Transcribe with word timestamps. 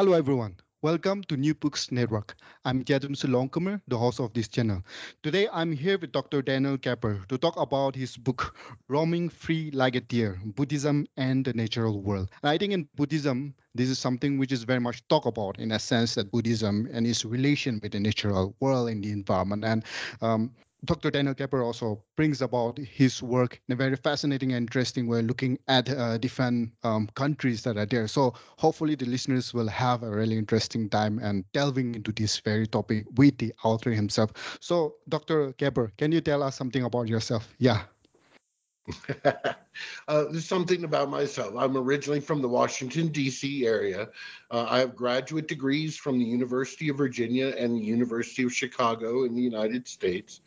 Hello, 0.00 0.14
everyone. 0.14 0.56
Welcome 0.80 1.22
to 1.24 1.36
New 1.36 1.54
Books 1.54 1.92
Network. 1.92 2.34
I'm 2.64 2.82
Jadam 2.82 3.14
Longkumer, 3.14 3.82
the 3.86 3.98
host 3.98 4.18
of 4.18 4.32
this 4.32 4.48
channel. 4.48 4.82
Today, 5.22 5.46
I'm 5.52 5.72
here 5.72 5.98
with 5.98 6.10
Dr. 6.10 6.40
Daniel 6.40 6.78
Capper 6.78 7.20
to 7.28 7.36
talk 7.36 7.54
about 7.58 7.94
his 7.94 8.16
book, 8.16 8.56
Roaming 8.88 9.28
Free 9.28 9.70
Like 9.72 9.96
a 9.96 10.00
Deer, 10.00 10.40
Buddhism 10.42 11.06
and 11.18 11.44
the 11.44 11.52
Natural 11.52 12.00
World. 12.00 12.30
And 12.42 12.48
I 12.48 12.56
think 12.56 12.72
in 12.72 12.88
Buddhism, 12.96 13.54
this 13.74 13.90
is 13.90 13.98
something 13.98 14.38
which 14.38 14.52
is 14.52 14.62
very 14.62 14.80
much 14.80 15.06
talked 15.08 15.26
about 15.26 15.58
in 15.58 15.72
a 15.72 15.78
sense 15.78 16.14
that 16.14 16.32
Buddhism 16.32 16.88
and 16.90 17.06
its 17.06 17.26
relation 17.26 17.78
with 17.82 17.92
the 17.92 18.00
natural 18.00 18.56
world 18.60 18.88
and 18.88 19.04
the 19.04 19.12
environment. 19.12 19.66
And 19.66 19.84
um, 20.22 20.50
Dr. 20.84 21.10
Daniel 21.10 21.34
Capper 21.34 21.62
also 21.62 22.02
brings 22.16 22.40
about 22.42 22.78
his 22.78 23.22
work 23.22 23.60
in 23.68 23.72
a 23.72 23.76
very 23.76 23.96
fascinating 23.96 24.52
and 24.52 24.62
interesting 24.64 25.06
way, 25.06 25.22
looking 25.22 25.58
at 25.68 25.88
uh, 25.90 26.18
different 26.18 26.72
um, 26.82 27.08
countries 27.14 27.62
that 27.62 27.76
are 27.76 27.86
there. 27.86 28.08
So 28.08 28.34
hopefully 28.58 28.94
the 28.94 29.06
listeners 29.06 29.52
will 29.54 29.68
have 29.68 30.02
a 30.02 30.10
really 30.10 30.38
interesting 30.38 30.88
time 30.88 31.18
and 31.18 31.44
delving 31.52 31.94
into 31.94 32.12
this 32.12 32.38
very 32.38 32.66
topic 32.66 33.06
with 33.16 33.38
the 33.38 33.52
author 33.64 33.90
himself. 33.90 34.58
So 34.60 34.96
Dr. 35.08 35.52
Capper, 35.52 35.92
can 35.98 36.12
you 36.12 36.20
tell 36.20 36.42
us 36.42 36.56
something 36.56 36.84
about 36.84 37.08
yourself? 37.08 37.48
Yeah. 37.58 37.82
uh, 39.24 40.24
there's 40.30 40.46
something 40.46 40.84
about 40.84 41.10
myself. 41.10 41.54
I'm 41.56 41.76
originally 41.76 42.20
from 42.20 42.42
the 42.42 42.48
Washington, 42.48 43.08
D.C. 43.08 43.66
area. 43.66 44.08
Uh, 44.50 44.66
I 44.68 44.78
have 44.78 44.96
graduate 44.96 45.48
degrees 45.48 45.96
from 45.96 46.18
the 46.18 46.24
University 46.24 46.88
of 46.88 46.96
Virginia 46.96 47.54
and 47.56 47.76
the 47.76 47.84
University 47.84 48.42
of 48.42 48.52
Chicago 48.52 49.24
in 49.24 49.34
the 49.34 49.42
United 49.42 49.86
States. 49.88 50.40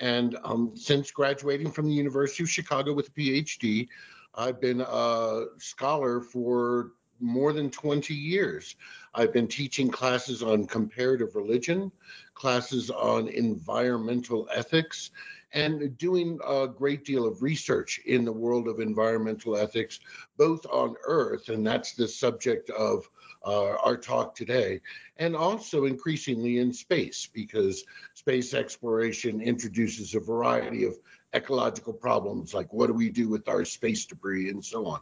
And 0.00 0.36
um, 0.44 0.72
since 0.74 1.10
graduating 1.10 1.70
from 1.70 1.86
the 1.86 1.94
University 1.94 2.42
of 2.42 2.50
Chicago 2.50 2.92
with 2.92 3.08
a 3.08 3.12
PhD, 3.12 3.88
I've 4.34 4.60
been 4.60 4.80
a 4.80 5.44
scholar 5.58 6.20
for 6.20 6.92
more 7.20 7.52
than 7.52 7.70
20 7.70 8.14
years. 8.14 8.76
I've 9.14 9.32
been 9.32 9.46
teaching 9.46 9.90
classes 9.90 10.42
on 10.42 10.66
comparative 10.66 11.36
religion, 11.36 11.92
classes 12.34 12.90
on 12.90 13.28
environmental 13.28 14.48
ethics, 14.52 15.10
and 15.54 15.96
doing 15.98 16.38
a 16.46 16.66
great 16.66 17.04
deal 17.04 17.26
of 17.26 17.42
research 17.42 18.00
in 18.06 18.24
the 18.24 18.32
world 18.32 18.68
of 18.68 18.80
environmental 18.80 19.56
ethics, 19.56 20.00
both 20.36 20.64
on 20.66 20.94
Earth, 21.04 21.48
and 21.48 21.66
that's 21.66 21.94
the 21.94 22.08
subject 22.08 22.70
of 22.70 23.08
uh, 23.44 23.76
our 23.84 23.96
talk 23.96 24.34
today, 24.34 24.80
and 25.16 25.34
also 25.36 25.84
increasingly 25.84 26.58
in 26.58 26.72
space, 26.72 27.28
because 27.32 27.84
space 28.14 28.54
exploration 28.54 29.40
introduces 29.40 30.14
a 30.14 30.20
variety 30.20 30.84
of 30.84 30.98
ecological 31.34 31.92
problems 31.92 32.52
like 32.52 32.70
what 32.72 32.88
do 32.88 32.92
we 32.92 33.08
do 33.08 33.28
with 33.28 33.48
our 33.48 33.64
space 33.64 34.04
debris 34.04 34.50
and 34.50 34.64
so 34.64 34.86
on. 34.86 35.00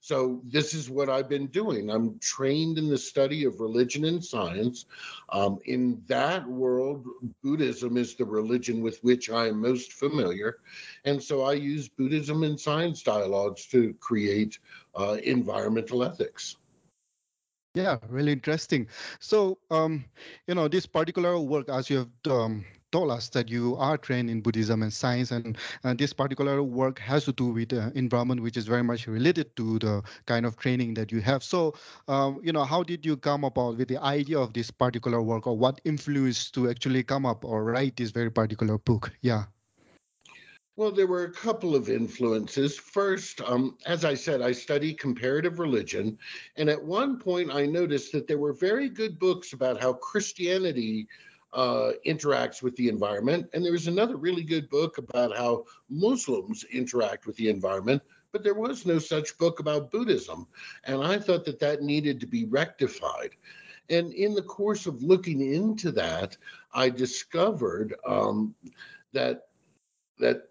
So 0.00 0.40
this 0.44 0.72
is 0.72 0.88
what 0.88 1.10
I've 1.10 1.28
been 1.28 1.46
doing. 1.48 1.90
I'm 1.90 2.18
trained 2.20 2.78
in 2.78 2.88
the 2.88 2.96
study 2.96 3.44
of 3.44 3.60
religion 3.60 4.06
and 4.06 4.24
science. 4.24 4.86
Um, 5.28 5.58
in 5.66 6.02
that 6.06 6.46
world, 6.48 7.06
Buddhism 7.42 7.98
is 7.98 8.14
the 8.14 8.24
religion 8.24 8.80
with 8.80 8.98
which 9.04 9.28
I 9.28 9.48
am 9.48 9.60
most 9.60 9.92
familiar. 9.92 10.60
And 11.04 11.22
so 11.22 11.42
I 11.42 11.52
use 11.52 11.88
Buddhism 11.88 12.44
and 12.44 12.58
science 12.58 13.02
dialogues 13.02 13.66
to 13.66 13.92
create 14.00 14.58
uh, 14.94 15.18
environmental 15.22 16.02
ethics. 16.02 16.56
Yeah, 17.74 17.98
really 18.08 18.32
interesting. 18.32 18.88
So, 19.20 19.58
um, 19.70 20.04
you 20.48 20.54
know, 20.54 20.66
this 20.66 20.86
particular 20.86 21.38
work, 21.38 21.68
as 21.68 21.88
you 21.88 21.98
have 21.98 22.32
um, 22.32 22.64
told 22.92 23.10
us 23.10 23.28
that 23.30 23.48
you 23.48 23.76
are 23.76 23.96
trained 23.96 24.30
in 24.30 24.40
Buddhism 24.40 24.82
and 24.82 24.92
science, 24.92 25.30
and, 25.30 25.56
and 25.84 25.98
this 25.98 26.12
particular 26.12 26.62
work 26.62 26.98
has 26.98 27.24
to 27.24 27.32
do 27.32 27.46
with 27.46 27.72
uh, 27.72 27.90
environment, 27.94 28.42
which 28.42 28.56
is 28.56 28.66
very 28.66 28.82
much 28.82 29.06
related 29.06 29.54
to 29.56 29.78
the 29.78 30.02
kind 30.26 30.46
of 30.46 30.56
training 30.56 30.94
that 30.94 31.12
you 31.12 31.20
have. 31.20 31.42
So, 31.42 31.74
um, 32.08 32.40
you 32.42 32.52
know, 32.52 32.64
how 32.64 32.82
did 32.82 33.04
you 33.06 33.16
come 33.16 33.44
about 33.44 33.76
with 33.76 33.88
the 33.88 34.02
idea 34.02 34.38
of 34.38 34.52
this 34.52 34.70
particular 34.70 35.22
work, 35.22 35.46
or 35.46 35.56
what 35.56 35.80
influenced 35.84 36.54
to 36.54 36.68
actually 36.68 37.02
come 37.02 37.26
up 37.26 37.44
or 37.44 37.64
write 37.64 37.96
this 37.96 38.10
very 38.10 38.30
particular 38.30 38.78
book? 38.78 39.12
Yeah. 39.20 39.44
Well, 40.76 40.92
there 40.92 41.06
were 41.06 41.24
a 41.24 41.30
couple 41.30 41.74
of 41.74 41.90
influences. 41.90 42.78
First, 42.78 43.42
um, 43.42 43.76
as 43.84 44.04
I 44.04 44.14
said, 44.14 44.40
I 44.40 44.52
study 44.52 44.94
comparative 44.94 45.58
religion. 45.58 46.16
And 46.56 46.70
at 46.70 46.82
one 46.82 47.18
point, 47.18 47.50
I 47.52 47.66
noticed 47.66 48.12
that 48.12 48.26
there 48.26 48.38
were 48.38 48.54
very 48.54 48.88
good 48.88 49.18
books 49.18 49.52
about 49.52 49.78
how 49.78 49.92
Christianity 49.92 51.06
uh, 51.52 51.92
interacts 52.06 52.62
with 52.62 52.76
the 52.76 52.88
environment. 52.88 53.48
And 53.52 53.64
there 53.64 53.72
was 53.72 53.86
another 53.86 54.16
really 54.16 54.44
good 54.44 54.68
book 54.70 54.98
about 54.98 55.36
how 55.36 55.64
Muslims 55.88 56.64
interact 56.64 57.26
with 57.26 57.36
the 57.36 57.48
environment. 57.48 58.02
But 58.32 58.44
there 58.44 58.54
was 58.54 58.86
no 58.86 58.98
such 58.98 59.36
book 59.38 59.58
about 59.58 59.90
Buddhism. 59.90 60.46
And 60.84 61.02
I 61.02 61.18
thought 61.18 61.44
that 61.46 61.58
that 61.60 61.82
needed 61.82 62.20
to 62.20 62.26
be 62.26 62.44
rectified. 62.44 63.30
And 63.88 64.12
in 64.12 64.34
the 64.34 64.42
course 64.42 64.86
of 64.86 65.02
looking 65.02 65.40
into 65.52 65.90
that, 65.92 66.36
I 66.72 66.90
discovered 66.90 67.94
um, 68.06 68.54
that 69.12 69.48
that 70.18 70.50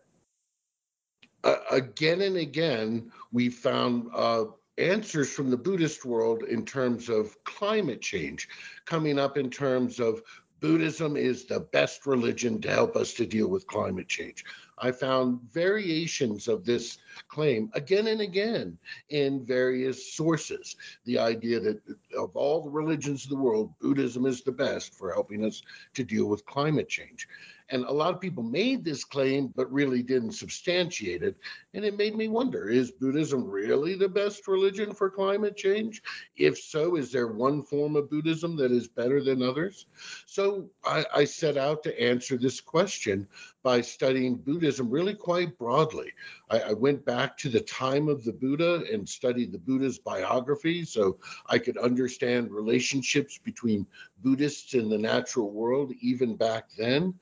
uh, 1.46 1.56
again 1.72 2.22
and 2.22 2.36
again, 2.36 3.10
we 3.32 3.48
found 3.48 4.10
uh, 4.14 4.46
answers 4.78 5.32
from 5.32 5.50
the 5.50 5.58
Buddhist 5.58 6.04
world 6.04 6.44
in 6.44 6.66
terms 6.66 7.08
of 7.08 7.42
climate 7.46 8.02
change, 8.02 8.50
coming 8.86 9.18
up 9.18 9.38
in 9.38 9.50
terms 9.50 10.02
of 10.02 10.22
Buddhism 10.60 11.16
is 11.16 11.46
the 11.46 11.60
best 11.60 12.06
religion 12.06 12.60
to 12.62 12.70
help 12.70 12.96
us 12.96 13.14
to 13.14 13.26
deal 13.26 13.48
with 13.48 13.68
climate 13.68 14.08
change. 14.08 14.44
I 14.78 14.92
found 14.92 15.42
variations 15.52 16.48
of 16.48 16.66
this 16.66 16.98
claim 17.28 17.70
again 17.74 18.08
and 18.08 18.22
again 18.22 18.78
in 19.10 19.46
various 19.46 20.14
sources. 20.14 20.76
The 21.06 21.20
idea 21.20 21.60
that 21.60 21.82
of 22.18 22.36
all 22.36 22.62
the 22.62 22.70
religions 22.70 23.24
of 23.24 23.30
the 23.30 23.38
world, 23.38 23.74
Buddhism 23.80 24.26
is 24.26 24.42
the 24.42 24.52
best 24.52 24.94
for 24.94 25.14
helping 25.14 25.46
us 25.46 25.62
to 25.94 26.04
deal 26.04 26.26
with 26.26 26.46
climate 26.46 26.90
change. 26.90 27.28
And 27.72 27.86
a 27.86 27.92
lot 27.92 28.14
of 28.14 28.22
people 28.22 28.44
made 28.44 28.84
this 28.84 29.04
claim, 29.04 29.54
but 29.56 29.72
really 29.72 30.02
didn't 30.02 30.32
substantiate 30.32 31.24
it. 31.24 31.36
And 31.74 31.86
it 31.86 31.98
made 31.98 32.16
me 32.16 32.28
wonder 32.28 32.70
is 32.70 32.92
Buddhism 32.92 33.46
really 33.48 33.96
the 33.96 34.10
best 34.10 34.48
religion 34.48 34.94
for 34.94 35.10
climate 35.10 35.56
change? 35.56 36.02
If 36.36 36.58
so, 36.58 36.96
is 36.96 37.12
there 37.12 37.28
one 37.28 37.64
form 37.64 37.96
of 37.96 38.10
Buddhism 38.10 38.56
that 38.58 38.72
is 38.72 38.88
better 38.88 39.24
than 39.24 39.44
others? 39.44 39.86
So 40.26 40.70
I, 40.84 41.06
I 41.14 41.24
set 41.26 41.58
out 41.58 41.84
to 41.84 42.02
answer 42.02 42.38
this 42.38 42.60
question 42.60 43.28
by 43.64 43.82
studying 43.82 44.36
Buddhism 44.36 44.90
really 44.90 45.16
quite 45.16 45.58
broadly. 45.58 46.12
I, 46.50 46.60
I, 46.60 46.74
went 46.74 47.06
back 47.06 47.38
to 47.40 47.50
the 47.50 47.60
time 47.62 48.08
of 48.10 48.24
the 48.24 48.34
Buddha 48.34 48.84
and 48.92 49.08
studied 49.08 49.52
the 49.52 49.60
Buddha's 49.60 50.00
biography 50.00 50.84
so 50.86 51.18
I 51.48 51.60
could 51.60 51.78
understand 51.78 52.52
relationships 52.52 53.38
between 53.38 53.86
Buddhists 54.24 54.74
in 54.74 54.90
the 54.90 54.98
natural 54.98 55.52
world 55.52 55.94
even 56.02 56.36
back 56.36 56.70
then. 56.78 57.14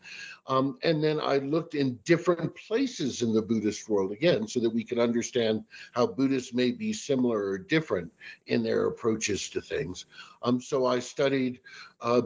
Um, 0.47 0.77
and 0.83 1.03
then 1.03 1.19
I 1.19 1.37
looked 1.37 1.75
in 1.75 1.99
different 2.05 2.55
places 2.55 3.21
in 3.21 3.33
the 3.33 3.41
Buddhist 3.41 3.89
world 3.89 4.11
again 4.11 4.47
so 4.47 4.59
that 4.59 4.69
we 4.69 4.83
could 4.83 4.99
understand 4.99 5.63
how 5.91 6.07
Buddhists 6.07 6.53
may 6.53 6.71
be 6.71 6.93
similar 6.93 7.45
or 7.45 7.57
different 7.57 8.11
in 8.47 8.63
their 8.63 8.87
approaches 8.87 9.49
to 9.49 9.61
things. 9.61 10.05
Um, 10.43 10.61
so 10.61 10.85
I 10.85 10.99
studied. 10.99 11.59
Uh, 12.01 12.21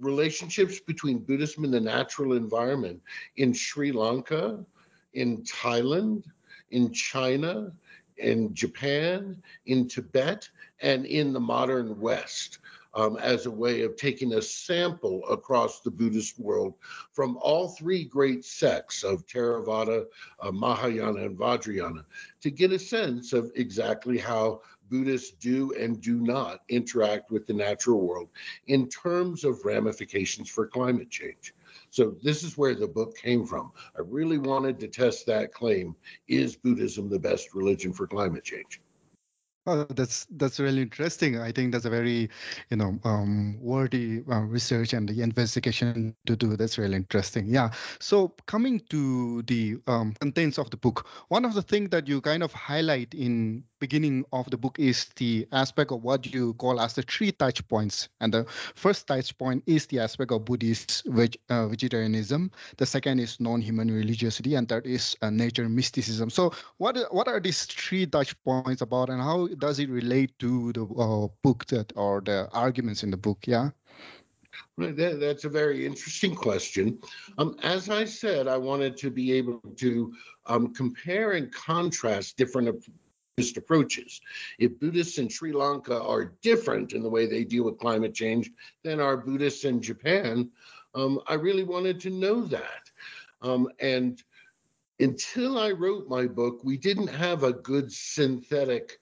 relationships 0.00 0.80
between 0.80 1.18
Buddhism 1.18 1.64
and 1.64 1.72
the 1.72 1.80
natural 1.80 2.34
environment 2.34 3.00
in 3.36 3.52
Sri 3.52 3.92
Lanka, 3.92 4.64
in 5.14 5.42
Thailand, 5.42 6.24
in 6.70 6.92
China, 6.92 7.72
in 8.18 8.54
Japan, 8.54 9.42
in 9.66 9.88
Tibet, 9.88 10.48
and 10.80 11.06
in 11.06 11.32
the 11.32 11.40
modern 11.40 11.98
West. 12.00 12.58
Um, 12.96 13.16
as 13.16 13.46
a 13.46 13.50
way 13.50 13.82
of 13.82 13.96
taking 13.96 14.34
a 14.34 14.40
sample 14.40 15.26
across 15.28 15.80
the 15.80 15.90
Buddhist 15.90 16.38
world 16.38 16.74
from 17.10 17.36
all 17.38 17.70
three 17.70 18.04
great 18.04 18.44
sects 18.44 19.02
of 19.02 19.26
Theravada, 19.26 20.04
uh, 20.38 20.52
Mahayana, 20.52 21.24
and 21.24 21.36
Vajrayana 21.36 22.04
to 22.40 22.52
get 22.52 22.70
a 22.70 22.78
sense 22.78 23.32
of 23.32 23.50
exactly 23.56 24.16
how 24.16 24.60
Buddhists 24.90 25.32
do 25.32 25.72
and 25.72 26.00
do 26.00 26.20
not 26.20 26.62
interact 26.68 27.32
with 27.32 27.48
the 27.48 27.52
natural 27.52 28.00
world 28.00 28.28
in 28.68 28.88
terms 28.88 29.42
of 29.42 29.64
ramifications 29.64 30.48
for 30.48 30.66
climate 30.66 31.10
change. 31.10 31.52
So 31.94 32.16
this 32.24 32.42
is 32.42 32.58
where 32.58 32.74
the 32.74 32.88
book 32.88 33.16
came 33.16 33.46
from. 33.46 33.70
I 33.96 34.00
really 34.04 34.38
wanted 34.38 34.80
to 34.80 34.88
test 34.88 35.26
that 35.26 35.54
claim. 35.54 35.94
Is 36.26 36.56
Buddhism 36.56 37.08
the 37.08 37.20
best 37.20 37.54
religion 37.54 37.92
for 37.92 38.08
climate 38.08 38.42
change? 38.42 38.80
Oh, 39.66 39.84
that's 39.84 40.26
that's 40.36 40.60
really 40.60 40.82
interesting. 40.82 41.38
I 41.38 41.50
think 41.50 41.72
that's 41.72 41.86
a 41.86 41.90
very, 41.90 42.28
you 42.68 42.76
know, 42.76 42.98
um, 43.04 43.56
worthy 43.62 44.22
uh, 44.30 44.40
research 44.40 44.92
and 44.92 45.08
the 45.08 45.22
investigation 45.22 46.14
to 46.26 46.36
do. 46.36 46.54
That's 46.54 46.76
really 46.76 46.96
interesting. 46.96 47.46
Yeah. 47.46 47.70
So 47.98 48.34
coming 48.44 48.80
to 48.90 49.40
the 49.42 49.78
um, 49.86 50.12
contents 50.20 50.58
of 50.58 50.68
the 50.68 50.76
book, 50.76 51.06
one 51.28 51.46
of 51.46 51.54
the 51.54 51.62
things 51.62 51.88
that 51.90 52.06
you 52.06 52.20
kind 52.20 52.42
of 52.42 52.52
highlight 52.52 53.14
in 53.14 53.64
beginning 53.80 54.24
of 54.32 54.48
the 54.50 54.56
book 54.56 54.78
is 54.78 55.06
the 55.16 55.46
aspect 55.52 55.92
of 55.92 56.02
what 56.02 56.32
you 56.32 56.54
call 56.54 56.80
as 56.80 56.94
the 56.94 57.02
three 57.02 57.32
touch 57.32 57.66
points. 57.68 58.08
And 58.20 58.32
the 58.32 58.44
first 58.74 59.06
touch 59.06 59.36
point 59.38 59.62
is 59.66 59.86
the 59.86 60.00
aspect 60.00 60.30
of 60.32 60.44
Buddhist 60.44 61.02
veg, 61.06 61.36
uh, 61.48 61.68
vegetarianism. 61.68 62.50
The 62.76 62.86
second 62.86 63.18
is 63.20 63.40
non-human 63.40 63.90
religiosity, 63.90 64.54
and 64.56 64.68
third 64.68 64.86
is 64.86 65.16
uh, 65.22 65.30
nature 65.30 65.68
mysticism. 65.68 66.30
So, 66.30 66.52
what 66.78 66.96
what 67.12 67.28
are 67.28 67.40
these 67.40 67.64
three 67.64 68.06
touch 68.06 68.32
points 68.44 68.80
about, 68.80 69.10
and 69.10 69.20
how 69.20 69.48
does 69.58 69.78
it 69.78 69.88
relate 69.88 70.38
to 70.38 70.72
the 70.72 70.84
uh, 70.84 71.28
book 71.42 71.66
that 71.66 71.92
or 71.96 72.20
the 72.20 72.48
arguments 72.52 73.02
in 73.02 73.10
the 73.10 73.16
book? 73.16 73.46
Yeah. 73.46 73.70
That, 74.78 75.18
that's 75.20 75.44
a 75.44 75.48
very 75.48 75.86
interesting 75.86 76.34
question. 76.34 76.98
Um, 77.38 77.56
as 77.62 77.90
I 77.90 78.04
said, 78.04 78.48
I 78.48 78.56
wanted 78.56 78.96
to 78.98 79.10
be 79.10 79.32
able 79.32 79.60
to 79.76 80.12
um, 80.46 80.72
compare 80.74 81.32
and 81.32 81.52
contrast 81.52 82.36
different 82.36 82.84
Buddhist 83.36 83.56
approaches. 83.56 84.20
If 84.58 84.78
Buddhists 84.78 85.18
in 85.18 85.28
Sri 85.28 85.52
Lanka 85.52 86.00
are 86.00 86.34
different 86.42 86.92
in 86.92 87.02
the 87.02 87.08
way 87.08 87.26
they 87.26 87.44
deal 87.44 87.64
with 87.64 87.78
climate 87.78 88.14
change 88.14 88.50
than 88.82 89.00
are 89.00 89.16
Buddhists 89.16 89.64
in 89.64 89.80
Japan, 89.80 90.50
um, 90.94 91.20
I 91.26 91.34
really 91.34 91.64
wanted 91.64 92.00
to 92.00 92.10
know 92.10 92.42
that. 92.42 92.90
Um, 93.42 93.68
and 93.80 94.22
until 95.00 95.58
I 95.58 95.72
wrote 95.72 96.08
my 96.08 96.26
book, 96.26 96.60
we 96.62 96.76
didn't 96.76 97.08
have 97.08 97.42
a 97.42 97.52
good 97.52 97.92
synthetic 97.92 98.98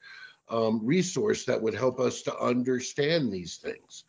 um, 0.48 0.80
resource 0.82 1.44
that 1.44 1.60
would 1.60 1.74
help 1.74 1.98
us 2.00 2.22
to 2.22 2.38
understand 2.38 3.32
these 3.32 3.56
things. 3.56 4.04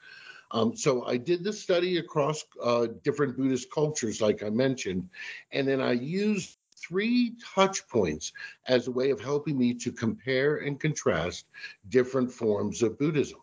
Um, 0.52 0.76
so 0.76 1.04
I 1.06 1.18
did 1.18 1.44
the 1.44 1.52
study 1.52 1.98
across 1.98 2.44
uh, 2.62 2.88
different 3.04 3.36
Buddhist 3.36 3.72
cultures, 3.72 4.22
like 4.22 4.44
I 4.44 4.50
mentioned, 4.50 5.10
and 5.52 5.68
then 5.68 5.82
I 5.82 5.94
used 5.94 6.58
three 6.76 7.36
touch 7.56 7.88
points 7.88 8.34
as 8.68 8.88
a 8.88 8.92
way 8.92 9.10
of 9.10 9.20
helping 9.20 9.58
me 9.58 9.74
to 9.74 9.92
compare 9.92 10.58
and 10.58 10.80
contrast 10.80 11.46
different 11.90 12.32
forms 12.32 12.84
of 12.84 13.00
Buddhism. 13.00 13.40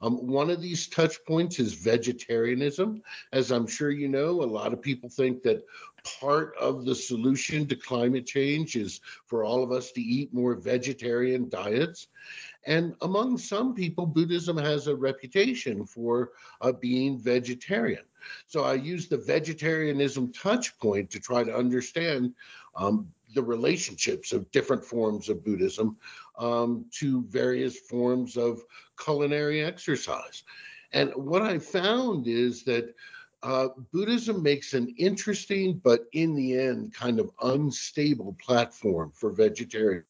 Um, 0.00 0.26
one 0.26 0.48
of 0.48 0.62
these 0.62 0.86
touch 0.86 1.18
points 1.26 1.58
is 1.58 1.74
vegetarianism. 1.74 3.02
As 3.32 3.50
I'm 3.50 3.66
sure 3.66 3.90
you 3.90 4.08
know, 4.08 4.42
a 4.42 4.44
lot 4.44 4.72
of 4.72 4.80
people 4.80 5.08
think 5.08 5.42
that 5.42 5.64
part 6.20 6.54
of 6.58 6.84
the 6.84 6.94
solution 6.94 7.66
to 7.66 7.76
climate 7.76 8.26
change 8.26 8.76
is 8.76 9.00
for 9.26 9.44
all 9.44 9.62
of 9.62 9.72
us 9.72 9.92
to 9.92 10.00
eat 10.00 10.32
more 10.32 10.54
vegetarian 10.54 11.48
diets. 11.48 12.08
And 12.66 12.94
among 13.02 13.38
some 13.38 13.74
people, 13.74 14.06
Buddhism 14.06 14.56
has 14.56 14.86
a 14.86 14.96
reputation 14.96 15.86
for 15.86 16.32
uh, 16.60 16.72
being 16.72 17.18
vegetarian. 17.18 18.04
So 18.46 18.64
I 18.64 18.74
use 18.74 19.08
the 19.08 19.16
vegetarianism 19.16 20.32
touch 20.32 20.76
point 20.78 21.10
to 21.10 21.20
try 21.20 21.44
to 21.44 21.54
understand 21.54 22.34
um, 22.74 23.10
the 23.34 23.42
relationships 23.42 24.32
of 24.32 24.50
different 24.50 24.84
forms 24.84 25.28
of 25.28 25.44
Buddhism 25.44 25.96
um, 26.38 26.84
to 26.92 27.22
various 27.28 27.78
forms 27.78 28.36
of 28.36 28.62
culinary 29.02 29.64
exercise. 29.64 30.42
And 30.92 31.10
what 31.14 31.42
I 31.42 31.58
found 31.58 32.26
is 32.26 32.64
that 32.64 32.94
uh, 33.42 33.68
Buddhism 33.92 34.42
makes 34.42 34.74
an 34.74 34.94
interesting, 34.98 35.80
but 35.84 36.06
in 36.12 36.34
the 36.34 36.58
end, 36.58 36.92
kind 36.92 37.20
of 37.20 37.30
unstable 37.42 38.36
platform 38.40 39.12
for 39.14 39.30
vegetarians 39.30 40.04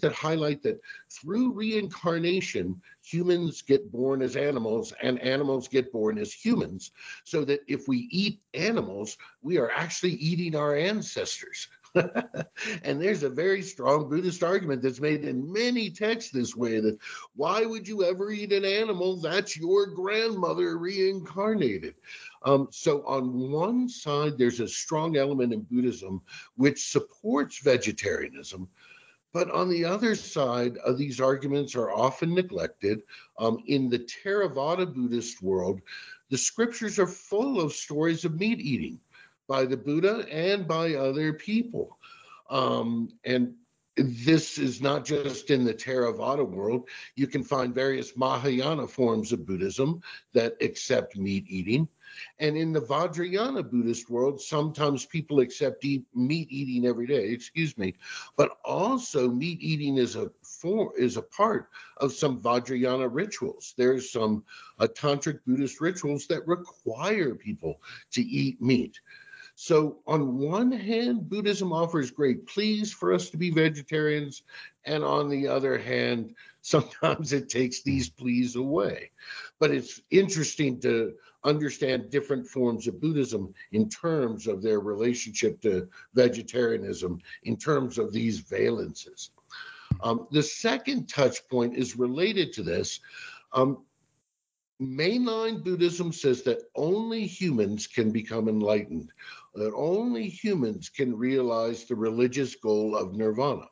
that 0.00 0.12
highlight 0.12 0.60
that 0.62 0.80
through 1.08 1.52
reincarnation, 1.52 2.80
humans 3.04 3.62
get 3.62 3.90
born 3.92 4.22
as 4.22 4.34
animals 4.34 4.92
and 5.02 5.20
animals 5.20 5.68
get 5.68 5.92
born 5.92 6.18
as 6.18 6.32
humans. 6.32 6.90
So 7.24 7.44
that 7.44 7.60
if 7.68 7.86
we 7.86 8.08
eat 8.10 8.40
animals, 8.54 9.16
we 9.40 9.56
are 9.56 9.70
actually 9.70 10.14
eating 10.14 10.56
our 10.56 10.76
ancestors. 10.76 11.68
and 12.82 13.00
there's 13.00 13.22
a 13.22 13.28
very 13.28 13.62
strong 13.62 14.08
Buddhist 14.08 14.42
argument 14.42 14.82
that's 14.82 15.00
made 15.00 15.24
in 15.24 15.52
many 15.52 15.90
texts 15.90 16.30
this 16.30 16.54
way 16.54 16.80
that 16.80 16.98
why 17.34 17.64
would 17.64 17.86
you 17.86 18.04
ever 18.04 18.30
eat 18.30 18.52
an 18.52 18.64
animal? 18.64 19.16
That's 19.16 19.56
your 19.56 19.86
grandmother 19.86 20.78
reincarnated. 20.78 21.94
Um, 22.42 22.68
so, 22.70 23.04
on 23.04 23.50
one 23.50 23.88
side, 23.88 24.38
there's 24.38 24.60
a 24.60 24.68
strong 24.68 25.16
element 25.16 25.52
in 25.52 25.62
Buddhism 25.62 26.22
which 26.56 26.90
supports 26.90 27.58
vegetarianism, 27.58 28.68
but 29.32 29.50
on 29.50 29.68
the 29.68 29.84
other 29.84 30.14
side, 30.14 30.78
uh, 30.84 30.92
these 30.92 31.20
arguments 31.20 31.74
are 31.74 31.90
often 31.90 32.34
neglected. 32.34 33.02
Um, 33.38 33.58
in 33.66 33.88
the 33.88 33.98
Theravada 33.98 34.92
Buddhist 34.92 35.42
world, 35.42 35.80
the 36.30 36.38
scriptures 36.38 36.98
are 36.98 37.06
full 37.06 37.60
of 37.60 37.72
stories 37.72 38.24
of 38.24 38.38
meat 38.38 38.60
eating 38.60 39.00
by 39.48 39.64
the 39.64 39.76
Buddha 39.76 40.26
and 40.30 40.68
by 40.68 40.94
other 40.94 41.32
people. 41.32 41.98
Um, 42.50 43.08
and 43.24 43.54
this 43.96 44.58
is 44.58 44.80
not 44.80 45.04
just 45.04 45.50
in 45.50 45.64
the 45.64 45.74
Theravada 45.74 46.48
world. 46.48 46.88
You 47.16 47.26
can 47.26 47.42
find 47.42 47.74
various 47.74 48.16
Mahayana 48.16 48.86
forms 48.86 49.32
of 49.32 49.46
Buddhism 49.46 50.00
that 50.34 50.56
accept 50.60 51.16
meat 51.16 51.44
eating. 51.48 51.88
And 52.38 52.56
in 52.56 52.72
the 52.72 52.80
Vajrayana 52.80 53.68
Buddhist 53.68 54.08
world, 54.08 54.40
sometimes 54.40 55.04
people 55.04 55.40
accept 55.40 55.84
eat, 55.84 56.04
meat 56.14 56.48
eating 56.50 56.86
every 56.86 57.06
day, 57.06 57.28
excuse 57.28 57.76
me, 57.76 57.94
but 58.36 58.58
also 58.64 59.28
meat 59.28 59.60
eating 59.60 59.98
is 59.98 60.16
a 60.16 60.30
form 60.42 60.90
is 60.96 61.16
a 61.16 61.22
part 61.22 61.68
of 61.98 62.12
some 62.12 62.40
Vajrayana 62.40 63.08
rituals. 63.10 63.74
There's 63.76 64.10
some 64.10 64.44
uh, 64.78 64.86
tantric 64.86 65.40
Buddhist 65.46 65.80
rituals 65.80 66.26
that 66.28 66.46
require 66.46 67.34
people 67.34 67.80
to 68.12 68.22
eat 68.22 68.60
meat. 68.60 68.98
So, 69.60 69.98
on 70.06 70.38
one 70.38 70.70
hand, 70.70 71.28
Buddhism 71.28 71.72
offers 71.72 72.12
great 72.12 72.46
pleas 72.46 72.92
for 72.92 73.12
us 73.12 73.28
to 73.30 73.36
be 73.36 73.50
vegetarians, 73.50 74.44
and 74.84 75.02
on 75.02 75.28
the 75.28 75.48
other 75.48 75.76
hand, 75.76 76.36
sometimes 76.62 77.32
it 77.32 77.48
takes 77.48 77.82
these 77.82 78.08
pleas 78.08 78.54
away. 78.54 79.10
But 79.58 79.72
it's 79.72 80.00
interesting 80.12 80.78
to 80.82 81.14
understand 81.42 82.08
different 82.08 82.46
forms 82.46 82.86
of 82.86 83.00
Buddhism 83.00 83.52
in 83.72 83.88
terms 83.88 84.46
of 84.46 84.62
their 84.62 84.78
relationship 84.78 85.60
to 85.62 85.88
vegetarianism, 86.14 87.18
in 87.42 87.56
terms 87.56 87.98
of 87.98 88.12
these 88.12 88.40
valences. 88.40 89.30
Um, 90.04 90.28
the 90.30 90.42
second 90.42 91.08
touch 91.08 91.48
point 91.48 91.74
is 91.74 91.98
related 91.98 92.52
to 92.52 92.62
this. 92.62 93.00
Um, 93.52 93.84
mainline 94.80 95.62
Buddhism 95.64 96.12
says 96.12 96.42
that 96.42 96.62
only 96.76 97.26
humans 97.26 97.86
can 97.86 98.10
become 98.10 98.48
enlightened 98.48 99.12
that 99.58 99.74
only 99.74 100.28
humans 100.28 100.88
can 100.88 101.16
realize 101.16 101.84
the 101.84 101.96
religious 101.96 102.54
goal 102.54 102.96
of 102.96 103.14
nirvana. 103.14 103.66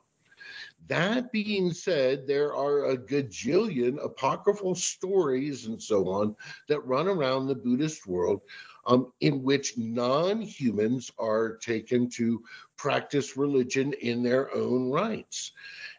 That 0.88 1.32
being 1.32 1.72
said, 1.72 2.26
there 2.26 2.54
are 2.54 2.86
a 2.86 2.96
gajillion 2.96 4.02
apocryphal 4.04 4.74
stories 4.74 5.66
and 5.66 5.82
so 5.82 6.08
on 6.08 6.36
that 6.68 6.86
run 6.86 7.08
around 7.08 7.46
the 7.46 7.56
Buddhist 7.56 8.06
world 8.06 8.42
um, 8.86 9.12
in 9.20 9.42
which 9.42 9.76
non 9.76 10.40
humans 10.40 11.10
are 11.18 11.56
taken 11.56 12.08
to 12.10 12.42
practice 12.76 13.36
religion 13.36 13.92
in 13.94 14.22
their 14.22 14.54
own 14.54 14.90
rights. 14.90 15.52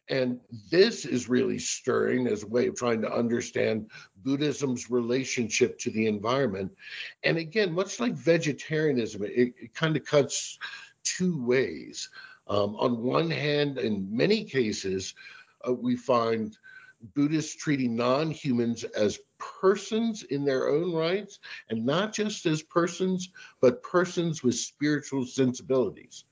And 0.09 0.39
this 0.71 1.05
is 1.05 1.27
really 1.27 1.59
stirring 1.59 2.27
as 2.27 2.43
a 2.43 2.47
way 2.47 2.67
of 2.67 2.75
trying 2.75 3.01
to 3.01 3.13
understand 3.13 3.89
Buddhism's 4.23 4.89
relationship 4.89 5.77
to 5.79 5.91
the 5.91 6.07
environment. 6.07 6.71
And 7.23 7.37
again, 7.37 7.73
much 7.73 7.99
like 7.99 8.13
vegetarianism, 8.13 9.23
it, 9.23 9.53
it 9.59 9.73
kind 9.73 9.97
of 9.97 10.05
cuts 10.05 10.57
two 11.03 11.43
ways. 11.45 12.09
Um, 12.47 12.75
on 12.77 13.03
one 13.03 13.29
hand, 13.29 13.77
in 13.77 14.07
many 14.09 14.45
cases, 14.45 15.13
uh, 15.67 15.73
we 15.73 15.97
find 15.97 16.57
Buddhists 17.13 17.55
treating 17.55 17.95
non 17.95 18.31
humans 18.31 18.83
as 18.83 19.19
persons 19.37 20.23
in 20.23 20.45
their 20.45 20.69
own 20.69 20.93
rights, 20.93 21.39
and 21.69 21.85
not 21.85 22.13
just 22.13 22.45
as 22.45 22.63
persons, 22.63 23.29
but 23.61 23.83
persons 23.83 24.43
with 24.43 24.55
spiritual 24.55 25.25
sensibilities. 25.25 26.25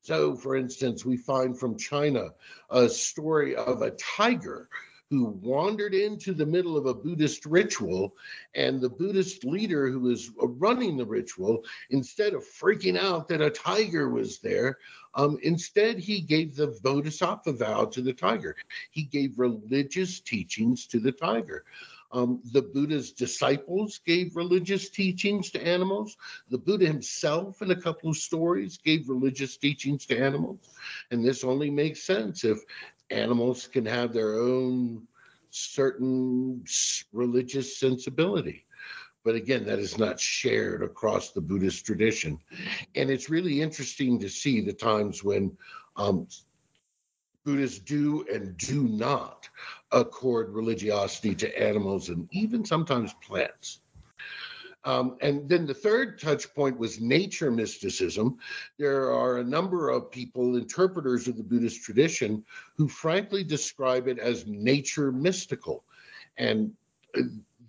So, 0.00 0.34
for 0.34 0.56
instance, 0.56 1.04
we 1.04 1.16
find 1.16 1.58
from 1.58 1.76
China 1.76 2.30
a 2.70 2.88
story 2.88 3.56
of 3.56 3.82
a 3.82 3.90
tiger 3.92 4.68
who 5.10 5.38
wandered 5.40 5.94
into 5.94 6.34
the 6.34 6.44
middle 6.44 6.76
of 6.76 6.86
a 6.86 6.94
Buddhist 6.94 7.46
ritual, 7.46 8.14
and 8.54 8.80
the 8.80 8.90
Buddhist 8.90 9.44
leader 9.44 9.88
who 9.88 10.00
was 10.00 10.30
running 10.36 10.96
the 10.96 11.06
ritual, 11.06 11.64
instead 11.90 12.34
of 12.34 12.44
freaking 12.44 12.98
out 12.98 13.26
that 13.28 13.40
a 13.40 13.50
tiger 13.50 14.10
was 14.10 14.38
there, 14.38 14.78
um, 15.14 15.38
instead 15.42 15.98
he 15.98 16.20
gave 16.20 16.54
the 16.54 16.78
Bodhisattva 16.82 17.54
vow 17.54 17.86
to 17.86 18.02
the 18.02 18.12
tiger. 18.12 18.54
He 18.90 19.04
gave 19.04 19.38
religious 19.38 20.20
teachings 20.20 20.86
to 20.88 21.00
the 21.00 21.12
tiger. 21.12 21.64
Um, 22.10 22.40
the 22.52 22.62
Buddha's 22.62 23.12
disciples 23.12 24.00
gave 24.04 24.36
religious 24.36 24.88
teachings 24.88 25.50
to 25.50 25.66
animals. 25.66 26.16
The 26.48 26.58
Buddha 26.58 26.86
himself, 26.86 27.60
in 27.60 27.70
a 27.70 27.80
couple 27.80 28.10
of 28.10 28.16
stories, 28.16 28.78
gave 28.78 29.08
religious 29.08 29.56
teachings 29.56 30.06
to 30.06 30.18
animals. 30.18 30.70
And 31.10 31.24
this 31.24 31.44
only 31.44 31.70
makes 31.70 32.02
sense 32.02 32.44
if 32.44 32.58
animals 33.10 33.66
can 33.66 33.84
have 33.86 34.12
their 34.12 34.34
own 34.34 35.06
certain 35.50 36.64
religious 37.12 37.78
sensibility. 37.78 38.64
But 39.24 39.34
again, 39.34 39.64
that 39.66 39.78
is 39.78 39.98
not 39.98 40.18
shared 40.18 40.82
across 40.82 41.32
the 41.32 41.40
Buddhist 41.40 41.84
tradition. 41.84 42.38
And 42.94 43.10
it's 43.10 43.28
really 43.28 43.60
interesting 43.60 44.18
to 44.20 44.28
see 44.28 44.60
the 44.60 44.72
times 44.72 45.22
when 45.22 45.56
um, 45.96 46.26
Buddhists 47.48 47.78
do 47.78 48.26
and 48.30 48.54
do 48.58 48.82
not 48.82 49.48
accord 49.90 50.50
religiosity 50.50 51.34
to 51.36 51.58
animals 51.58 52.10
and 52.10 52.28
even 52.30 52.62
sometimes 52.62 53.14
plants. 53.26 53.80
Um, 54.84 55.16
and 55.22 55.48
then 55.48 55.64
the 55.64 55.72
third 55.72 56.20
touch 56.20 56.54
point 56.54 56.78
was 56.78 57.00
nature 57.00 57.50
mysticism. 57.50 58.36
There 58.78 59.10
are 59.10 59.38
a 59.38 59.44
number 59.44 59.88
of 59.88 60.10
people, 60.10 60.56
interpreters 60.56 61.26
of 61.26 61.38
the 61.38 61.42
Buddhist 61.42 61.82
tradition, 61.82 62.44
who 62.76 62.86
frankly 62.86 63.44
describe 63.44 64.08
it 64.08 64.18
as 64.18 64.46
nature 64.46 65.10
mystical. 65.10 65.84
And 66.36 66.70
uh, 67.16 67.22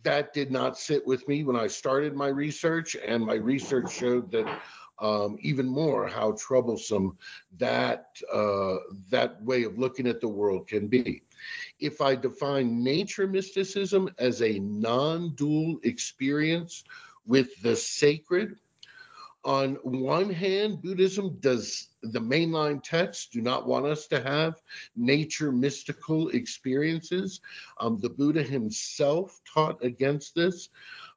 that 0.03 0.33
did 0.33 0.51
not 0.51 0.77
sit 0.77 1.07
with 1.07 1.25
me 1.29 1.45
when 1.45 1.55
I 1.55 1.67
started 1.67 2.17
my 2.17 2.27
research, 2.27 2.97
and 2.97 3.25
my 3.25 3.35
research 3.35 3.93
showed 3.93 4.29
that 4.31 4.59
um, 5.01 5.37
even 5.41 5.67
more 5.67 6.07
how 6.07 6.33
troublesome 6.33 7.17
that 7.57 8.17
uh, 8.33 8.77
that 9.09 9.41
way 9.43 9.63
of 9.63 9.77
looking 9.77 10.07
at 10.07 10.21
the 10.21 10.27
world 10.27 10.67
can 10.67 10.87
be. 10.87 11.23
If 11.79 12.01
I 12.01 12.15
define 12.15 12.83
nature 12.83 13.27
mysticism 13.27 14.09
as 14.17 14.41
a 14.41 14.59
non-dual 14.59 15.79
experience 15.83 16.83
with 17.25 17.61
the 17.61 17.75
sacred, 17.75 18.57
on 19.45 19.75
one 19.83 20.29
hand, 20.29 20.81
Buddhism 20.81 21.37
does 21.39 21.87
the 22.03 22.19
mainline 22.19 22.83
texts 22.83 23.27
do 23.27 23.41
not 23.41 23.67
want 23.67 23.85
us 23.85 24.07
to 24.07 24.21
have 24.21 24.61
nature 24.95 25.51
mystical 25.51 26.29
experiences. 26.29 27.39
Um, 27.79 27.99
the 27.99 28.09
Buddha 28.09 28.43
himself 28.43 29.39
taught 29.51 29.83
against 29.83 30.35
this. 30.35 30.69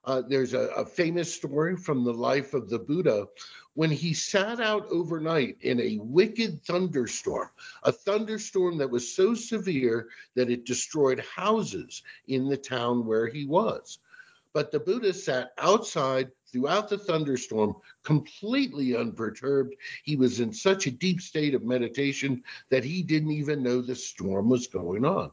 Uh, 0.05 0.23
there's 0.29 0.53
a, 0.53 0.69
a 0.77 0.85
famous 0.85 1.33
story 1.33 1.77
from 1.77 2.05
the 2.05 2.13
life 2.13 2.55
of 2.55 2.69
the 2.69 2.79
Buddha 2.79 3.27
when 3.75 3.91
he 3.91 4.13
sat 4.13 4.61
out 4.61 4.87
overnight 4.91 5.57
in 5.61 5.81
a 5.81 5.99
wicked 6.03 6.63
thunderstorm, 6.65 7.49
a 7.85 7.93
thunderstorm 7.93 8.77
that 8.79 8.91
was 8.91 9.15
so 9.15 9.33
severe 9.33 10.09
that 10.35 10.51
it 10.51 10.67
destroyed 10.67 11.21
houses 11.21 12.03
in 12.27 12.49
the 12.49 12.57
town 12.57 13.07
where 13.07 13.29
he 13.29 13.47
was. 13.47 13.99
But 14.53 14.71
the 14.71 14.81
Buddha 14.81 15.15
sat 15.15 15.53
outside 15.57 16.31
throughout 16.47 16.89
the 16.89 16.99
thunderstorm, 16.99 17.75
completely 18.03 18.95
unperturbed. 18.95 19.75
He 20.05 20.17
was 20.17 20.41
in 20.41 20.53
such 20.53 20.87
a 20.87 20.91
deep 20.91 21.23
state 21.23 21.55
of 21.55 21.65
meditation 21.65 22.43
that 22.69 22.85
he 22.85 23.03
didn't 23.03 23.31
even 23.31 23.63
know 23.63 23.81
the 23.81 23.97
storm 23.97 24.51
was 24.51 24.67
going 24.67 25.07
on. 25.07 25.31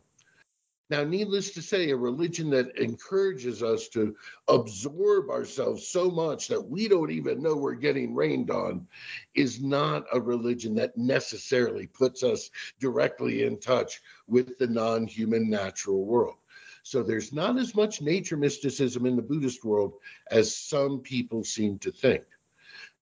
Now, 0.90 1.04
needless 1.04 1.52
to 1.52 1.62
say, 1.62 1.92
a 1.92 1.96
religion 1.96 2.50
that 2.50 2.76
encourages 2.76 3.62
us 3.62 3.88
to 3.90 4.16
absorb 4.48 5.30
ourselves 5.30 5.88
so 5.88 6.10
much 6.10 6.48
that 6.48 6.62
we 6.62 6.88
don't 6.88 7.12
even 7.12 7.44
know 7.44 7.56
we're 7.56 7.76
getting 7.76 8.16
rained 8.16 8.50
on 8.50 8.88
is 9.36 9.62
not 9.62 10.06
a 10.12 10.20
religion 10.20 10.74
that 10.76 10.98
necessarily 10.98 11.86
puts 11.86 12.24
us 12.24 12.50
directly 12.80 13.44
in 13.44 13.60
touch 13.60 14.02
with 14.28 14.58
the 14.58 14.68
non 14.68 15.06
human 15.06 15.48
natural 15.48 16.06
world. 16.06 16.38
So 16.82 17.04
there's 17.04 17.32
not 17.32 17.60
as 17.60 17.76
much 17.76 18.02
nature 18.02 18.38
mysticism 18.38 19.06
in 19.06 19.16
the 19.16 19.22
Buddhist 19.22 19.64
world 19.64 19.94
as 20.32 20.56
some 20.56 21.02
people 21.02 21.44
seem 21.44 21.78
to 21.80 21.92
think. 21.92 22.24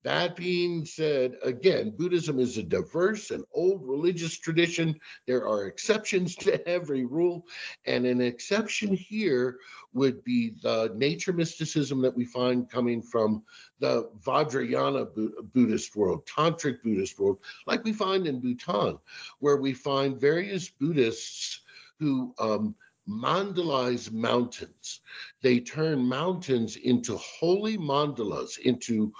That 0.07 0.37
being 0.37 0.85
said, 0.85 1.35
again, 1.43 1.89
Buddhism 1.89 2.39
is 2.39 2.57
a 2.57 2.63
diverse 2.63 3.29
and 3.31 3.43
old 3.51 3.85
religious 3.85 4.37
tradition. 4.37 4.97
There 5.25 5.45
are 5.45 5.65
exceptions 5.65 6.33
to 6.37 6.65
every 6.77 7.03
rule. 7.03 7.45
And 7.83 8.05
an 8.05 8.21
exception 8.21 8.93
here 8.93 9.57
would 9.91 10.23
be 10.23 10.53
the 10.63 10.93
nature 10.95 11.33
mysticism 11.33 12.01
that 12.03 12.15
we 12.15 12.23
find 12.23 12.69
coming 12.69 13.01
from 13.01 13.43
the 13.79 14.09
Vajrayana 14.25 15.09
Buddhist 15.51 15.93
world, 15.97 16.25
Tantric 16.25 16.81
Buddhist 16.83 17.19
world, 17.19 17.39
like 17.65 17.83
we 17.83 17.91
find 17.91 18.27
in 18.27 18.39
Bhutan, 18.39 18.97
where 19.39 19.57
we 19.57 19.73
find 19.73 20.17
various 20.17 20.69
Buddhists 20.69 21.63
who 21.99 22.33
um, 22.39 22.75
mandalize 23.09 24.09
mountains. 24.09 25.01
They 25.41 25.59
turn 25.59 26.05
mountains 26.05 26.77
into 26.77 27.17
holy 27.17 27.77
mandalas, 27.77 28.57
into 28.59 29.11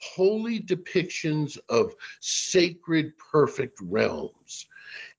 holy 0.00 0.60
depictions 0.60 1.58
of 1.68 1.94
sacred, 2.20 3.16
perfect 3.18 3.78
realms. 3.82 4.66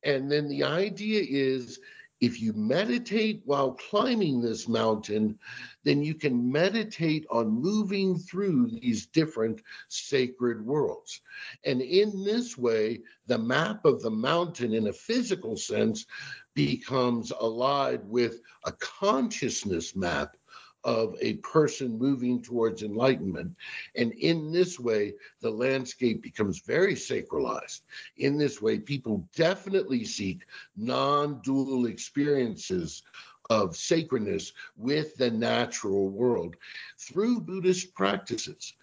And 0.03 0.31
then 0.31 0.47
the 0.47 0.63
idea 0.63 1.23
is 1.27 1.79
if 2.19 2.41
you 2.41 2.51
meditate 2.53 3.41
while 3.45 3.73
climbing 3.73 4.41
this 4.41 4.67
mountain, 4.67 5.37
then 5.83 6.01
you 6.01 6.15
can 6.15 6.51
meditate 6.51 7.27
on 7.29 7.47
moving 7.47 8.17
through 8.17 8.71
these 8.71 9.05
different 9.05 9.61
sacred 9.87 10.65
worlds. 10.65 11.21
And 11.63 11.81
in 11.81 12.23
this 12.23 12.57
way, 12.57 13.01
the 13.27 13.37
map 13.37 13.85
of 13.85 14.01
the 14.01 14.09
mountain, 14.09 14.73
in 14.73 14.87
a 14.87 14.93
physical 14.93 15.55
sense, 15.55 16.07
becomes 16.55 17.31
allied 17.31 18.01
with 18.09 18.41
a 18.65 18.71
consciousness 18.71 19.95
map 19.95 20.35
of 20.83 21.15
a 21.21 21.35
person 21.35 21.97
moving 21.97 22.41
towards 22.41 22.83
enlightenment. 22.83 23.55
And 23.95 24.13
in 24.13 24.51
this 24.51 24.79
way, 24.79 25.13
the 25.41 25.49
landscape 25.49 26.21
becomes 26.21 26.59
very 26.59 26.93
sacralized. 26.93 27.81
In 28.17 28.37
this 28.37 28.61
way, 28.61 28.79
people 28.79 29.27
definitely 29.35 30.05
seek 30.05 30.45
non 30.75 31.41
dual 31.43 31.87
experiences 31.87 33.03
of 33.49 33.75
sacredness 33.75 34.53
with 34.75 35.15
the 35.17 35.31
natural 35.31 36.09
world 36.09 36.55
through 36.97 37.41
Buddhist 37.41 37.93
practices. 37.95 38.73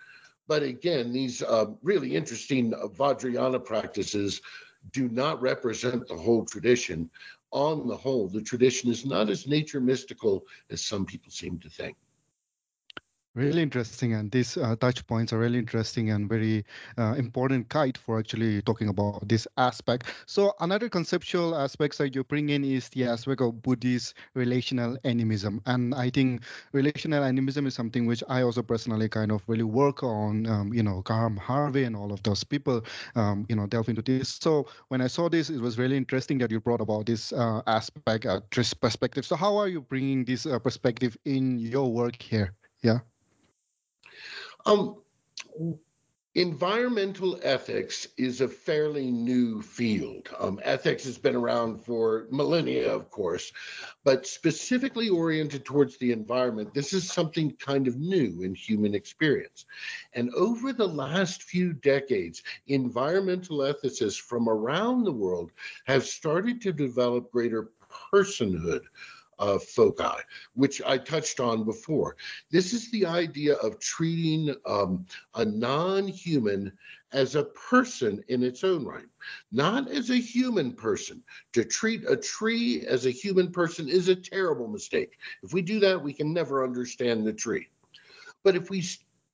But 0.47 0.63
again, 0.63 1.13
these 1.13 1.43
uh, 1.43 1.67
really 1.83 2.15
interesting 2.15 2.73
Vajrayana 2.73 3.65
practices 3.65 4.43
do 4.93 5.09
not 5.09 5.41
represent 5.41 6.07
the 6.07 6.17
whole 6.17 6.45
tradition 6.45 7.11
on 7.51 7.87
the 7.87 7.97
whole, 7.97 8.29
the 8.29 8.43
tradition 8.43 8.91
is 8.91 9.07
not 9.07 9.31
as 9.31 9.47
nature 9.47 9.81
mystical 9.81 10.45
as 10.71 10.85
some 10.85 11.07
people 11.07 11.31
seem 11.31 11.59
to 11.61 11.71
think. 11.71 11.97
Really 13.37 13.63
interesting, 13.63 14.13
and 14.15 14.31
these 14.31 14.57
uh, 14.57 14.77
touch 14.77 15.05
points 15.09 15.33
are 15.33 15.41
really 15.41 15.59
interesting 15.59 16.11
and 16.11 16.29
very 16.29 16.65
uh, 16.97 17.15
important 17.19 17.69
guide 17.69 17.99
for 17.99 18.17
actually 18.21 18.63
talking 18.63 18.89
about 18.89 19.29
this 19.29 19.49
aspect. 19.57 20.07
So 20.27 20.53
another 20.61 20.89
conceptual 20.89 21.57
aspects 21.57 21.99
that 21.99 22.15
you 22.15 22.23
bring 22.23 22.51
in 22.51 22.63
is 22.65 22.89
the 22.91 23.07
aspect 23.07 23.41
of 23.41 23.61
Buddhist 23.61 24.15
relational 24.35 24.97
animism, 25.03 25.61
and 25.67 25.97
I 25.97 26.11
think 26.11 26.45
relational 26.73 27.25
animism 27.25 27.67
is 27.67 27.75
something 27.75 28.07
which 28.07 28.23
I 28.29 28.43
also 28.43 28.63
personally 28.63 29.09
kind 29.09 29.33
of 29.33 29.43
really 29.49 29.65
work 29.65 30.05
on. 30.05 30.47
Um, 30.47 30.73
you 30.73 30.85
know, 30.85 31.03
Graham 31.03 31.37
Harvey 31.37 31.83
and 31.83 31.97
all 31.97 32.13
of 32.13 32.23
those 32.23 32.45
people, 32.45 32.85
um, 33.17 33.47
you 33.49 33.57
know, 33.57 33.67
delve 33.67 33.89
into 33.89 34.03
this. 34.03 34.29
So 34.29 34.69
when 34.89 35.01
I 35.01 35.09
saw 35.09 35.29
this, 35.29 35.51
it 35.51 35.61
was 35.61 35.77
really 35.77 35.97
interesting 35.97 36.39
that 36.39 36.53
you 36.53 36.61
brought 36.61 36.81
about 36.81 37.07
this 37.07 37.33
uh, 37.33 37.63
aspect, 37.67 38.27
uh, 38.27 38.43
perspective. 38.81 39.27
So 39.27 39.35
how 39.35 39.57
are 39.57 39.67
you 39.67 39.81
bringing 39.81 40.25
this 40.25 40.47
uh, 40.47 40.61
perspective 40.61 41.17
in 41.25 41.59
your 41.59 41.91
work 41.91 42.23
here? 42.23 42.55
Yeah. 42.83 43.01
Um, 44.67 44.97
environmental 46.35 47.39
ethics 47.45 48.09
is 48.17 48.41
a 48.41 48.49
fairly 48.49 49.11
new 49.11 49.63
field. 49.63 50.29
Um, 50.41 50.59
ethics 50.65 51.05
has 51.05 51.17
been 51.17 51.37
around 51.37 51.79
for 51.79 52.27
millennia, 52.31 52.93
of 52.93 53.09
course, 53.11 53.53
but 54.03 54.27
specifically 54.27 55.09
oriented 55.09 55.65
towards 55.65 55.97
the 55.99 56.11
environment, 56.11 56.75
this 56.75 56.93
is 56.93 57.11
something 57.11 57.55
kind 57.61 57.87
of 57.87 57.99
new 57.99 58.43
in 58.43 58.53
human 58.53 58.97
experience. 58.97 59.67
And 60.15 60.29
over 60.35 60.73
the 60.73 60.89
last 60.89 61.45
few 61.45 61.73
decades, 61.73 62.43
environmental 62.67 63.59
ethicists 63.59 64.21
from 64.21 64.49
around 64.49 65.05
the 65.05 65.13
world 65.13 65.53
have 65.85 66.05
started 66.05 66.61
to 66.63 66.73
develop 66.73 67.31
greater 67.31 67.71
personhood 68.13 68.83
uh, 69.39 69.59
foci, 69.59 70.21
which 70.55 70.83
I 70.83 70.99
touched 70.99 71.41
on 71.41 71.65
before. 71.65 72.17
This 72.51 72.73
is 72.73 72.91
the 72.91 73.07
idea 73.07 73.55
of 73.57 73.79
treating 73.81 74.55
um, 74.67 75.07
a 75.35 75.45
non 75.45 76.09
human 76.09 76.73
as 77.13 77.37
a 77.37 77.45
person 77.45 78.23
in 78.29 78.43
its 78.43 78.65
own 78.65 78.85
right, 78.85 79.07
not 79.53 79.89
as 79.89 80.11
a 80.11 80.17
human 80.17 80.73
person. 80.73 81.23
To 81.53 81.65
treat 81.65 82.05
a 82.09 82.17
tree 82.17 82.85
as 82.87 83.07
a 83.07 83.11
human 83.11 83.53
person 83.53 83.89
is 83.89 84.09
a 84.09 84.17
terrible 84.17 84.69
mistake. 84.69 85.17
If 85.43 85.53
we 85.53 85.63
do 85.63 85.79
that, 85.81 86.03
we 86.03 86.13
can 86.13 86.33
never 86.33 86.65
understand 86.65 87.25
the 87.25 87.33
tree. 87.33 87.69
But 88.43 88.57
if 88.57 88.69
we 88.69 88.85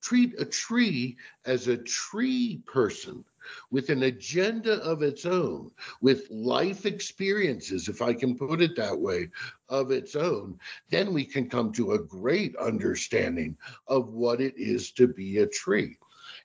treat 0.03 0.39
a 0.39 0.45
tree 0.45 1.17
as 1.47 1.69
a 1.69 1.77
tree 1.77 2.63
person, 2.67 3.25
with 3.71 3.89
an 3.91 4.05
agenda 4.05 4.75
of 4.83 5.03
its 5.03 5.25
own, 5.25 5.71
with 6.01 6.31
life 6.31 6.87
experiences, 6.87 7.89
if 7.89 8.03
I 8.03 8.15
can 8.15 8.37
put 8.37 8.61
it 8.61 8.77
that 8.77 8.99
way, 8.99 9.29
of 9.69 9.91
its 9.91 10.17
own, 10.17 10.59
then 10.91 11.13
we 11.13 11.25
can 11.25 11.49
come 11.49 11.73
to 11.73 11.93
a 11.93 12.03
great 12.03 12.57
understanding 12.57 13.57
of 13.87 14.09
what 14.09 14.41
it 14.41 14.55
is 14.57 14.93
to 14.93 15.09
be 15.09 15.39
a 15.39 15.47
tree. 15.47 15.97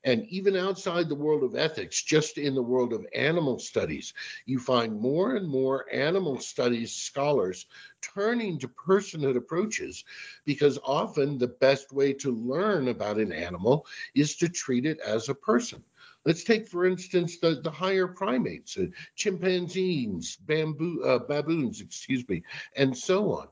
And 0.04 0.26
even 0.28 0.56
outside 0.56 1.10
the 1.10 1.16
world 1.16 1.44
of 1.44 1.56
ethics, 1.56 2.04
just 2.04 2.38
in 2.38 2.54
the 2.54 2.62
world 2.62 2.94
of 2.94 3.06
animal 3.16 3.58
studies, 3.58 4.14
you 4.46 4.60
find 4.60 5.00
more 5.00 5.36
and 5.36 5.48
more 5.48 5.86
animal 5.92 6.40
studies 6.40 6.94
scholars 6.94 7.66
turning 8.02 8.60
to 8.60 8.68
personhood 8.68 9.36
approaches 9.36 10.04
because 10.46 10.78
often 10.84 11.38
the 11.38 11.48
best 11.48 11.92
way 11.92 12.14
to 12.14 12.32
learn 12.32 12.90
about 12.90 13.18
an 13.18 13.32
animal 13.32 13.88
is 14.14 14.36
to 14.38 14.48
treat 14.48 14.86
it 14.86 15.00
as 15.00 15.28
a 15.28 15.36
person. 15.36 15.84
Let's 16.26 16.44
take, 16.44 16.68
for 16.68 16.86
instance, 16.86 17.38
the, 17.40 17.62
the 17.62 17.70
higher 17.72 18.08
primates, 18.08 18.78
uh, 18.78 18.88
chimpanzees, 19.16 20.38
bamboo, 20.38 21.04
uh, 21.04 21.20
baboons, 21.20 21.82
excuse 21.82 22.28
me, 22.28 22.44
and 22.76 22.98
so 22.98 23.32
on. 23.32 23.48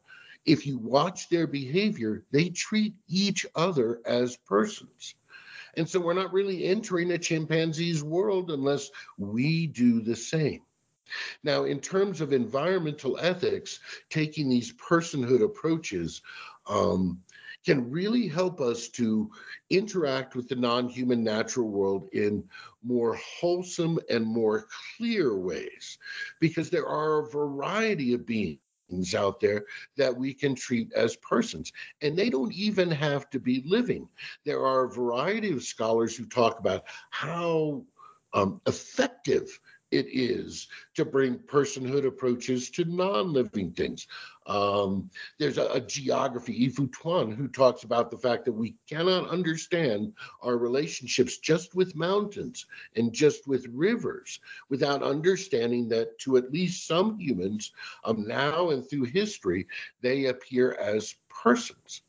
If 0.45 0.65
you 0.65 0.77
watch 0.79 1.29
their 1.29 1.47
behavior, 1.47 2.25
they 2.31 2.49
treat 2.49 2.95
each 3.07 3.45
other 3.55 4.01
as 4.05 4.37
persons. 4.37 5.15
And 5.77 5.87
so 5.87 5.99
we're 5.99 6.13
not 6.13 6.33
really 6.33 6.65
entering 6.65 7.11
a 7.11 7.17
chimpanzee's 7.17 8.03
world 8.03 8.51
unless 8.51 8.89
we 9.17 9.67
do 9.67 10.01
the 10.01 10.15
same. 10.15 10.61
Now, 11.43 11.65
in 11.65 11.79
terms 11.79 12.21
of 12.21 12.33
environmental 12.33 13.17
ethics, 13.19 13.79
taking 14.09 14.49
these 14.49 14.73
personhood 14.73 15.43
approaches 15.43 16.21
um, 16.67 17.21
can 17.65 17.89
really 17.89 18.27
help 18.27 18.59
us 18.59 18.89
to 18.89 19.29
interact 19.69 20.35
with 20.35 20.47
the 20.49 20.55
non 20.55 20.89
human 20.89 21.23
natural 21.23 21.69
world 21.69 22.09
in 22.13 22.43
more 22.83 23.15
wholesome 23.15 23.99
and 24.09 24.25
more 24.25 24.67
clear 24.97 25.37
ways, 25.37 25.97
because 26.39 26.69
there 26.69 26.87
are 26.87 27.19
a 27.19 27.29
variety 27.29 28.13
of 28.13 28.25
beings 28.25 28.59
out 29.15 29.39
there 29.39 29.65
that 29.97 30.15
we 30.15 30.33
can 30.33 30.53
treat 30.53 30.91
as 30.93 31.15
persons. 31.17 31.71
And 32.01 32.17
they 32.17 32.29
don't 32.29 32.53
even 32.53 32.91
have 32.91 33.29
to 33.31 33.39
be 33.39 33.63
living. 33.65 34.07
There 34.45 34.65
are 34.65 34.85
a 34.85 34.91
variety 34.91 35.51
of 35.51 35.63
scholars 35.63 36.15
who 36.15 36.25
talk 36.25 36.59
about 36.59 36.83
how 37.09 37.83
um, 38.33 38.61
effective 38.65 39.59
it 39.93 40.07
is 40.11 40.67
to 40.95 41.05
bring 41.05 41.37
personhood 41.37 42.05
approaches 42.05 42.69
to 42.71 42.83
non-living 42.85 43.71
things. 43.71 44.07
Um, 44.47 45.09
there's 45.37 45.57
a, 45.57 45.67
a, 45.67 45.79
geography, 45.79 46.67
Yifu 46.67 46.91
Tuan, 46.91 47.31
who 47.31 47.47
talks 47.47 47.83
about 47.83 48.09
the 48.11 48.17
fact 48.17 48.43
that 48.45 48.51
we 48.51 48.75
cannot 48.89 49.29
understand 49.29 50.13
our 50.41 50.57
relationships 50.57 51.37
just 51.37 51.75
with 51.75 51.95
mountains 51.95 52.65
and 52.95 53.13
just 53.13 53.47
with 53.47 53.67
rivers 53.71 54.39
without 54.69 55.03
understanding 55.03 55.87
that 55.89 56.17
to 56.19 56.37
at 56.37 56.51
least 56.51 56.87
some 56.87 57.17
humans, 57.19 57.71
um, 58.03 58.27
now 58.27 58.71
and 58.71 58.89
through 58.89 59.03
history, 59.03 59.67
they 60.01 60.25
appear 60.25 60.73
as 60.73 61.15
persons. 61.29 62.01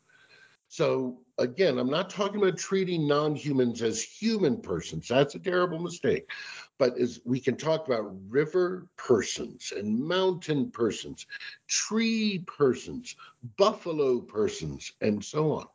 So 0.68 1.20
again, 1.38 1.78
I'm 1.78 1.90
not 1.90 2.10
talking 2.10 2.42
about 2.42 2.58
treating 2.58 3.06
non-humans 3.06 3.80
as 3.82 4.02
human 4.02 4.60
persons. 4.60 5.06
That's 5.06 5.36
a 5.36 5.38
terrible 5.38 5.78
mistake 5.78 6.28
but 6.78 6.98
as 6.98 7.20
we 7.24 7.38
can 7.38 7.56
talk 7.56 7.86
about 7.86 8.12
river 8.28 8.88
persons 8.96 9.72
and 9.76 9.98
mountain 9.98 10.70
persons, 10.70 11.26
tree 11.68 12.44
persons, 12.46 13.14
buffalo 13.56 14.20
persons, 14.20 14.92
and 15.00 15.24
so 15.24 15.52
on. 15.52 15.66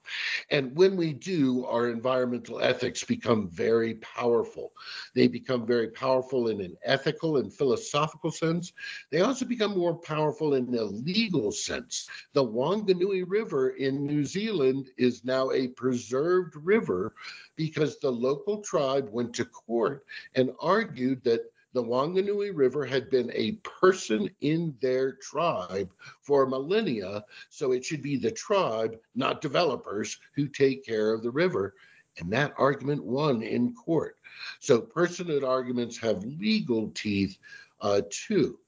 And 0.49 0.75
when 0.75 0.97
we 0.97 1.13
do, 1.13 1.65
our 1.65 1.89
environmental 1.89 2.59
ethics 2.59 3.03
become 3.03 3.49
very 3.49 3.95
powerful. 3.95 4.73
They 5.15 5.27
become 5.27 5.65
very 5.65 5.89
powerful 5.89 6.49
in 6.49 6.61
an 6.61 6.75
ethical 6.83 7.37
and 7.37 7.53
philosophical 7.53 8.31
sense. 8.31 8.73
They 9.11 9.21
also 9.21 9.45
become 9.45 9.77
more 9.77 9.95
powerful 9.95 10.55
in 10.55 10.73
a 10.75 10.83
legal 10.83 11.51
sense. 11.51 12.09
The 12.33 12.43
Wanganui 12.43 13.23
River 13.27 13.69
in 13.71 14.05
New 14.05 14.25
Zealand 14.25 14.89
is 14.97 15.23
now 15.23 15.51
a 15.51 15.67
preserved 15.69 16.55
river 16.55 17.13
because 17.55 17.99
the 17.99 18.11
local 18.11 18.61
tribe 18.61 19.09
went 19.11 19.33
to 19.35 19.45
court 19.45 20.05
and 20.35 20.51
argued 20.59 20.88
that 20.95 21.45
the 21.73 21.83
Wanganui 21.83 22.51
River 22.53 22.85
had 22.85 23.09
been 23.09 23.31
a 23.33 23.53
person 23.57 24.29
in 24.41 24.75
their 24.81 25.13
tribe 25.13 25.91
for 26.21 26.47
millennia, 26.47 27.23
so 27.49 27.71
it 27.71 27.85
should 27.85 28.01
be 28.01 28.17
the 28.17 28.31
tribe, 28.31 28.97
not 29.15 29.41
developers, 29.41 30.17
who 30.33 30.47
take 30.47 30.83
care 30.83 31.13
of 31.13 31.21
the 31.21 31.31
river. 31.31 31.75
And 32.17 32.31
that 32.33 32.53
argument 32.57 33.03
won 33.03 33.43
in 33.43 33.73
court. 33.75 34.17
So 34.59 34.81
personhood 34.81 35.47
arguments 35.47 35.97
have 35.99 36.23
legal 36.23 36.89
teeth 36.89 37.37
uh, 37.81 38.01
too. 38.09 38.59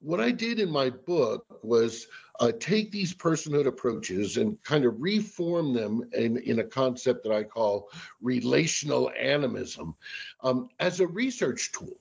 What 0.00 0.20
I 0.20 0.30
did 0.30 0.60
in 0.60 0.70
my 0.70 0.90
book 0.90 1.60
was 1.62 2.06
uh, 2.40 2.52
take 2.58 2.90
these 2.90 3.14
personhood 3.14 3.66
approaches 3.66 4.36
and 4.36 4.62
kind 4.62 4.84
of 4.84 5.00
reform 5.00 5.72
them 5.72 6.02
in, 6.12 6.38
in 6.38 6.58
a 6.58 6.64
concept 6.64 7.22
that 7.22 7.32
I 7.32 7.44
call 7.44 7.88
relational 8.20 9.10
animism 9.18 9.94
um, 10.42 10.68
as 10.80 11.00
a 11.00 11.06
research 11.06 11.72
tool. 11.72 11.96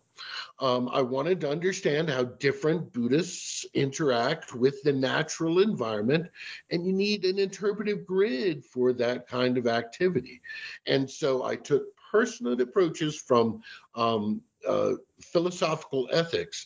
Um, 0.60 0.90
I 0.94 1.02
wanted 1.02 1.42
to 1.42 1.50
understand 1.50 2.10
how 2.10 2.24
different 2.24 2.94
Buddhists 2.94 3.66
interact 3.74 4.54
with 4.54 4.82
the 4.84 4.94
natural 4.94 5.60
environment, 5.60 6.28
and 6.70 6.86
you 6.86 6.94
need 6.94 7.26
an 7.26 7.40
interpretive 7.40 8.06
grid 8.06 8.64
for 8.64 8.94
that 8.94 9.28
kind 9.28 9.58
of 9.58 9.68
activity. 9.68 10.42
And 10.86 11.10
so 11.10 11.44
I 11.44 11.56
took 11.56 11.84
personal 12.12 12.60
approaches 12.62 13.20
from 13.20 13.62
um, 13.96 14.42
uh, 14.68 14.94
philosophical 15.22 16.10
ethics 16.12 16.66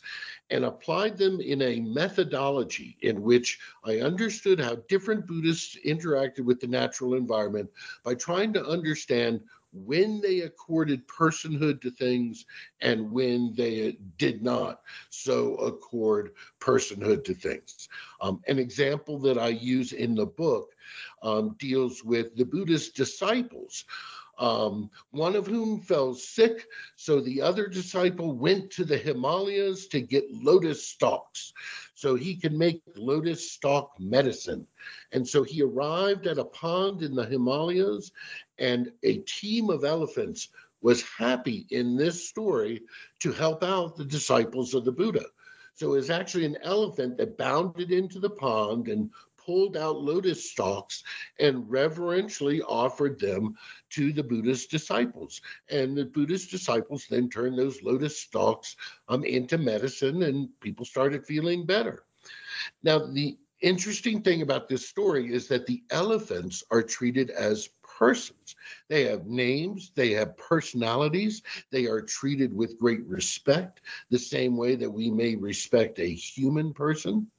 and 0.50 0.64
applied 0.64 1.16
them 1.16 1.40
in 1.40 1.62
a 1.62 1.80
methodology 1.80 2.96
in 3.02 3.22
which 3.22 3.58
I 3.84 3.98
understood 3.98 4.60
how 4.60 4.76
different 4.88 5.26
Buddhists 5.26 5.76
interacted 5.86 6.44
with 6.44 6.60
the 6.60 6.66
natural 6.66 7.14
environment 7.14 7.70
by 8.04 8.14
trying 8.14 8.52
to 8.54 8.66
understand 8.66 9.40
when 9.72 10.20
they 10.20 10.40
accorded 10.40 11.06
personhood 11.06 11.80
to 11.82 11.90
things 11.90 12.46
and 12.80 13.10
when 13.10 13.52
they 13.54 13.98
did 14.16 14.42
not 14.42 14.80
so 15.10 15.56
accord 15.56 16.32
personhood 16.58 17.24
to 17.24 17.34
things. 17.34 17.88
Um, 18.20 18.40
an 18.48 18.58
example 18.58 19.18
that 19.20 19.38
I 19.38 19.48
use 19.48 19.92
in 19.92 20.14
the 20.14 20.26
book 20.26 20.74
um, 21.22 21.54
deals 21.58 22.02
with 22.02 22.34
the 22.36 22.44
Buddhist 22.44 22.96
disciples 22.96 23.84
um, 24.38 24.90
one 25.10 25.36
of 25.36 25.46
whom 25.46 25.80
fell 25.80 26.14
sick. 26.14 26.66
So 26.96 27.20
the 27.20 27.42
other 27.42 27.66
disciple 27.66 28.32
went 28.32 28.70
to 28.72 28.84
the 28.84 28.96
Himalayas 28.96 29.86
to 29.88 30.00
get 30.00 30.30
lotus 30.30 30.86
stalks 30.86 31.52
so 31.94 32.14
he 32.14 32.36
could 32.36 32.52
make 32.52 32.82
lotus 32.96 33.50
stalk 33.50 33.92
medicine. 33.98 34.66
And 35.12 35.26
so 35.26 35.42
he 35.42 35.62
arrived 35.62 36.26
at 36.26 36.38
a 36.38 36.44
pond 36.44 37.02
in 37.02 37.14
the 37.14 37.26
Himalayas, 37.26 38.12
and 38.58 38.92
a 39.02 39.18
team 39.18 39.68
of 39.68 39.84
elephants 39.84 40.48
was 40.80 41.02
happy 41.02 41.66
in 41.70 41.96
this 41.96 42.28
story 42.28 42.82
to 43.18 43.32
help 43.32 43.64
out 43.64 43.96
the 43.96 44.04
disciples 44.04 44.74
of 44.74 44.84
the 44.84 44.92
Buddha. 44.92 45.24
So 45.74 45.92
it 45.92 45.96
was 45.96 46.10
actually 46.10 46.44
an 46.44 46.58
elephant 46.62 47.16
that 47.18 47.38
bounded 47.38 47.90
into 47.90 48.18
the 48.20 48.30
pond 48.30 48.88
and 48.88 49.10
pulled 49.48 49.78
out 49.78 50.02
lotus 50.02 50.50
stalks 50.50 51.02
and 51.40 51.70
reverentially 51.70 52.60
offered 52.60 53.18
them 53.18 53.56
to 53.88 54.12
the 54.12 54.22
Buddhist 54.22 54.70
disciples. 54.70 55.40
And 55.70 55.96
the 55.96 56.04
Buddhist 56.04 56.50
disciples 56.50 57.06
then 57.08 57.30
turned 57.30 57.58
those 57.58 57.82
lotus 57.82 58.20
stalks 58.20 58.76
um, 59.08 59.24
into 59.24 59.56
medicine, 59.56 60.24
and 60.24 60.50
people 60.60 60.84
started 60.84 61.24
feeling 61.24 61.64
better. 61.64 62.04
Now, 62.82 62.98
the 62.98 63.38
interesting 63.62 64.20
thing 64.20 64.42
about 64.42 64.68
this 64.68 64.86
story 64.86 65.32
is 65.32 65.48
that 65.48 65.64
the 65.64 65.82
elephants 65.88 66.62
are 66.70 66.82
treated 66.82 67.30
as 67.30 67.70
persons. 67.82 68.54
They 68.88 69.04
have 69.04 69.28
names, 69.28 69.92
they 69.94 70.10
have 70.10 70.36
personalities, 70.36 71.40
they 71.70 71.86
are 71.86 72.02
treated 72.02 72.54
with 72.54 72.78
great 72.78 73.04
respect, 73.06 73.80
the 74.10 74.18
same 74.18 74.58
way 74.58 74.76
that 74.76 74.90
we 74.90 75.10
may 75.10 75.36
respect 75.36 75.98
a 76.00 76.06
human 76.06 76.74
person. 76.74 77.30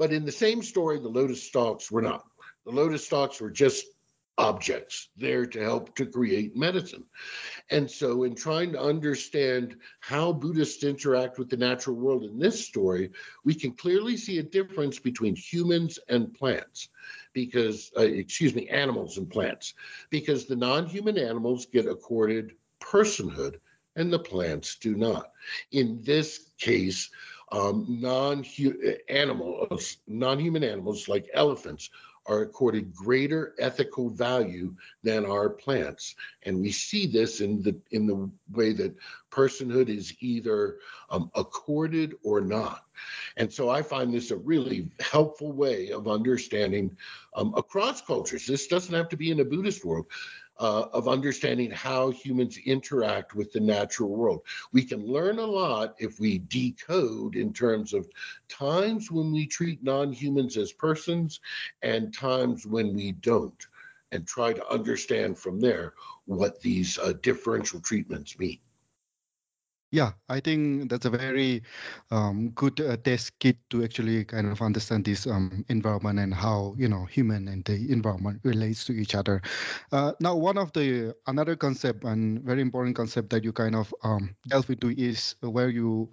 But 0.00 0.14
in 0.14 0.24
the 0.24 0.32
same 0.32 0.62
story, 0.62 0.98
the 0.98 1.10
lotus 1.10 1.42
stalks 1.42 1.90
were 1.90 2.00
not. 2.00 2.24
The 2.64 2.72
lotus 2.72 3.04
stalks 3.04 3.38
were 3.38 3.50
just 3.50 3.84
objects 4.38 5.10
there 5.14 5.44
to 5.44 5.60
help 5.60 5.94
to 5.96 6.06
create 6.06 6.56
medicine. 6.56 7.04
And 7.68 7.88
so, 7.90 8.22
in 8.22 8.34
trying 8.34 8.72
to 8.72 8.80
understand 8.80 9.76
how 10.00 10.32
Buddhists 10.32 10.84
interact 10.84 11.38
with 11.38 11.50
the 11.50 11.58
natural 11.58 11.96
world 11.96 12.24
in 12.24 12.38
this 12.38 12.66
story, 12.66 13.10
we 13.44 13.54
can 13.54 13.72
clearly 13.72 14.16
see 14.16 14.38
a 14.38 14.42
difference 14.42 14.98
between 14.98 15.36
humans 15.36 15.98
and 16.08 16.32
plants 16.32 16.88
because, 17.34 17.92
uh, 17.98 18.00
excuse 18.00 18.54
me, 18.54 18.70
animals 18.70 19.18
and 19.18 19.28
plants, 19.28 19.74
because 20.08 20.46
the 20.46 20.56
non 20.56 20.86
human 20.86 21.18
animals 21.18 21.66
get 21.66 21.84
accorded 21.84 22.54
personhood 22.80 23.60
and 23.96 24.10
the 24.10 24.18
plants 24.18 24.76
do 24.76 24.94
not. 24.94 25.32
In 25.72 26.00
this 26.02 26.52
case, 26.58 27.10
um, 27.52 27.86
non 27.88 28.44
animals, 29.08 29.98
non-human 30.06 30.62
animals 30.64 31.08
like 31.08 31.28
elephants 31.34 31.90
are 32.26 32.42
accorded 32.42 32.94
greater 32.94 33.54
ethical 33.58 34.08
value 34.10 34.74
than 35.02 35.24
our 35.24 35.48
plants. 35.48 36.14
And 36.44 36.60
we 36.60 36.70
see 36.70 37.06
this 37.06 37.40
in 37.40 37.62
the 37.62 37.76
in 37.90 38.06
the 38.06 38.30
way 38.52 38.72
that 38.74 38.94
personhood 39.30 39.88
is 39.88 40.14
either 40.20 40.78
um, 41.10 41.30
accorded 41.34 42.14
or 42.22 42.40
not. 42.40 42.84
And 43.36 43.52
so 43.52 43.70
i 43.70 43.82
find 43.82 44.12
this 44.12 44.30
a 44.30 44.36
really 44.36 44.88
helpful 45.00 45.52
way 45.52 45.90
of 45.90 46.06
understanding 46.06 46.96
um, 47.34 47.54
across 47.56 48.02
cultures. 48.02 48.46
This 48.46 48.66
doesn't 48.66 48.94
have 48.94 49.08
to 49.08 49.16
be 49.16 49.30
in 49.30 49.40
a 49.40 49.44
buddhist 49.44 49.84
world 49.84 50.06
uh, 50.60 50.86
of 50.92 51.08
understanding 51.08 51.70
how 51.70 52.10
humans 52.10 52.58
interact 52.66 53.34
with 53.34 53.50
the 53.50 53.60
natural 53.60 54.10
world. 54.10 54.42
We 54.72 54.84
can 54.84 55.04
learn 55.06 55.38
a 55.38 55.46
lot 55.46 55.96
if 55.98 56.20
we 56.20 56.38
decode 56.38 57.34
in 57.34 57.52
terms 57.52 57.94
of 57.94 58.08
times 58.48 59.10
when 59.10 59.32
we 59.32 59.46
treat 59.46 59.82
non 59.82 60.12
humans 60.12 60.58
as 60.58 60.72
persons 60.72 61.40
and 61.82 62.14
times 62.14 62.66
when 62.66 62.94
we 62.94 63.12
don't, 63.12 63.66
and 64.12 64.26
try 64.26 64.52
to 64.52 64.72
understand 64.72 65.38
from 65.38 65.60
there 65.60 65.94
what 66.26 66.60
these 66.60 66.98
uh, 66.98 67.14
differential 67.22 67.80
treatments 67.80 68.38
mean. 68.38 68.58
Yeah, 69.92 70.12
I 70.28 70.38
think 70.38 70.88
that's 70.88 71.04
a 71.04 71.10
very 71.10 71.62
um, 72.12 72.50
good 72.50 72.80
uh, 72.80 72.96
test 72.96 73.36
kit 73.40 73.56
to 73.70 73.82
actually 73.82 74.24
kind 74.24 74.46
of 74.46 74.62
understand 74.62 75.04
this 75.04 75.26
um, 75.26 75.64
environment 75.68 76.20
and 76.20 76.32
how 76.32 76.76
you 76.78 76.86
know 76.88 77.06
human 77.06 77.48
and 77.48 77.64
the 77.64 77.90
environment 77.90 78.38
relates 78.44 78.84
to 78.84 78.92
each 78.92 79.16
other. 79.16 79.42
Uh, 79.90 80.12
now, 80.20 80.36
one 80.36 80.58
of 80.58 80.72
the 80.74 81.12
another 81.26 81.56
concept 81.56 82.04
and 82.04 82.40
very 82.44 82.62
important 82.62 82.94
concept 82.94 83.30
that 83.30 83.42
you 83.42 83.52
kind 83.52 83.74
of 83.74 83.92
um, 84.04 84.30
delve 84.48 84.70
into 84.70 84.90
is 84.90 85.34
where 85.40 85.68
you 85.70 86.08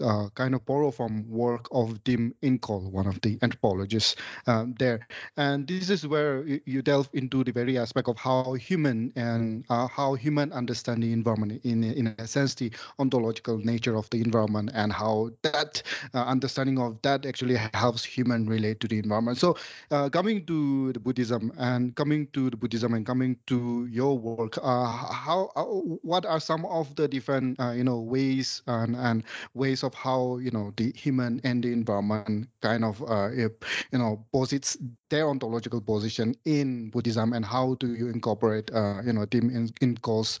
uh, 0.00 0.28
kind 0.34 0.54
of 0.54 0.64
borrow 0.66 0.90
from 0.90 1.28
work 1.30 1.68
of 1.70 2.02
Tim 2.02 2.34
Ingold, 2.42 2.92
one 2.92 3.06
of 3.06 3.20
the 3.20 3.38
anthropologists 3.42 4.16
um, 4.48 4.74
there, 4.80 5.06
and 5.36 5.68
this 5.68 5.88
is 5.88 6.04
where 6.04 6.42
you 6.66 6.82
delve 6.82 7.08
into 7.12 7.44
the 7.44 7.52
very 7.52 7.78
aspect 7.78 8.08
of 8.08 8.18
how 8.18 8.54
human 8.54 9.12
and 9.14 9.64
uh, 9.70 9.86
how 9.86 10.14
human 10.14 10.52
understand 10.52 11.04
the 11.04 11.12
environment 11.12 11.60
in 11.64 11.84
in 11.84 12.08
a 12.08 12.18
sense 12.18 12.42
the 12.48 12.72
ontology 12.98 13.19
ecological 13.20 13.58
nature 13.58 13.96
of 13.96 14.08
the 14.10 14.20
environment 14.20 14.70
and 14.74 14.92
how 14.92 15.30
that 15.42 15.82
uh, 16.14 16.24
understanding 16.24 16.78
of 16.78 17.00
that 17.02 17.26
actually 17.26 17.56
helps 17.74 18.04
human 18.04 18.46
relate 18.46 18.80
to 18.80 18.88
the 18.88 18.98
environment. 18.98 19.36
So 19.38 19.56
uh, 19.90 20.08
coming 20.08 20.46
to 20.46 20.92
the 20.92 21.00
Buddhism 21.00 21.52
and 21.58 21.94
coming 21.94 22.26
to 22.32 22.50
the 22.50 22.56
Buddhism 22.56 22.94
and 22.94 23.04
coming 23.04 23.36
to 23.46 23.86
your 23.90 24.16
work, 24.18 24.58
uh, 24.62 24.86
how 24.86 25.50
uh, 25.56 25.64
what 26.02 26.24
are 26.24 26.40
some 26.40 26.64
of 26.66 26.94
the 26.96 27.08
different 27.08 27.60
uh, 27.60 27.72
you 27.72 27.84
know 27.84 28.00
ways 28.00 28.62
and, 28.66 28.96
and 28.96 29.24
ways 29.54 29.84
of 29.84 29.94
how 29.94 30.38
you 30.38 30.50
know 30.50 30.72
the 30.76 30.92
human 30.96 31.40
and 31.44 31.64
the 31.64 31.72
environment 31.72 32.48
kind 32.62 32.84
of 32.84 33.00
you 33.36 33.98
know 33.98 34.24
posits 34.32 34.76
their 35.10 35.28
ontological 35.28 35.80
position 35.80 36.34
in 36.44 36.88
Buddhism 36.90 37.32
and 37.32 37.44
how 37.44 37.74
do 37.80 37.94
you 37.94 38.08
incorporate 38.08 38.70
you 39.04 39.12
know 39.12 39.26
Tim 39.26 39.50
Ingold's 39.80 40.38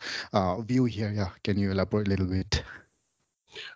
view 0.60 0.84
here? 0.84 1.12
Yeah, 1.14 1.30
can 1.44 1.58
you 1.58 1.70
elaborate 1.70 2.06
a 2.06 2.10
little 2.10 2.26
bit? 2.26 2.62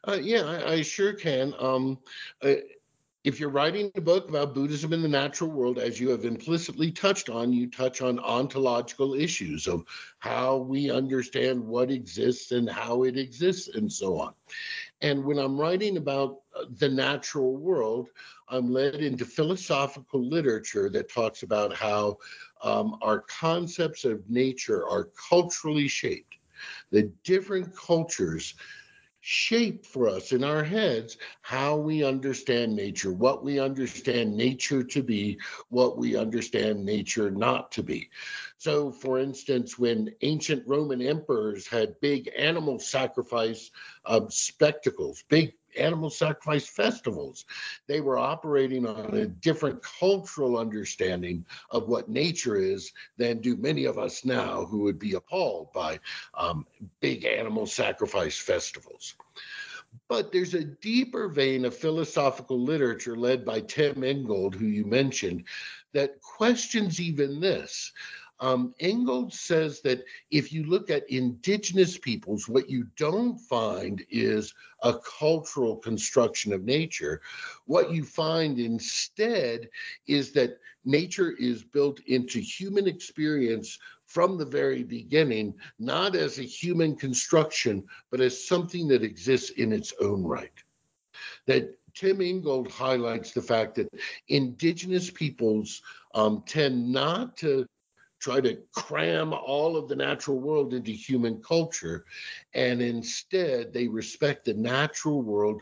Uh, 0.06 0.18
yeah, 0.20 0.42
I, 0.42 0.72
I, 0.72 0.82
sure 0.82 1.12
can. 1.12 1.54
Um, 1.58 1.98
uh, 2.42 2.54
if 3.24 3.40
you're 3.40 3.48
writing 3.48 3.90
a 3.94 4.02
book 4.02 4.28
about 4.28 4.54
Buddhism 4.54 4.92
in 4.92 5.00
the 5.00 5.08
natural 5.08 5.50
world, 5.50 5.78
as 5.78 5.98
you 5.98 6.10
have 6.10 6.26
implicitly 6.26 6.92
touched 6.92 7.30
on, 7.30 7.54
you 7.54 7.70
touch 7.70 8.02
on 8.02 8.18
ontological 8.18 9.14
issues 9.14 9.66
of 9.66 9.84
how 10.18 10.58
we 10.58 10.90
understand 10.90 11.64
what 11.64 11.90
exists 11.90 12.52
and 12.52 12.68
how 12.68 13.04
it 13.04 13.16
exists 13.16 13.68
and 13.68 13.90
so 13.90 14.20
on. 14.20 14.34
And 15.00 15.24
when 15.24 15.38
I'm 15.38 15.58
writing 15.58 15.96
about 15.96 16.42
uh, 16.54 16.64
the 16.78 16.88
natural 16.88 17.56
world, 17.56 18.10
I'm 18.50 18.70
led 18.70 18.96
into 18.96 19.24
philosophical 19.24 20.22
literature 20.22 20.90
that 20.90 21.08
talks 21.08 21.42
about 21.42 21.74
how 21.74 22.18
um, 22.62 22.98
our 23.00 23.20
concepts 23.20 24.04
of 24.04 24.28
nature 24.28 24.86
are 24.86 25.08
culturally 25.30 25.88
shaped. 25.88 26.34
The 26.90 27.10
different 27.24 27.74
cultures 27.74 28.54
shape 29.26 29.86
for 29.86 30.06
us 30.06 30.32
in 30.32 30.44
our 30.44 30.62
heads 30.62 31.16
how 31.40 31.74
we 31.74 32.04
understand 32.04 32.76
nature, 32.76 33.10
what 33.10 33.42
we 33.42 33.58
understand 33.58 34.36
nature 34.36 34.84
to 34.84 35.02
be, 35.02 35.38
what 35.70 35.96
we 35.96 36.14
understand 36.14 36.84
nature 36.84 37.30
not 37.30 37.72
to 37.72 37.82
be. 37.82 38.10
So, 38.58 38.92
for 38.92 39.18
instance, 39.18 39.78
when 39.78 40.14
ancient 40.20 40.62
Roman 40.68 41.00
emperors 41.00 41.66
had 41.66 41.98
big 42.00 42.30
animal 42.36 42.78
sacrifice 42.78 43.70
um, 44.04 44.30
spectacles, 44.30 45.24
big 45.30 45.54
animal 45.76 46.10
sacrifice 46.10 46.66
festivals. 46.66 47.44
They 47.86 48.00
were 48.00 48.18
operating 48.18 48.86
on 48.86 49.14
a 49.14 49.26
different 49.26 49.82
cultural 49.82 50.58
understanding 50.58 51.44
of 51.70 51.88
what 51.88 52.08
nature 52.08 52.56
is 52.56 52.92
than 53.16 53.40
do 53.40 53.56
many 53.56 53.84
of 53.84 53.98
us 53.98 54.24
now 54.24 54.64
who 54.64 54.80
would 54.80 54.98
be 54.98 55.14
appalled 55.14 55.72
by 55.72 55.98
um, 56.34 56.66
big 57.00 57.24
animal 57.24 57.66
sacrifice 57.66 58.38
festivals. 58.38 59.14
But 60.08 60.32
there's 60.32 60.54
a 60.54 60.64
deeper 60.64 61.28
vein 61.28 61.64
of 61.64 61.76
philosophical 61.76 62.60
literature 62.60 63.16
led 63.16 63.44
by 63.44 63.60
Tim 63.60 64.02
Ingold, 64.02 64.54
who 64.54 64.66
you 64.66 64.84
mentioned, 64.84 65.44
that 65.92 66.20
questions 66.20 67.00
even 67.00 67.40
this. 67.40 67.92
Um, 68.44 68.74
Ingold 68.78 69.32
says 69.32 69.80
that 69.80 70.04
if 70.30 70.52
you 70.52 70.64
look 70.64 70.90
at 70.90 71.08
indigenous 71.08 71.96
peoples, 71.96 72.46
what 72.46 72.68
you 72.68 72.86
don't 72.94 73.38
find 73.38 74.04
is 74.10 74.52
a 74.82 74.98
cultural 75.18 75.78
construction 75.78 76.52
of 76.52 76.62
nature. 76.62 77.22
What 77.64 77.90
you 77.90 78.04
find 78.04 78.58
instead 78.58 79.70
is 80.06 80.32
that 80.32 80.58
nature 80.84 81.30
is 81.38 81.64
built 81.64 82.00
into 82.00 82.38
human 82.38 82.86
experience 82.86 83.78
from 84.04 84.36
the 84.36 84.44
very 84.44 84.82
beginning, 84.82 85.54
not 85.78 86.14
as 86.14 86.38
a 86.38 86.42
human 86.42 86.96
construction, 86.96 87.82
but 88.10 88.20
as 88.20 88.46
something 88.46 88.86
that 88.88 89.02
exists 89.02 89.52
in 89.52 89.72
its 89.72 89.94
own 90.02 90.22
right. 90.22 90.62
That 91.46 91.78
Tim 91.94 92.20
Ingold 92.20 92.70
highlights 92.70 93.32
the 93.32 93.40
fact 93.40 93.76
that 93.76 93.88
indigenous 94.28 95.08
peoples 95.08 95.80
um, 96.14 96.42
tend 96.46 96.92
not 96.92 97.38
to 97.38 97.64
try 98.24 98.40
to 98.40 98.56
cram 98.72 99.34
all 99.34 99.76
of 99.76 99.86
the 99.86 99.94
natural 99.94 100.38
world 100.40 100.72
into 100.72 100.90
human 100.90 101.42
culture. 101.42 102.06
And 102.54 102.80
instead, 102.80 103.70
they 103.74 103.86
respect 103.86 104.46
the 104.46 104.54
natural 104.54 105.20
world 105.20 105.60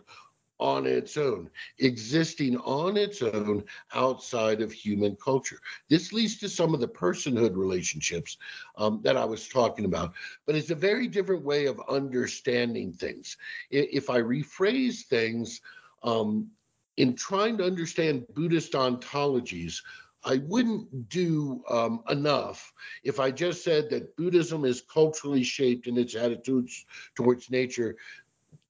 on 0.61 0.87
its 0.87 1.17
own, 1.17 1.51
existing 1.81 2.57
on 2.59 2.97
its 2.97 3.21
own 3.21 3.65
outside 3.95 4.63
of 4.63 4.71
human 4.71 5.17
culture. 5.17 5.59
This 5.89 6.13
leads 6.13 6.39
to 6.39 6.49
some 6.49 6.73
of 6.73 6.79
the 6.79 6.87
personhood 6.87 7.57
relationships 7.57 8.37
um, 8.77 9.01
that 9.03 9.17
I 9.17 9.25
was 9.25 9.49
talking 9.49 9.85
about, 9.85 10.13
but 10.47 10.55
it's 10.55 10.71
a 10.71 10.77
very 10.77 11.09
different 11.09 11.45
way 11.45 11.67
of 11.67 11.81
understanding 11.89 12.93
things. 12.93 13.37
If 13.71 14.09
I 14.09 14.21
rephrase 14.21 15.03
things, 15.07 15.61
um, 16.05 16.49
in 16.97 17.17
trying 17.17 17.57
to 17.57 17.65
understand 17.65 18.27
Buddhist 18.35 18.73
ontologies, 18.75 19.83
I 20.25 20.39
wouldn't 20.47 21.09
do 21.09 21.63
um, 21.69 22.03
enough 22.09 22.73
if 23.03 23.19
I 23.19 23.31
just 23.31 23.65
said 23.65 23.91
that 23.91 24.17
Buddhism 24.17 24.65
is 24.65 24.83
culturally 24.83 25.43
shaped 25.43 25.87
in 25.87 25.99
its 25.99 26.15
attitudes 26.15 26.87
towards 27.17 27.51
nature 27.51 27.97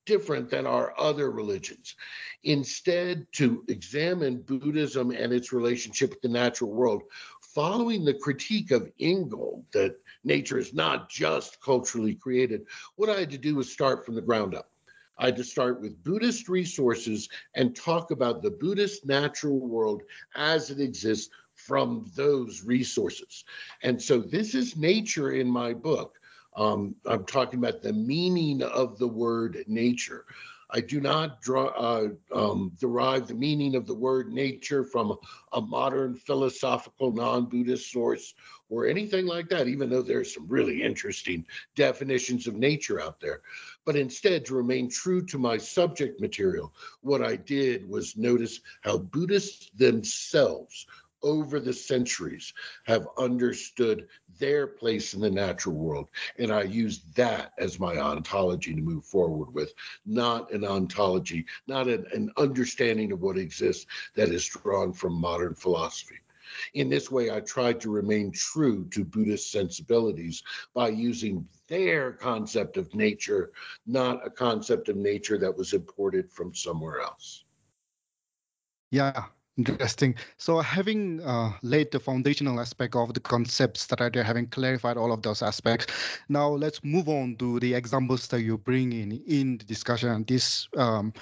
different 0.05 0.51
than 0.51 0.67
our 0.67 0.99
other 0.99 1.31
religions. 1.31 1.95
Instead, 2.45 3.27
to 3.33 3.65
examine 3.69 4.43
Buddhism 4.43 5.11
and 5.11 5.33
its 5.33 5.53
relationship 5.53 6.11
with 6.11 6.23
the 6.23 6.29
natural 6.29 6.73
world, 6.73 7.03
following 7.41 8.05
the 8.05 8.15
critique 8.15 8.71
of 8.71 8.91
Ingold 8.99 9.65
that 9.73 9.97
nature 10.25 10.59
is 10.59 10.75
not 10.75 11.09
just 11.09 11.61
culturally 11.61 12.15
created, 12.15 12.67
what 12.97 13.11
I 13.11 13.21
had 13.21 13.31
to 13.31 13.39
do 13.39 13.57
was 13.57 13.71
start 13.71 14.05
from 14.05 14.15
the 14.15 14.23
ground 14.23 14.55
up. 14.55 14.71
I 15.19 15.27
had 15.27 15.37
to 15.37 15.45
start 15.45 15.81
with 15.81 16.03
Buddhist 16.03 16.49
resources 16.49 17.29
and 17.55 17.77
talk 17.77 18.11
about 18.11 18.43
the 18.43 18.51
Buddhist 18.51 19.07
natural 19.07 19.61
world 19.61 20.03
as 20.35 20.71
it 20.71 20.81
exists 20.81 21.31
from 21.67 22.11
those 22.15 22.63
resources. 22.65 23.45
And 23.83 24.01
so 24.01 24.19
this 24.19 24.55
is 24.55 24.77
nature 24.77 25.33
in 25.33 25.49
my 25.49 25.73
book. 25.73 26.19
Um, 26.57 26.95
I'm 27.07 27.25
talking 27.25 27.59
about 27.59 27.83
the 27.83 27.93
meaning 27.93 28.63
of 28.63 28.99
the 28.99 29.09
word 29.09 29.65
nature. 29.67 30.27
I 30.75 30.81
do 30.81 31.01
not 31.01 31.43
draw, 31.43 31.67
uh, 31.67 32.09
um, 32.35 32.73
derive 32.81 33.29
the 33.29 33.35
meaning 33.35 33.75
of 33.75 33.87
the 33.87 33.95
word 33.95 34.33
nature 34.33 34.85
from 34.85 35.19
a 35.53 35.61
modern 35.61 36.15
philosophical 36.15 37.13
non 37.13 37.45
Buddhist 37.45 37.93
source 37.93 38.35
or 38.71 38.87
anything 38.87 39.27
like 39.27 39.51
that, 39.51 39.69
even 39.69 39.91
though 39.91 40.01
there's 40.01 40.33
some 40.33 40.49
really 40.49 40.83
interesting 40.83 41.47
definitions 41.77 42.47
of 42.47 42.55
nature 42.55 43.03
out 43.03 43.21
there. 43.21 43.43
But 43.85 43.97
instead, 43.97 44.47
to 44.47 44.55
remain 44.55 44.89
true 44.89 45.23
to 45.27 45.39
my 45.39 45.59
subject 45.59 46.23
material, 46.23 46.73
what 47.03 47.23
I 47.23 47.37
did 47.37 47.87
was 47.87 48.17
notice 48.17 48.61
how 48.81 48.97
Buddhists 48.97 49.71
themselves 49.77 50.87
over 51.23 51.61
the 51.61 51.73
centuries 51.73 52.53
have 52.85 53.07
understood 53.19 54.09
their 54.39 54.67
place 54.67 55.15
in 55.15 55.21
the 55.21 55.31
natural 55.31 55.77
world. 55.77 56.09
And 56.39 56.53
I 56.53 56.63
use 56.63 57.03
that 57.15 57.53
as 57.59 57.79
my 57.79 57.99
ontology 57.99 58.75
to 58.75 58.81
move 58.81 59.05
forward 59.05 59.53
with, 59.55 59.75
not 60.05 60.53
an 60.53 60.65
ontology, 60.65 61.47
not 61.67 61.89
an, 61.89 62.07
an 62.13 62.31
understanding 62.37 63.13
of 63.13 63.23
what 63.23 63.39
exists 63.39 63.87
that 64.15 64.31
is 64.31 64.47
drawn 64.47 64.93
from 64.93 65.13
modern 65.13 65.55
philosophy. 65.55 66.19
In 66.75 66.89
this 66.91 67.11
way, 67.11 67.31
I 67.31 67.41
tried 67.41 67.81
to 67.81 67.91
remain 67.91 68.31
true 68.33 68.87
to 68.91 69.05
Buddhist 69.05 69.51
sensibilities 69.51 70.43
by 70.75 70.89
using 70.89 71.49
their 71.69 72.13
concept 72.13 72.77
of 72.77 72.95
nature, 72.95 73.53
not 73.87 74.27
a 74.27 74.31
concept 74.31 74.89
of 74.89 74.97
nature 74.97 75.39
that 75.39 75.57
was 75.57 75.73
imported 75.73 76.31
from 76.31 76.55
somewhere 76.55 77.01
else. 77.01 77.45
Yeah, 78.91 79.25
Interesting. 79.59 80.15
So 80.39 80.61
having 80.61 81.21
uh, 81.21 81.53
laid 81.63 81.93
the 81.93 82.01
foundational 82.01 82.59
aspect 82.59 82.97
of 82.97 83.13
the 83.13 83.21
concepts 83.21 83.87
that 83.89 84.01
are 84.01 84.09
there, 84.09 84.25
having 84.25 84.47
clarified 84.47 84.97
all 84.97 85.13
of 85.13 85.21
those 85.21 85.43
aspects, 85.43 85.87
now 86.31 86.49
let's 86.49 86.83
move 86.83 87.07
on 87.11 87.37
to 87.37 87.61
the 87.61 87.75
examples 87.75 88.29
that 88.29 88.41
you 88.41 88.57
bring 88.57 88.95
in 88.95 89.13
in 89.27 89.59
the 89.59 89.65
discussion. 89.67 90.25
This 90.27 90.69
um, 90.79 91.13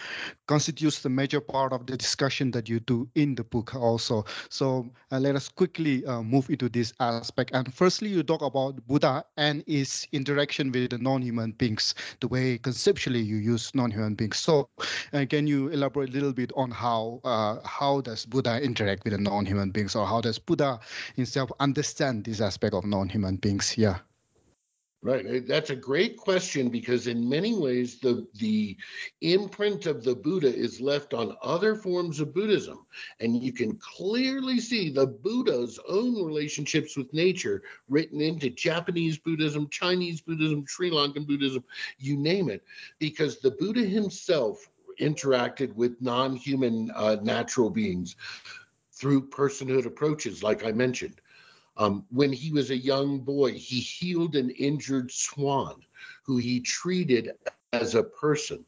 constitutes 0.46 1.00
the 1.00 1.08
major 1.08 1.40
part 1.40 1.72
of 1.72 1.86
the 1.86 1.96
discussion 1.96 2.52
that 2.52 2.68
you 2.68 2.78
do 2.78 3.08
in 3.16 3.34
the 3.34 3.42
book 3.42 3.74
also. 3.74 4.24
So 4.48 4.88
uh, 5.10 5.18
let 5.18 5.34
us 5.34 5.48
quickly 5.48 6.06
uh, 6.06 6.22
move 6.22 6.50
into 6.50 6.68
this 6.68 6.92
aspect. 7.00 7.50
And 7.52 7.74
firstly, 7.74 8.10
you 8.10 8.22
talk 8.22 8.42
about 8.42 8.86
Buddha 8.86 9.24
and 9.38 9.64
his 9.66 10.06
interaction 10.12 10.70
with 10.70 10.90
the 10.90 10.98
non-human 10.98 11.52
beings, 11.52 11.96
the 12.20 12.28
way 12.28 12.58
conceptually 12.58 13.20
you 13.20 13.36
use 13.36 13.74
non-human 13.74 14.14
beings. 14.14 14.38
So 14.38 14.68
uh, 15.12 15.26
can 15.28 15.48
you 15.48 15.68
elaborate 15.68 16.10
a 16.10 16.12
little 16.12 16.32
bit 16.32 16.52
on 16.56 16.70
how 16.70 17.20
uh, 17.24 17.58
how 17.64 18.00
does 18.02 18.19
does 18.20 18.26
Buddha 18.26 18.62
interact 18.62 19.04
with 19.04 19.14
the 19.14 19.18
non-human 19.18 19.70
beings, 19.70 19.96
or 19.96 20.06
how 20.06 20.20
does 20.20 20.38
Buddha 20.38 20.78
himself 21.16 21.50
understand 21.58 22.24
this 22.24 22.40
aspect 22.40 22.74
of 22.74 22.84
non-human 22.84 23.36
beings? 23.36 23.78
Yeah. 23.78 23.98
Right. 25.02 25.24
Uh, 25.24 25.40
that's 25.48 25.70
a 25.70 25.76
great 25.76 26.18
question 26.18 26.68
because 26.68 27.06
in 27.06 27.26
many 27.26 27.56
ways 27.56 28.00
the 28.00 28.26
the 28.34 28.76
imprint 29.22 29.86
of 29.86 30.04
the 30.04 30.14
Buddha 30.14 30.54
is 30.54 30.78
left 30.78 31.14
on 31.14 31.38
other 31.42 31.74
forms 31.74 32.20
of 32.20 32.34
Buddhism. 32.34 32.84
And 33.20 33.42
you 33.42 33.54
can 33.54 33.78
clearly 33.78 34.60
see 34.60 34.90
the 34.90 35.06
Buddha's 35.06 35.80
own 35.88 36.22
relationships 36.22 36.98
with 36.98 37.14
nature 37.14 37.62
written 37.88 38.20
into 38.20 38.50
Japanese 38.50 39.16
Buddhism, 39.16 39.70
Chinese 39.70 40.20
Buddhism, 40.20 40.66
Sri 40.68 40.90
Lankan 40.90 41.26
Buddhism, 41.26 41.64
you 41.98 42.18
name 42.18 42.50
it, 42.50 42.62
because 42.98 43.38
the 43.38 43.52
Buddha 43.52 43.80
himself 43.80 44.68
interacted 45.00 45.74
with 45.74 46.00
non 46.00 46.36
human 46.36 46.90
uh, 46.94 47.16
natural 47.22 47.70
beings 47.70 48.16
through 48.92 49.28
personhood 49.28 49.86
approaches, 49.86 50.42
like 50.42 50.64
I 50.64 50.72
mentioned. 50.72 51.20
Um, 51.76 52.04
when 52.10 52.32
he 52.32 52.52
was 52.52 52.70
a 52.70 52.76
young 52.76 53.20
boy, 53.20 53.52
he 53.52 53.80
healed 53.80 54.36
an 54.36 54.50
injured 54.50 55.10
swan 55.10 55.82
who 56.24 56.36
he 56.36 56.60
treated 56.60 57.32
as 57.72 57.94
a 57.94 58.02
person. 58.02 58.64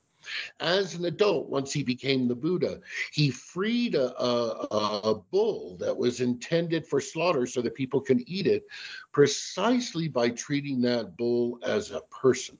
As 0.61 0.95
an 0.95 1.05
adult, 1.05 1.49
once 1.49 1.73
he 1.73 1.83
became 1.83 2.29
the 2.29 2.35
Buddha, 2.35 2.81
he 3.13 3.31
freed 3.31 3.97
a, 3.97 4.17
a, 4.23 4.69
a, 4.71 5.15
bull 5.15 5.77
that 5.79 5.97
was 5.97 6.21
intended 6.21 6.87
for 6.87 7.01
slaughter 7.01 7.45
so 7.45 7.61
that 7.61 7.75
people 7.75 8.01
can 8.01 8.23
eat 8.29 8.47
it 8.47 8.65
precisely 9.11 10.07
by 10.07 10.31
treating 10.31 10.81
that 10.83 11.17
bull 11.17 11.59
as 11.65 11.91
a 11.91 12.03
person. 12.03 12.57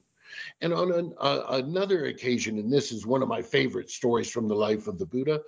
And 0.61 0.73
on 0.73 0.93
an, 0.93 1.15
uh, 1.19 1.43
another 1.51 2.07
occasion, 2.07 2.59
and 2.59 2.73
this 2.73 2.93
is 2.93 3.07
one 3.07 3.23
of 3.23 3.29
my 3.29 3.43
favorite 3.43 3.91
stories 3.91 4.31
from 4.31 4.49
the 4.49 4.55
life 4.55 4.87
of 4.87 4.99
the 4.99 5.07
Buddha, 5.07 5.41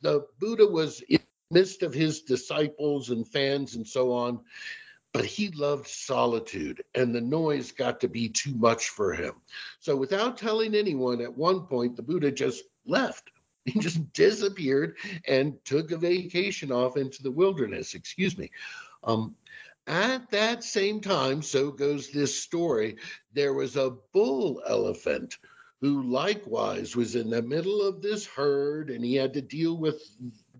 the 0.00 0.26
Buddha 0.38 0.66
was 0.66 1.00
in 1.08 1.20
the 1.50 1.58
midst 1.58 1.82
of 1.82 1.94
his 1.94 2.22
disciples 2.22 3.10
and 3.10 3.26
fans 3.26 3.76
and 3.76 3.86
so 3.86 4.12
on, 4.12 4.40
but 5.12 5.24
he 5.24 5.50
loved 5.50 5.86
solitude 5.86 6.82
and 6.94 7.14
the 7.14 7.20
noise 7.20 7.70
got 7.70 8.00
to 8.00 8.08
be 8.08 8.28
too 8.28 8.54
much 8.54 8.88
for 8.88 9.12
him. 9.12 9.34
So 9.80 9.94
without 9.94 10.38
telling 10.38 10.74
anyone, 10.74 11.20
at 11.20 11.36
one 11.36 11.66
point, 11.66 11.96
the 11.96 12.02
Buddha 12.02 12.30
just 12.30 12.64
left. 12.86 13.30
He 13.64 13.78
just 13.78 14.12
disappeared 14.12 14.96
and 15.28 15.54
took 15.64 15.92
a 15.92 15.96
vacation 15.96 16.72
off 16.72 16.96
into 16.96 17.22
the 17.22 17.30
wilderness. 17.30 17.94
Excuse 17.94 18.36
me. 18.36 18.50
Um, 19.04 19.36
at 19.86 20.30
that 20.30 20.62
same 20.62 21.00
time, 21.00 21.42
so 21.42 21.70
goes 21.70 22.10
this 22.10 22.36
story, 22.36 22.96
there 23.32 23.52
was 23.54 23.76
a 23.76 23.90
bull 24.12 24.62
elephant 24.66 25.36
who 25.80 26.02
likewise 26.04 26.94
was 26.94 27.16
in 27.16 27.30
the 27.30 27.42
middle 27.42 27.82
of 27.82 28.00
this 28.02 28.24
herd 28.26 28.90
and 28.90 29.04
he 29.04 29.14
had 29.16 29.34
to 29.34 29.42
deal 29.42 29.76
with 29.76 30.00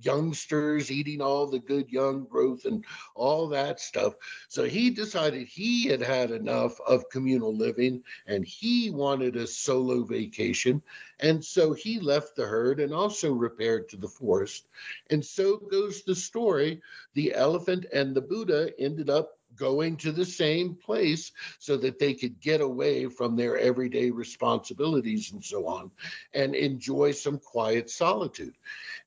youngsters 0.05 0.91
eating 0.91 1.21
all 1.21 1.47
the 1.47 1.59
good 1.59 1.91
young 1.91 2.25
growth 2.25 2.65
and 2.65 2.85
all 3.15 3.49
that 3.49 3.81
stuff. 3.81 4.15
So 4.49 4.65
he 4.65 4.91
decided 4.91 5.47
he 5.47 5.87
had 5.87 6.03
had 6.03 6.31
enough 6.31 6.81
of 6.87 7.09
communal 7.11 7.55
living 7.57 8.03
and 8.27 8.45
he 8.45 8.91
wanted 8.91 9.37
a 9.37 9.47
solo 9.47 10.03
vacation. 10.05 10.83
And 11.21 11.45
so 11.45 11.73
he 11.73 12.01
left 12.01 12.37
the 12.37 12.47
herd 12.47 12.81
and 12.81 12.93
also 12.93 13.33
repaired 13.33 13.89
to 13.91 13.97
the 13.97 14.09
forest. 14.09 14.67
And 15.11 15.25
so 15.25 15.57
goes 15.57 16.03
the 16.03 16.15
story. 16.15 16.81
The 17.15 17.35
elephant 17.35 17.87
and 17.93 18.15
the 18.15 18.23
Buddha 18.23 18.71
ended 18.79 19.11
up 19.11 19.39
going 19.63 19.97
to 19.97 20.11
the 20.11 20.25
same 20.25 20.75
place 20.75 21.31
so 21.61 21.77
that 21.77 22.01
they 22.01 22.13
could 22.15 22.41
get 22.41 22.61
away 22.61 23.07
from 23.07 23.37
their 23.37 23.57
everyday 23.59 24.11
responsibilities 24.11 25.31
and 25.31 25.45
so 25.45 25.69
on 25.69 25.89
and 26.35 26.57
enjoy 26.57 27.13
some 27.13 27.39
quiet 27.39 27.89
solitude. 27.89 28.57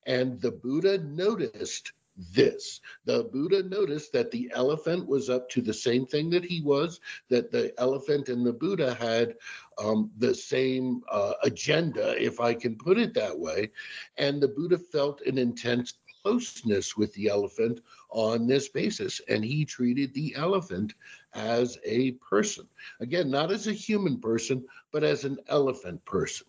And 0.05 0.39
the 0.39 0.51
Buddha 0.51 0.99
noticed 0.99 1.91
this. 2.33 2.79
The 3.03 3.25
Buddha 3.25 3.63
noticed 3.63 4.13
that 4.13 4.31
the 4.31 4.49
elephant 4.55 5.05
was 5.05 5.29
up 5.29 5.49
to 5.49 5.61
the 5.61 5.73
same 5.73 6.05
thing 6.05 6.29
that 6.29 6.45
he 6.45 6.61
was, 6.61 7.01
that 7.29 7.51
the 7.51 7.77
elephant 7.77 8.29
and 8.29 8.45
the 8.45 8.53
Buddha 8.53 8.93
had 8.93 9.35
um, 9.77 10.09
the 10.17 10.33
same 10.33 11.01
uh, 11.11 11.33
agenda, 11.43 12.15
if 12.23 12.39
I 12.39 12.53
can 12.53 12.77
put 12.77 12.97
it 12.97 13.13
that 13.15 13.37
way. 13.37 13.71
And 14.17 14.41
the 14.41 14.47
Buddha 14.47 14.77
felt 14.77 15.19
an 15.23 15.37
intense 15.37 15.95
closeness 16.25 16.97
with 16.97 17.13
the 17.13 17.27
elephant 17.27 17.81
on 18.09 18.47
this 18.47 18.69
basis. 18.69 19.21
And 19.29 19.45
he 19.45 19.63
treated 19.63 20.13
the 20.13 20.33
elephant 20.35 20.95
as 21.35 21.77
a 21.85 22.13
person. 22.13 22.67
Again, 22.99 23.29
not 23.29 23.51
as 23.51 23.67
a 23.67 23.73
human 23.73 24.19
person, 24.19 24.65
but 24.91 25.03
as 25.03 25.23
an 25.23 25.37
elephant 25.49 26.03
person. 26.05 26.47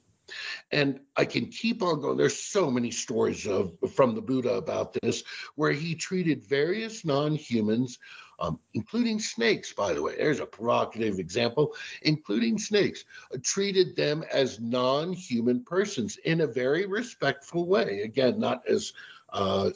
And 0.72 0.98
I 1.16 1.24
can 1.24 1.46
keep 1.46 1.82
on 1.82 2.00
going. 2.00 2.16
There's 2.16 2.36
so 2.36 2.68
many 2.68 2.90
stories 2.90 3.46
of 3.46 3.76
from 3.94 4.14
the 4.14 4.20
Buddha 4.20 4.54
about 4.54 4.96
this, 5.00 5.22
where 5.54 5.70
he 5.70 5.94
treated 5.94 6.44
various 6.44 7.04
non-humans, 7.04 7.98
um, 8.40 8.58
including 8.74 9.20
snakes. 9.20 9.72
By 9.72 9.92
the 9.92 10.02
way, 10.02 10.16
there's 10.16 10.40
a 10.40 10.46
provocative 10.46 11.20
example, 11.20 11.76
including 12.02 12.58
snakes, 12.58 13.04
uh, 13.32 13.38
treated 13.44 13.94
them 13.94 14.24
as 14.32 14.58
non-human 14.58 15.62
persons 15.62 16.16
in 16.24 16.40
a 16.40 16.46
very 16.46 16.86
respectful 16.86 17.68
way. 17.68 18.00
Again, 18.00 18.40
not 18.40 18.66
as 18.68 18.92
uh, 19.36 19.70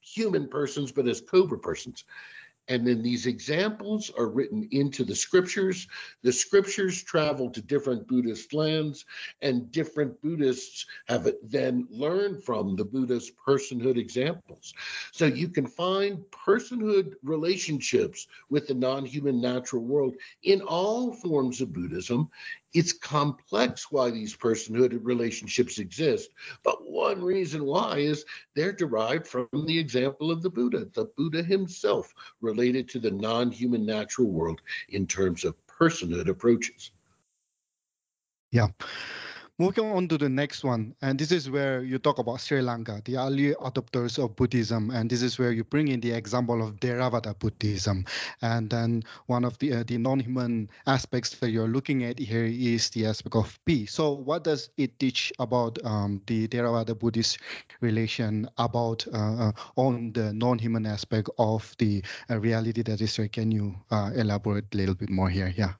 human 0.00 0.48
persons, 0.48 0.92
but 0.92 1.08
as 1.08 1.20
cobra 1.20 1.58
persons. 1.58 2.04
And 2.68 2.84
then 2.84 3.00
these 3.00 3.26
examples 3.26 4.10
are 4.18 4.26
written 4.26 4.68
into 4.72 5.04
the 5.04 5.14
scriptures. 5.14 5.86
The 6.22 6.32
scriptures 6.32 7.02
travel 7.02 7.48
to 7.50 7.62
different 7.62 8.08
Buddhist 8.08 8.52
lands, 8.52 9.04
and 9.40 9.70
different 9.70 10.20
Buddhists 10.20 10.84
have 11.06 11.32
then 11.44 11.86
learned 11.90 12.42
from 12.42 12.74
the 12.74 12.84
Buddha's 12.84 13.30
personhood 13.30 13.96
examples. 13.96 14.74
So 15.12 15.26
you 15.26 15.48
can 15.48 15.68
find 15.68 16.18
personhood 16.32 17.14
relationships 17.22 18.26
with 18.50 18.66
the 18.66 18.74
non 18.74 19.06
human 19.06 19.40
natural 19.40 19.84
world 19.84 20.16
in 20.42 20.60
all 20.62 21.12
forms 21.12 21.60
of 21.60 21.72
Buddhism, 21.72 22.28
it's 22.76 22.92
complex 22.92 23.90
why 23.90 24.10
these 24.10 24.36
personhood 24.36 24.98
relationships 25.02 25.78
exist. 25.78 26.28
But 26.62 26.90
one 26.90 27.22
reason 27.22 27.64
why 27.64 27.98
is 27.98 28.26
they're 28.54 28.72
derived 28.72 29.26
from 29.26 29.48
the 29.52 29.78
example 29.78 30.30
of 30.30 30.42
the 30.42 30.50
Buddha. 30.50 30.86
The 30.92 31.06
Buddha 31.16 31.42
himself 31.42 32.12
related 32.42 32.86
to 32.90 32.98
the 32.98 33.10
non 33.10 33.50
human 33.50 33.86
natural 33.86 34.28
world 34.28 34.60
in 34.90 35.06
terms 35.06 35.42
of 35.42 35.54
personhood 35.66 36.28
approaches. 36.28 36.90
Yeah. 38.52 38.68
Moving 39.58 39.86
on 39.86 40.06
to 40.08 40.18
the 40.18 40.28
next 40.28 40.64
one, 40.64 40.94
and 41.00 41.18
this 41.18 41.32
is 41.32 41.48
where 41.48 41.82
you 41.82 41.98
talk 41.98 42.18
about 42.18 42.42
Sri 42.42 42.60
Lanka, 42.60 43.00
the 43.06 43.16
early 43.16 43.54
adopters 43.54 44.22
of 44.22 44.36
Buddhism, 44.36 44.90
and 44.90 45.08
this 45.08 45.22
is 45.22 45.38
where 45.38 45.50
you 45.50 45.64
bring 45.64 45.88
in 45.88 45.98
the 46.00 46.12
example 46.12 46.62
of 46.62 46.78
Theravada 46.78 47.32
Buddhism, 47.38 48.04
and 48.42 48.68
then 48.68 49.02
one 49.28 49.46
of 49.46 49.58
the 49.58 49.72
uh, 49.72 49.82
the 49.86 49.96
non-human 49.96 50.68
aspects 50.86 51.30
that 51.38 51.48
you're 51.52 51.68
looking 51.68 52.04
at 52.04 52.18
here 52.18 52.44
is 52.44 52.90
the 52.90 53.06
aspect 53.06 53.34
of 53.34 53.58
peace. 53.64 53.94
So, 53.94 54.12
what 54.12 54.44
does 54.44 54.68
it 54.76 54.98
teach 54.98 55.32
about 55.38 55.78
um, 55.86 56.20
the 56.26 56.48
Theravada 56.48 56.92
Buddhist 56.92 57.38
relation 57.80 58.50
about 58.58 59.06
uh, 59.08 59.48
uh, 59.48 59.52
on 59.76 60.12
the 60.12 60.34
non-human 60.34 60.84
aspect 60.84 61.30
of 61.38 61.74
the 61.78 62.04
uh, 62.28 62.38
reality 62.38 62.82
that 62.82 63.00
is 63.00 63.16
there? 63.16 63.28
Can 63.28 63.50
you 63.50 63.74
uh, 63.90 64.10
elaborate 64.14 64.66
a 64.74 64.76
little 64.76 64.94
bit 64.94 65.08
more 65.08 65.30
here? 65.30 65.54
Yeah. 65.56 65.72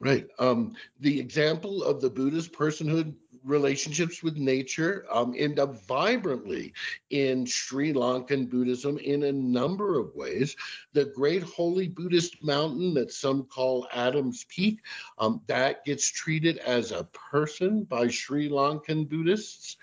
Right. 0.00 0.26
Um, 0.38 0.74
the 1.00 1.20
example 1.20 1.84
of 1.84 2.00
the 2.00 2.08
Buddha's 2.08 2.48
personhood 2.48 3.14
relationships 3.44 4.22
with 4.22 4.36
nature 4.36 5.06
um, 5.10 5.34
end 5.36 5.58
up 5.58 5.86
vibrantly 5.86 6.72
in 7.10 7.44
Sri 7.46 7.92
Lankan 7.92 8.50
Buddhism 8.50 8.98
in 8.98 9.24
a 9.24 9.32
number 9.32 9.98
of 9.98 10.14
ways. 10.14 10.56
The 10.94 11.04
great 11.04 11.42
holy 11.42 11.88
Buddhist 11.88 12.42
mountain 12.42 12.94
that 12.94 13.12
some 13.12 13.44
call 13.44 13.86
Adam's 13.92 14.44
Peak, 14.48 14.80
um, 15.18 15.42
that 15.46 15.84
gets 15.84 16.10
treated 16.10 16.58
as 16.58 16.92
a 16.92 17.04
person 17.04 17.84
by 17.84 18.08
Sri 18.08 18.48
Lankan 18.48 19.08
Buddhists. 19.08 19.76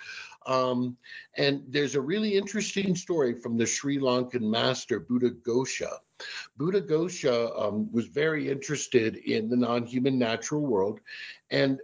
Um, 0.47 0.97
and 1.36 1.63
there's 1.67 1.95
a 1.95 2.01
really 2.01 2.36
interesting 2.36 2.95
story 2.95 3.34
from 3.34 3.58
the 3.58 3.65
Sri 3.65 3.99
Lankan 3.99 4.41
master, 4.41 4.99
Buddhaghosa, 6.60 6.88
Buddhaghosa 6.88 7.67
um, 7.67 7.91
was 7.91 8.08
very 8.08 8.49
interested 8.49 9.17
in 9.17 9.49
the 9.49 9.58
non 9.58 9.86
human 9.86 10.17
natural 10.17 10.62
world 10.62 10.99
and 11.51 11.80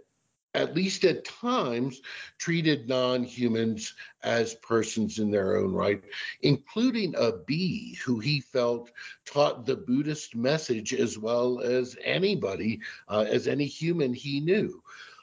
at 0.54 0.74
least 0.74 1.04
at 1.04 1.24
times, 1.24 2.00
treated 2.38 2.88
non 2.88 3.24
humans 3.24 3.94
as 4.22 4.54
persons 4.54 5.18
in 5.18 5.30
their 5.30 5.56
own 5.56 5.72
right, 5.72 6.02
including 6.42 7.14
a 7.16 7.32
bee 7.32 7.98
who 8.04 8.20
he 8.20 8.40
felt 8.40 8.90
taught 9.24 9.66
the 9.66 9.76
Buddhist 9.76 10.36
message 10.36 10.94
as 10.94 11.18
well 11.18 11.60
as 11.60 11.96
anybody, 12.04 12.80
uh, 13.08 13.26
as 13.28 13.48
any 13.48 13.66
human 13.66 14.14
he 14.14 14.40
knew. 14.40 14.82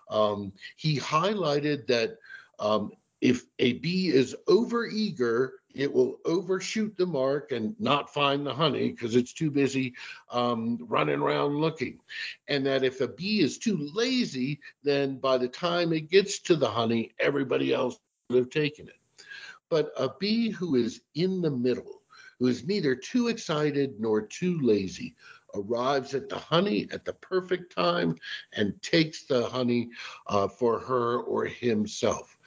Um, 0.09 0.51
he 0.75 0.99
highlighted 0.99 1.87
that 1.87 2.17
um, 2.59 2.91
if 3.21 3.45
a 3.59 3.73
bee 3.73 4.09
is 4.09 4.35
overeager 4.49 5.51
it 5.75 5.91
will 5.91 6.19
overshoot 6.25 6.95
the 6.97 7.05
mark 7.05 7.51
and 7.51 7.79
not 7.79 8.13
find 8.13 8.45
the 8.45 8.53
honey 8.53 8.91
because 8.91 9.15
it's 9.15 9.33
too 9.33 9.51
busy 9.51 9.93
um, 10.31 10.77
running 10.81 11.19
around 11.19 11.55
looking. 11.55 11.99
And 12.47 12.65
that 12.65 12.83
if 12.83 13.01
a 13.01 13.07
bee 13.07 13.41
is 13.41 13.57
too 13.57 13.89
lazy, 13.93 14.59
then 14.83 15.17
by 15.17 15.37
the 15.37 15.47
time 15.47 15.93
it 15.93 16.09
gets 16.09 16.39
to 16.39 16.55
the 16.55 16.69
honey, 16.69 17.13
everybody 17.19 17.73
else 17.73 17.99
would 18.29 18.37
have 18.37 18.49
taken 18.49 18.87
it. 18.87 19.25
But 19.69 19.91
a 19.97 20.09
bee 20.19 20.49
who 20.49 20.75
is 20.75 21.01
in 21.15 21.41
the 21.41 21.51
middle, 21.51 22.01
who 22.39 22.47
is 22.47 22.65
neither 22.65 22.95
too 22.95 23.27
excited 23.27 23.99
nor 23.99 24.21
too 24.21 24.59
lazy, 24.61 25.15
arrives 25.55 26.13
at 26.13 26.29
the 26.29 26.37
honey 26.37 26.87
at 26.91 27.05
the 27.05 27.13
perfect 27.13 27.75
time 27.75 28.15
and 28.53 28.81
takes 28.81 29.23
the 29.25 29.45
honey 29.47 29.89
uh, 30.27 30.47
for 30.47 30.79
her 30.79 31.21
or 31.21 31.45
himself. 31.45 32.37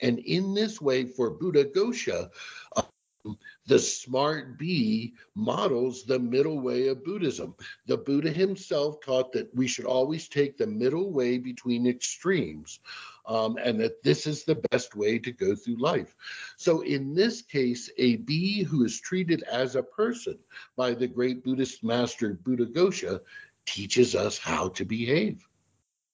And 0.00 0.18
in 0.20 0.54
this 0.54 0.80
way, 0.80 1.04
for 1.04 1.30
Buddhaghosa, 1.38 2.30
um, 2.76 3.38
the 3.66 3.78
smart 3.78 4.58
bee 4.58 5.14
models 5.34 6.04
the 6.04 6.18
middle 6.18 6.60
way 6.60 6.88
of 6.88 7.04
Buddhism. 7.04 7.54
The 7.86 7.96
Buddha 7.96 8.30
himself 8.30 9.00
taught 9.00 9.32
that 9.32 9.54
we 9.54 9.66
should 9.66 9.84
always 9.84 10.28
take 10.28 10.56
the 10.56 10.66
middle 10.66 11.10
way 11.10 11.38
between 11.38 11.86
extremes, 11.86 12.80
um, 13.28 13.58
and 13.62 13.78
that 13.80 14.02
this 14.02 14.26
is 14.26 14.44
the 14.44 14.56
best 14.70 14.96
way 14.96 15.18
to 15.18 15.30
go 15.30 15.54
through 15.54 15.76
life. 15.76 16.16
So, 16.56 16.80
in 16.80 17.14
this 17.14 17.42
case, 17.42 17.90
a 17.98 18.16
bee 18.16 18.62
who 18.62 18.84
is 18.84 19.00
treated 19.00 19.42
as 19.44 19.76
a 19.76 19.82
person 19.82 20.38
by 20.76 20.94
the 20.94 21.06
great 21.06 21.44
Buddhist 21.44 21.84
master 21.84 22.34
Buddhaghosa 22.34 23.20
teaches 23.66 24.14
us 24.14 24.38
how 24.38 24.68
to 24.70 24.84
behave. 24.84 25.47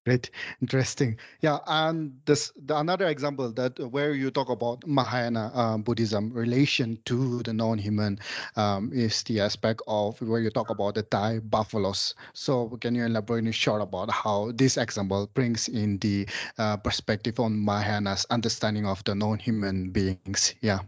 Great, 0.07 0.31
interesting. 0.61 1.17
Yeah, 1.41 1.59
and 1.67 2.21
this 2.27 2.53
the 2.57 2.77
another 2.77 3.07
example 3.09 3.51
that 3.53 3.79
where 3.91 4.13
you 4.13 4.31
talk 4.31 4.51
about 4.51 4.87
Mahayana 4.87 5.51
um, 5.55 5.83
Buddhism 5.83 6.31
relation 6.33 6.99
to 7.07 7.43
the 7.43 7.53
non-human 7.55 8.19
um, 8.57 8.93
is 8.93 9.23
the 9.25 9.41
aspect 9.41 9.81
of 9.87 10.21
where 10.21 10.41
you 10.41 10.51
talk 10.51 10.69
about 10.69 10.95
the 10.97 11.03
Thai 11.05 11.39
buffaloes. 11.41 12.15
So 12.35 12.69
can 12.81 12.95
you 12.95 13.05
elaborate 13.07 13.47
in 13.47 13.53
short 13.53 13.81
about 13.81 14.11
how 14.11 14.53
this 14.55 14.77
example 14.77 15.31
brings 15.33 15.69
in 15.69 15.97
the 15.99 16.29
uh, 16.59 16.77
perspective 16.77 17.41
on 17.41 17.57
Mahayana's 17.65 18.27
understanding 18.29 18.85
of 18.87 19.03
the 19.05 19.15
non-human 19.15 19.89
beings? 19.91 20.55
Yeah. 20.61 20.81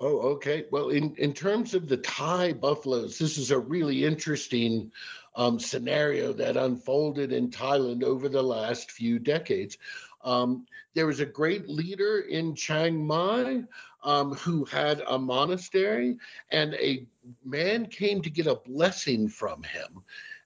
Oh, 0.00 0.18
okay. 0.34 0.64
Well, 0.70 0.90
in, 0.90 1.14
in 1.16 1.32
terms 1.32 1.74
of 1.74 1.88
the 1.88 1.96
Thai 1.96 2.52
buffaloes, 2.52 3.18
this 3.18 3.36
is 3.36 3.50
a 3.50 3.58
really 3.58 4.04
interesting 4.04 4.92
um, 5.34 5.58
scenario 5.58 6.32
that 6.34 6.56
unfolded 6.56 7.32
in 7.32 7.50
Thailand 7.50 8.04
over 8.04 8.28
the 8.28 8.42
last 8.42 8.92
few 8.92 9.18
decades. 9.18 9.76
Um, 10.22 10.66
there 10.94 11.06
was 11.06 11.20
a 11.20 11.26
great 11.26 11.68
leader 11.68 12.20
in 12.20 12.54
Chiang 12.54 13.04
Mai 13.04 13.64
um, 14.04 14.34
who 14.34 14.64
had 14.64 15.02
a 15.08 15.18
monastery, 15.18 16.18
and 16.50 16.74
a 16.74 17.06
man 17.44 17.86
came 17.86 18.22
to 18.22 18.30
get 18.30 18.46
a 18.46 18.54
blessing 18.54 19.28
from 19.28 19.62
him 19.64 20.02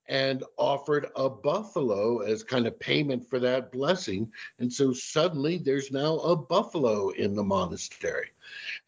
and 0.08 0.44
offered 0.56 1.06
a 1.16 1.28
buffalo 1.28 2.20
as 2.20 2.42
kind 2.42 2.66
of 2.66 2.78
payment 2.80 3.28
for 3.28 3.38
that 3.38 3.70
blessing. 3.70 4.30
And 4.58 4.72
so 4.72 4.92
suddenly 4.92 5.58
there's 5.58 5.92
now 5.92 6.16
a 6.18 6.36
buffalo 6.36 7.10
in 7.10 7.34
the 7.34 7.42
monastery. 7.42 8.30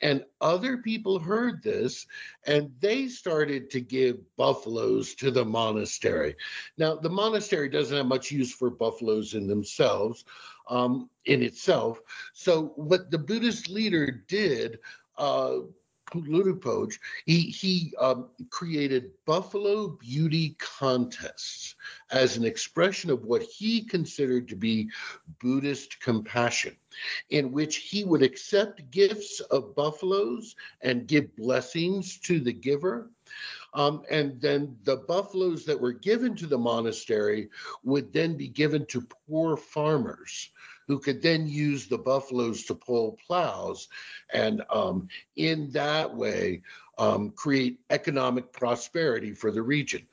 And 0.01 0.25
other 0.41 0.79
people 0.79 1.19
heard 1.19 1.63
this 1.63 2.07
and 2.47 2.73
they 2.81 3.07
started 3.09 3.71
to 3.71 3.81
give 3.81 4.19
buffaloes 4.37 5.15
to 5.17 5.31
the 5.31 5.45
monastery. 5.45 6.37
Now, 6.77 6.97
the 6.97 7.11
monastery 7.11 7.69
doesn't 7.69 7.97
have 7.97 8.07
much 8.07 8.31
use 8.31 8.53
for 8.53 8.71
buffaloes 8.71 9.35
in 9.35 9.47
themselves, 9.47 10.25
um, 10.69 11.09
in 11.27 11.43
itself. 11.43 12.01
So, 12.33 12.73
what 12.77 13.11
the 13.11 13.19
Buddhist 13.19 13.71
leader 13.71 14.25
did, 14.27 14.81
uh, 15.17 15.59
Lutapoj, 16.23 16.99
he 17.27 17.41
he 17.43 17.93
um, 17.99 18.29
created 18.51 19.11
Buffalo 19.27 19.89
Beauty 19.89 20.57
contests 20.59 21.75
as 22.11 22.37
an 22.37 22.45
expression 22.45 23.11
of 23.11 23.25
what 23.25 23.43
he 23.43 23.83
considered 23.85 24.49
to 24.49 24.57
be 24.57 24.91
Buddhist 25.41 26.01
compassion, 26.01 26.77
in 27.31 27.53
which 27.53 27.77
he 27.77 28.05
would 28.05 28.23
accept 28.23 28.91
gifts 28.91 29.41
of 29.41 29.75
buffaloes 29.75 30.55
and 30.81 31.07
give 31.07 31.35
blessings 31.37 32.19
to 32.21 32.41
the 32.41 32.53
giver. 32.53 33.11
Um, 33.73 34.03
and 34.09 34.41
then 34.41 34.77
the 34.85 34.99
buffaloes 34.99 35.65
that 35.65 35.81
were 35.81 35.93
given 35.93 36.37
to 36.37 36.47
the 36.47 36.59
monastery 36.59 37.49
would 37.83 38.13
then 38.13 38.37
be 38.37 38.47
given 38.47 38.87
to 38.87 39.09
poor 39.29 39.57
farmers 39.57 40.51
who 40.87 40.99
could 40.99 41.23
then 41.23 41.47
use 41.47 41.87
the 41.87 41.99
buffaloes 41.99 42.65
to 42.65 42.75
pull 42.75 43.19
plows 43.27 43.89
and 44.33 44.63
um, 44.71 45.09
in 45.37 45.71
that 45.73 46.15
way 46.15 46.63
um, 46.99 47.31
create 47.31 47.81
economic 47.91 48.53
prosperity 48.53 49.33
for 49.33 49.51
the 49.51 49.63
region. 49.63 50.07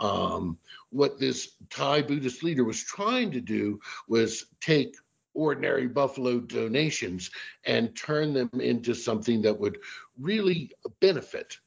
Um, 0.00 0.58
what 0.90 1.18
this 1.18 1.56
Thai 1.70 2.02
Buddhist 2.02 2.44
leader 2.44 2.64
was 2.64 2.82
trying 2.82 3.32
to 3.32 3.40
do 3.40 3.80
was 4.06 4.46
take 4.60 4.94
ordinary 5.34 5.86
buffalo 5.86 6.40
donations 6.40 7.30
and 7.64 7.96
turn 7.96 8.32
them 8.32 8.50
into 8.60 8.94
something 8.94 9.42
that 9.42 9.58
would 9.58 9.78
really 10.20 10.70
benefit 11.00 11.58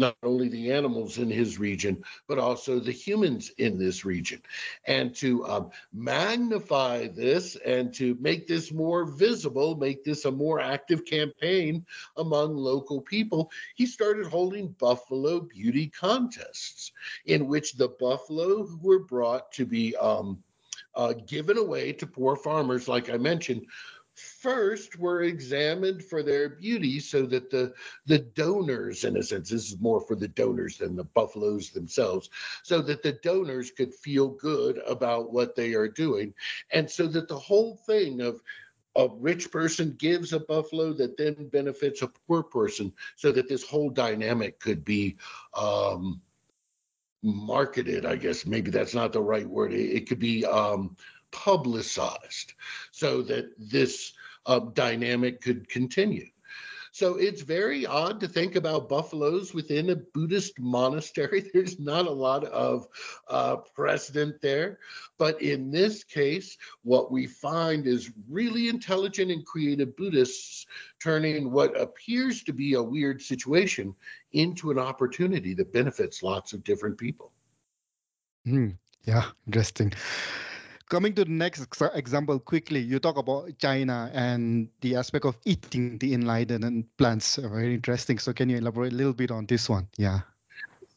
not 0.00 0.16
only 0.22 0.48
the 0.48 0.72
animals 0.72 1.18
in 1.18 1.30
his 1.30 1.58
region, 1.58 2.02
but 2.26 2.38
also 2.38 2.80
the 2.80 2.90
humans 2.90 3.50
in 3.58 3.78
this 3.78 4.04
region. 4.04 4.40
And 4.86 5.14
to 5.16 5.46
um, 5.46 5.70
magnify 5.92 7.08
this 7.08 7.56
and 7.64 7.92
to 7.94 8.16
make 8.20 8.46
this 8.46 8.72
more 8.72 9.04
visible, 9.04 9.76
make 9.76 10.02
this 10.02 10.24
a 10.24 10.30
more 10.30 10.58
active 10.58 11.04
campaign 11.04 11.84
among 12.16 12.56
local 12.56 13.00
people, 13.00 13.50
he 13.76 13.86
started 13.86 14.26
holding 14.26 14.68
buffalo 14.78 15.40
beauty 15.40 15.88
contests 15.88 16.92
in 17.26 17.46
which 17.46 17.74
the 17.74 17.88
buffalo 17.88 18.66
were 18.82 19.00
brought 19.00 19.52
to 19.52 19.66
be 19.66 19.94
um, 19.96 20.42
uh, 20.94 21.12
given 21.26 21.58
away 21.58 21.92
to 21.92 22.06
poor 22.06 22.36
farmers, 22.36 22.88
like 22.88 23.10
I 23.10 23.16
mentioned, 23.16 23.66
first 24.20 24.98
were 24.98 25.22
examined 25.22 26.04
for 26.04 26.22
their 26.22 26.48
beauty 26.48 27.00
so 27.00 27.26
that 27.26 27.50
the 27.50 27.72
the 28.06 28.18
donors 28.18 29.04
in 29.04 29.16
a 29.16 29.22
sense 29.22 29.50
this 29.50 29.72
is 29.72 29.80
more 29.80 30.00
for 30.00 30.14
the 30.14 30.28
donors 30.28 30.78
than 30.78 30.96
the 30.96 31.04
buffaloes 31.04 31.70
themselves 31.70 32.30
so 32.62 32.80
that 32.80 33.02
the 33.02 33.12
donors 33.22 33.70
could 33.70 33.94
feel 33.94 34.28
good 34.28 34.80
about 34.86 35.32
what 35.32 35.56
they 35.56 35.74
are 35.74 35.88
doing 35.88 36.34
and 36.72 36.90
so 36.90 37.06
that 37.06 37.28
the 37.28 37.38
whole 37.38 37.76
thing 37.86 38.20
of 38.20 38.40
a 38.96 39.08
rich 39.18 39.50
person 39.50 39.94
gives 39.98 40.32
a 40.32 40.40
buffalo 40.40 40.92
that 40.92 41.16
then 41.16 41.48
benefits 41.48 42.02
a 42.02 42.08
poor 42.08 42.42
person 42.42 42.92
so 43.16 43.32
that 43.32 43.48
this 43.48 43.64
whole 43.64 43.90
dynamic 43.90 44.58
could 44.60 44.84
be 44.84 45.16
um, 45.54 46.20
marketed 47.22 48.06
i 48.06 48.16
guess. 48.16 48.46
Maybe 48.46 48.70
that's 48.70 48.94
not 48.94 49.12
the 49.12 49.22
right 49.22 49.46
word. 49.46 49.72
It, 49.72 49.90
it 49.96 50.08
could 50.08 50.18
be 50.18 50.44
um, 50.46 50.96
publicized 51.32 52.54
so 52.90 53.22
that 53.22 53.52
this 53.58 54.12
uh, 54.46 54.58
dynamic 54.58 55.40
could 55.40 55.68
continue. 55.68 56.26
So 56.92 57.14
it's 57.14 57.42
very 57.42 57.86
odd 57.86 58.18
to 58.20 58.28
think 58.28 58.56
about 58.56 58.88
buffaloes 58.88 59.54
within 59.54 59.90
a 59.90 59.96
Buddhist 59.96 60.58
monastery. 60.58 61.48
There's 61.54 61.78
not 61.78 62.06
a 62.06 62.10
lot 62.10 62.44
of 62.44 62.88
uh, 63.28 63.56
precedent 63.56 64.40
there. 64.40 64.80
But 65.16 65.40
in 65.40 65.70
this 65.70 66.02
case, 66.02 66.56
what 66.82 67.12
we 67.12 67.26
find 67.26 67.86
is 67.86 68.10
really 68.28 68.68
intelligent 68.68 69.30
and 69.30 69.46
creative 69.46 69.96
Buddhists 69.96 70.66
turning 71.00 71.52
what 71.52 71.80
appears 71.80 72.42
to 72.44 72.52
be 72.52 72.74
a 72.74 72.82
weird 72.82 73.22
situation 73.22 73.94
into 74.32 74.70
an 74.70 74.78
opportunity 74.78 75.54
that 75.54 75.72
benefits 75.72 76.22
lots 76.22 76.52
of 76.52 76.64
different 76.64 76.98
people. 76.98 77.32
Mm, 78.46 78.76
yeah, 79.04 79.26
interesting 79.46 79.92
coming 80.90 81.14
to 81.14 81.24
the 81.24 81.30
next 81.30 81.64
example 81.94 82.38
quickly, 82.38 82.80
you 82.80 82.98
talk 82.98 83.16
about 83.16 83.56
China 83.58 84.10
and 84.12 84.68
the 84.82 84.96
aspect 84.96 85.24
of 85.24 85.38
eating 85.46 85.96
the 85.98 86.12
enlightened 86.12 86.84
plants. 86.98 87.38
Uh, 87.38 87.48
very 87.48 87.74
interesting. 87.74 88.18
So 88.18 88.34
can 88.34 88.50
you 88.50 88.58
elaborate 88.58 88.92
a 88.92 88.96
little 88.96 89.14
bit 89.14 89.30
on 89.30 89.46
this 89.46 89.70
one? 89.70 89.88
Yeah. 89.96 90.20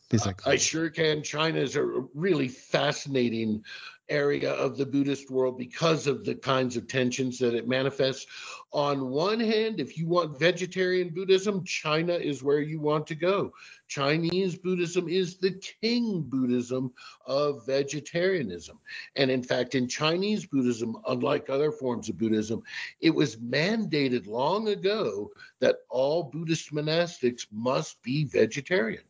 This 0.09 0.27
uh, 0.27 0.33
I 0.45 0.57
sure 0.57 0.89
can. 0.89 1.23
China 1.23 1.59
is 1.59 1.75
a 1.75 1.83
really 2.13 2.49
fascinating 2.49 3.63
area 4.09 4.51
of 4.53 4.77
the 4.77 4.85
Buddhist 4.85 5.29
world 5.31 5.57
because 5.57 6.07
of 6.07 6.25
the 6.25 6.35
kinds 6.35 6.75
of 6.75 6.87
tensions 6.87 7.39
that 7.39 7.53
it 7.53 7.67
manifests. 7.67 8.27
On 8.71 9.09
one 9.09 9.39
hand, 9.39 9.79
if 9.79 9.97
you 9.97 10.07
want 10.07 10.39
vegetarian 10.39 11.09
Buddhism, 11.09 11.63
China 11.63 12.13
is 12.13 12.43
where 12.43 12.59
you 12.59 12.79
want 12.79 13.07
to 13.07 13.15
go. 13.15 13.53
Chinese 13.87 14.55
Buddhism 14.55 15.07
is 15.07 15.37
the 15.37 15.51
king 15.81 16.21
Buddhism 16.21 16.91
of 17.25 17.65
vegetarianism. 17.65 18.79
And 19.15 19.29
in 19.29 19.43
fact, 19.43 19.75
in 19.75 19.87
Chinese 19.87 20.45
Buddhism, 20.45 20.97
unlike 21.07 21.49
other 21.49 21.71
forms 21.71 22.09
of 22.09 22.17
Buddhism, 22.17 22.63
it 23.01 23.11
was 23.11 23.37
mandated 23.37 24.27
long 24.27 24.69
ago 24.69 25.31
that 25.59 25.77
all 25.89 26.23
Buddhist 26.23 26.73
monastics 26.73 27.45
must 27.51 28.01
be 28.03 28.25
vegetarian. 28.25 29.03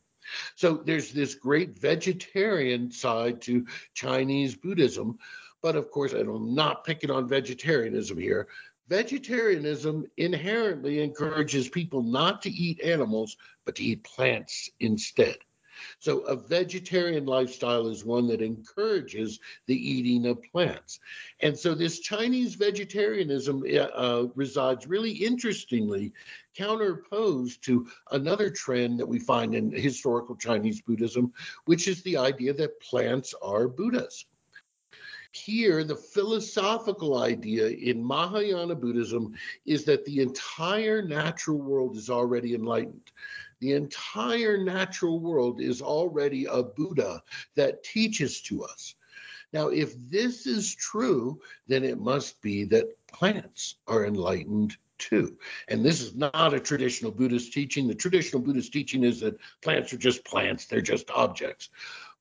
So 0.56 0.76
there's 0.86 1.12
this 1.12 1.36
great 1.36 1.78
vegetarian 1.78 2.92
side 2.92 3.42
to 3.44 3.66
Chinese 3.94 4.56
Buddhism. 4.56 5.18
But 5.62 5.76
of 5.76 5.92
course, 5.92 6.14
and 6.14 6.30
I'm 6.30 6.54
not 6.54 6.84
picking 6.84 7.10
on 7.12 7.28
vegetarianism 7.28 8.18
here. 8.18 8.48
Vegetarianism 8.90 10.06
inherently 10.18 11.02
encourages 11.02 11.70
people 11.70 12.04
not 12.04 12.42
to 12.42 12.50
eat 12.50 12.82
animals, 12.82 13.38
but 13.66 13.76
to 13.76 13.84
eat 13.84 14.04
plants 14.04 14.70
instead. 14.82 15.38
So, 16.00 16.20
a 16.22 16.36
vegetarian 16.36 17.26
lifestyle 17.26 17.88
is 17.88 18.06
one 18.06 18.28
that 18.28 18.42
encourages 18.42 19.40
the 19.68 19.76
eating 19.76 20.26
of 20.28 20.44
plants. 20.52 21.00
And 21.42 21.58
so, 21.58 21.74
this 21.74 22.00
Chinese 22.00 22.56
vegetarianism 22.56 23.64
uh, 23.64 23.78
uh 23.78 24.28
resides 24.36 24.88
really 24.88 25.12
interestingly 25.12 26.14
counterposed 26.56 27.64
to 27.64 27.88
another 28.12 28.50
trend 28.50 29.00
that 29.00 29.08
we 29.08 29.20
find 29.20 29.56
in 29.56 29.72
historical 29.72 30.36
Chinese 30.36 30.82
Buddhism, 30.82 31.34
which 31.66 31.88
is 31.88 32.02
the 32.04 32.18
idea 32.18 32.54
that 32.54 32.80
plants 32.80 33.34
are 33.42 33.68
Buddhas. 33.68 34.26
Here, 35.34 35.84
the 35.84 35.96
philosophical 35.96 37.18
idea 37.18 37.68
in 37.68 38.06
Mahayana 38.06 38.76
Buddhism 38.76 39.34
is 39.66 39.84
that 39.86 40.06
the 40.06 40.22
entire 40.22 41.02
natural 41.02 41.58
world 41.58 41.98
is 41.98 42.12
already 42.12 42.54
enlightened. 42.54 43.12
The 43.64 43.72
entire 43.72 44.58
natural 44.58 45.22
world 45.22 45.62
is 45.62 45.82
already 45.82 46.44
a 46.44 46.62
Buddha 46.62 47.24
that 47.56 47.82
teaches 47.82 48.42
to 48.42 48.66
us. 48.66 48.96
Now, 49.54 49.70
if 49.70 49.96
this 50.10 50.46
is 50.46 50.76
true, 50.76 51.40
then 51.66 51.86
it 51.86 51.98
must 51.98 52.42
be 52.42 52.66
that 52.66 52.90
plants 53.08 53.76
are 53.88 54.06
enlightened 54.06 54.76
too. 54.98 55.38
And 55.70 55.82
this 55.82 56.02
is 56.02 56.14
not 56.14 56.54
a 56.54 56.60
traditional 56.60 57.10
Buddhist 57.10 57.54
teaching. 57.54 57.88
The 57.88 57.96
traditional 57.96 58.42
Buddhist 58.42 58.74
teaching 58.74 59.06
is 59.06 59.22
that 59.22 59.40
plants 59.62 59.94
are 59.94 59.98
just 59.98 60.26
plants, 60.26 60.66
they're 60.66 60.82
just 60.82 61.10
objects. 61.12 61.70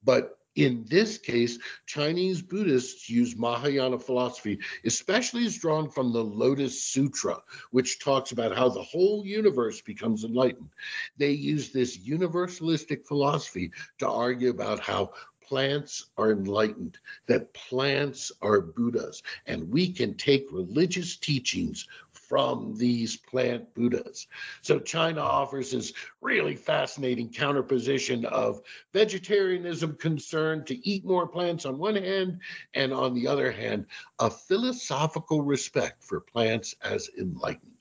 But 0.04 0.38
in 0.54 0.84
this 0.88 1.16
case, 1.16 1.58
Chinese 1.86 2.42
Buddhists 2.42 3.08
use 3.08 3.36
Mahayana 3.36 3.98
philosophy, 3.98 4.58
especially 4.84 5.46
as 5.46 5.56
drawn 5.56 5.88
from 5.88 6.12
the 6.12 6.22
Lotus 6.22 6.82
Sutra, 6.82 7.42
which 7.70 8.00
talks 8.00 8.32
about 8.32 8.56
how 8.56 8.68
the 8.68 8.82
whole 8.82 9.24
universe 9.24 9.80
becomes 9.80 10.24
enlightened. 10.24 10.70
They 11.16 11.30
use 11.30 11.70
this 11.70 11.98
universalistic 11.98 13.06
philosophy 13.06 13.70
to 13.98 14.08
argue 14.08 14.50
about 14.50 14.80
how 14.80 15.12
plants 15.42 16.06
are 16.16 16.32
enlightened, 16.32 16.98
that 17.26 17.52
plants 17.52 18.32
are 18.40 18.60
Buddhas, 18.60 19.22
and 19.46 19.70
we 19.70 19.92
can 19.92 20.14
take 20.14 20.46
religious 20.50 21.16
teachings 21.16 21.86
from 22.32 22.74
these 22.78 23.18
plant 23.18 23.74
Buddhas. 23.74 24.26
So 24.62 24.78
China 24.78 25.20
offers 25.20 25.72
this 25.72 25.92
really 26.22 26.56
fascinating 26.56 27.28
counterposition 27.28 28.24
of 28.24 28.62
vegetarianism 28.94 29.96
concern 29.96 30.64
to 30.64 30.88
eat 30.88 31.04
more 31.04 31.26
plants 31.26 31.66
on 31.66 31.76
one 31.76 31.96
hand, 31.96 32.40
and 32.72 32.90
on 32.90 33.12
the 33.12 33.28
other 33.28 33.52
hand, 33.52 33.84
a 34.18 34.30
philosophical 34.30 35.42
respect 35.42 36.02
for 36.02 36.20
plants 36.20 36.74
as 36.80 37.10
enlightened. 37.18 37.71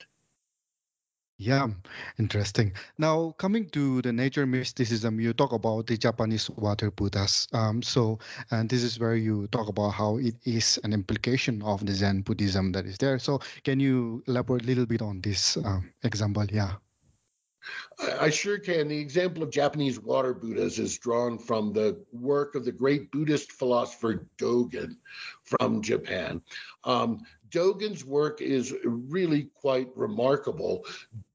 Yeah, 1.42 1.66
interesting. 2.20 2.72
Now, 2.98 3.34
coming 3.36 3.68
to 3.70 4.00
the 4.00 4.12
nature 4.12 4.46
mysticism, 4.46 5.18
you 5.18 5.32
talk 5.32 5.52
about 5.52 5.88
the 5.88 5.96
Japanese 5.98 6.48
water 6.50 6.92
Buddhas. 6.92 7.48
Um, 7.52 7.82
so, 7.82 8.20
and 8.52 8.70
this 8.70 8.84
is 8.84 9.00
where 9.00 9.16
you 9.16 9.48
talk 9.48 9.66
about 9.68 9.90
how 9.90 10.18
it 10.18 10.36
is 10.44 10.78
an 10.84 10.92
implication 10.92 11.60
of 11.62 11.84
the 11.84 11.94
Zen 11.94 12.22
Buddhism 12.22 12.70
that 12.72 12.86
is 12.86 12.96
there. 12.96 13.18
So, 13.18 13.40
can 13.64 13.80
you 13.80 14.22
elaborate 14.28 14.62
a 14.62 14.66
little 14.66 14.86
bit 14.86 15.02
on 15.02 15.20
this 15.20 15.56
um, 15.56 15.90
example? 16.04 16.44
Yeah. 16.44 16.74
I 18.20 18.30
sure 18.30 18.58
can. 18.58 18.86
The 18.86 18.98
example 18.98 19.42
of 19.42 19.50
Japanese 19.50 19.98
water 19.98 20.34
Buddhas 20.34 20.78
is 20.78 20.96
drawn 20.96 21.38
from 21.38 21.72
the 21.72 22.04
work 22.12 22.54
of 22.54 22.64
the 22.64 22.72
great 22.72 23.10
Buddhist 23.10 23.50
philosopher 23.50 24.28
Dogen 24.38 24.96
from 25.42 25.82
Japan. 25.82 26.40
Um, 26.84 27.24
Dogen's 27.52 28.04
work 28.04 28.40
is 28.40 28.74
really 28.84 29.50
quite 29.54 29.88
remarkable. 29.94 30.84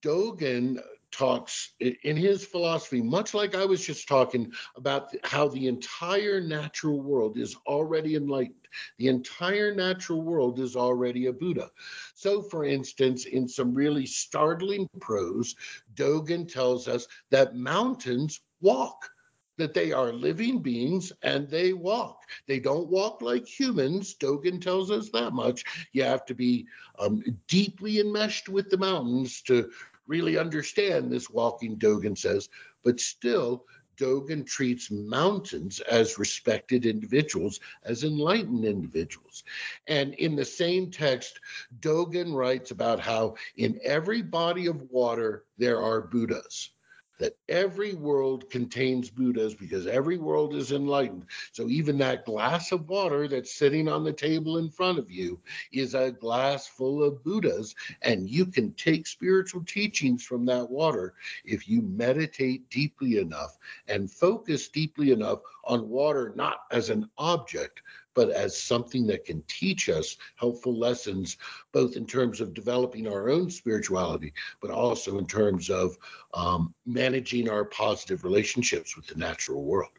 Dogen 0.01 0.81
talks 1.11 1.71
in 1.79 2.17
his 2.17 2.45
philosophy, 2.45 3.01
much 3.01 3.33
like 3.33 3.55
I 3.55 3.65
was 3.65 3.85
just 3.85 4.07
talking 4.07 4.51
about 4.75 5.13
how 5.23 5.47
the 5.47 5.67
entire 5.67 6.41
natural 6.41 7.01
world 7.01 7.37
is 7.37 7.55
already 7.65 8.15
enlightened. 8.15 8.67
The 8.97 9.07
entire 9.07 9.73
natural 9.73 10.21
world 10.21 10.59
is 10.59 10.75
already 10.75 11.27
a 11.27 11.33
Buddha. 11.33 11.71
So, 12.13 12.41
for 12.41 12.65
instance, 12.65 13.25
in 13.25 13.47
some 13.47 13.73
really 13.73 14.05
startling 14.05 14.89
prose, 14.99 15.55
Dogen 15.95 16.51
tells 16.51 16.87
us 16.87 17.07
that 17.29 17.55
mountains 17.55 18.41
walk 18.59 19.09
that 19.57 19.73
they 19.73 19.91
are 19.91 20.11
living 20.13 20.59
beings 20.59 21.11
and 21.23 21.49
they 21.49 21.73
walk. 21.73 22.23
They 22.47 22.59
don't 22.59 22.87
walk 22.89 23.21
like 23.21 23.47
humans. 23.47 24.15
Dogen 24.15 24.61
tells 24.61 24.91
us 24.91 25.09
that 25.11 25.33
much. 25.33 25.63
You 25.93 26.03
have 26.03 26.25
to 26.25 26.35
be 26.35 26.67
um, 26.99 27.23
deeply 27.47 27.99
enmeshed 27.99 28.49
with 28.49 28.69
the 28.69 28.77
mountains 28.77 29.41
to 29.43 29.69
really 30.07 30.37
understand 30.37 31.11
this 31.11 31.29
walking, 31.29 31.77
Dogen 31.77 32.17
says. 32.17 32.49
But 32.83 32.99
still, 32.99 33.65
Dogen 33.97 34.45
treats 34.45 34.91
mountains 34.91 35.79
as 35.81 36.19
respected 36.19 36.85
individuals, 36.85 37.59
as 37.83 38.03
enlightened 38.03 38.63
individuals. 38.63 39.43
And 39.87 40.13
in 40.15 40.35
the 40.35 40.45
same 40.45 40.91
text, 40.91 41.39
Dogen 41.79 42.33
writes 42.33 42.71
about 42.71 42.99
how 42.99 43.35
in 43.57 43.79
every 43.83 44.21
body 44.21 44.67
of 44.67 44.83
water 44.91 45.45
there 45.57 45.81
are 45.81 46.01
Buddhas 46.01 46.71
that 47.17 47.37
every 47.49 47.93
world 47.93 48.49
contains 48.49 49.09
Buddhas 49.09 49.55
because 49.55 49.87
every 49.87 50.17
world 50.17 50.55
is 50.55 50.71
enlightened. 50.71 51.25
So 51.51 51.67
even 51.67 51.97
that 51.97 52.25
glass 52.25 52.71
of 52.71 52.87
water 52.89 53.27
that's 53.27 53.53
sitting 53.53 53.87
on 53.87 54.03
the 54.03 54.13
table 54.13 54.57
in 54.57 54.69
front 54.69 54.99
of 54.99 55.09
you 55.09 55.39
is 55.71 55.93
a 55.93 56.11
glass 56.11 56.67
full 56.67 57.03
of 57.03 57.23
Buddhas. 57.23 57.75
And 58.01 58.29
you 58.29 58.45
can 58.45 58.73
take 58.73 59.07
spiritual 59.07 59.63
teachings 59.63 60.23
from 60.23 60.45
that 60.45 60.69
water 60.69 61.15
if 61.45 61.67
you 61.67 61.81
meditate 61.81 62.69
deeply 62.69 63.17
enough 63.17 63.57
and 63.87 64.11
focus 64.11 64.67
deeply 64.67 65.11
enough 65.11 65.39
on 65.65 65.89
water, 65.89 66.33
not 66.35 66.61
as 66.71 66.89
an 66.89 67.09
object, 67.17 67.81
but 68.17 68.31
as 68.31 68.59
something 68.59 69.05
that 69.05 69.25
can 69.25 69.43
teach 69.47 69.89
us 69.89 70.17
helpful 70.37 70.75
lessons, 70.75 71.37
both 71.71 71.95
in 71.95 72.03
terms 72.03 72.41
of 72.41 72.55
developing 72.55 73.07
our 73.07 73.29
own 73.29 73.47
spirituality, 73.47 74.33
but 74.59 74.71
also 74.71 75.19
in 75.19 75.27
terms 75.27 75.69
of 75.69 75.95
um, 76.33 76.73
managing 76.87 77.47
our 77.47 77.63
positive 77.63 78.23
relationships 78.23 78.95
with 78.95 79.05
the 79.05 79.13
natural 79.13 79.63
world. 79.63 79.91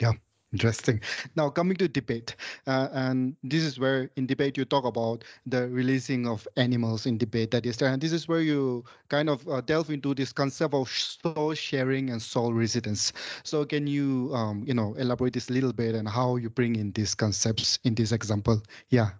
Yeah, 0.00 0.12
Interesting. 0.52 1.00
Now 1.34 1.48
coming 1.48 1.76
to 1.78 1.88
Tibet, 1.88 2.36
uh, 2.66 2.88
and 2.92 3.34
this 3.42 3.64
is 3.64 3.78
where 3.78 4.10
in 4.16 4.26
Tibet 4.26 4.58
you 4.58 4.66
talk 4.66 4.84
about 4.84 5.24
the 5.46 5.66
releasing 5.68 6.28
of 6.28 6.46
animals 6.58 7.06
in 7.06 7.18
Tibet. 7.18 7.52
That 7.52 7.64
is, 7.64 7.80
and 7.80 8.02
this 8.02 8.12
is 8.12 8.28
where 8.28 8.42
you 8.42 8.84
kind 9.08 9.30
of 9.30 9.48
uh, 9.48 9.62
delve 9.62 9.88
into 9.90 10.14
this 10.14 10.30
concept 10.30 10.74
of 10.74 10.90
soul 10.90 11.54
sharing 11.54 12.10
and 12.10 12.20
soul 12.20 12.52
residence. 12.52 13.14
So 13.44 13.64
can 13.64 13.86
you, 13.86 14.30
um, 14.34 14.62
you 14.66 14.74
know, 14.74 14.92
elaborate 14.98 15.32
this 15.32 15.48
a 15.48 15.54
little 15.54 15.72
bit 15.72 15.94
and 15.94 16.06
how 16.06 16.36
you 16.36 16.50
bring 16.50 16.76
in 16.76 16.92
these 16.92 17.14
concepts 17.14 17.78
in 17.84 17.94
this 17.94 18.12
example? 18.12 18.62
Yeah. 18.90 19.12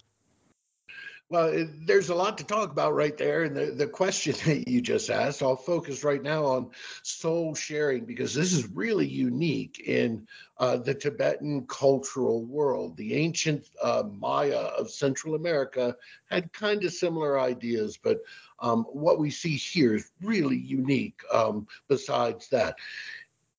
Well, 1.33 1.47
it, 1.47 1.87
there's 1.87 2.11
a 2.11 2.15
lot 2.15 2.37
to 2.39 2.45
talk 2.45 2.73
about 2.73 2.95
right 2.95 3.17
there. 3.17 3.45
And 3.45 3.57
the, 3.57 3.71
the 3.71 3.87
question 3.87 4.35
that 4.45 4.69
you 4.69 4.83
just 4.83 5.09
asked, 5.09 5.43
I'll 5.43 5.57
focus 5.57 6.05
right 6.05 6.23
now 6.23 6.45
on 6.45 6.71
soul 7.03 7.55
sharing 7.55 8.05
because 8.05 8.35
this 8.35 8.53
is 8.53 8.69
really 8.69 9.07
unique 9.07 9.81
in 9.87 10.29
uh, 10.59 10.77
the 10.77 10.93
Tibetan 10.93 11.67
cultural 11.69 12.45
world. 12.45 12.99
The 12.99 13.15
ancient 13.15 13.71
uh, 13.83 14.03
Maya 14.13 14.59
of 14.79 14.91
Central 14.91 15.35
America 15.35 15.97
had 16.29 16.53
kind 16.53 16.85
of 16.85 16.93
similar 16.93 17.41
ideas, 17.41 17.97
but 17.97 18.19
um, 18.61 18.85
what 18.93 19.19
we 19.19 19.31
see 19.31 19.57
here 19.57 19.95
is 19.95 20.11
really 20.21 20.59
unique 20.59 21.23
um, 21.33 21.67
besides 21.89 22.51
that. 22.51 22.77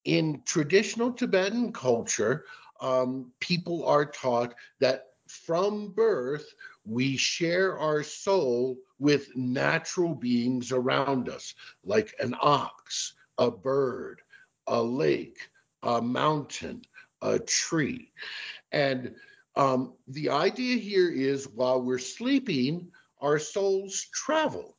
In 0.06 0.44
traditional 0.46 1.12
Tibetan 1.12 1.74
culture, 1.74 2.46
um, 2.82 3.32
people 3.40 3.84
are 3.88 4.06
taught 4.06 4.54
that 4.80 5.08
from 5.28 5.90
birth, 5.90 6.54
we 6.86 7.18
share 7.18 7.78
our 7.78 8.04
soul 8.04 8.78
with 9.00 9.36
natural 9.36 10.14
beings 10.16 10.72
around 10.72 11.30
us, 11.30 11.56
like 11.84 12.14
an 12.20 12.36
ox, 12.42 13.14
a 13.38 13.50
bird, 13.50 14.22
a 14.68 14.82
lake, 14.82 15.50
a 15.84 16.02
mountain, 16.02 16.82
a 17.22 17.40
tree. 17.40 18.12
And 18.72 19.16
um, 19.56 19.94
the 20.08 20.30
idea 20.30 20.78
here 20.78 21.10
is 21.12 21.48
while 21.48 21.82
we're 21.82 22.00
sleeping, 22.00 22.92
our 23.22 23.40
souls 23.40 24.08
travel 24.14 24.78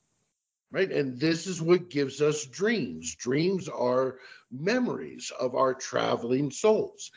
right? 0.74 0.90
And 0.90 1.20
this 1.20 1.46
is 1.46 1.62
what 1.62 1.88
gives 1.88 2.20
us 2.20 2.46
dreams. 2.46 3.14
Dreams 3.14 3.68
are 3.68 4.18
memories 4.59 5.32
of 5.40 5.55
our 5.55 5.74
traveling 5.74 6.50
souls. 6.50 7.11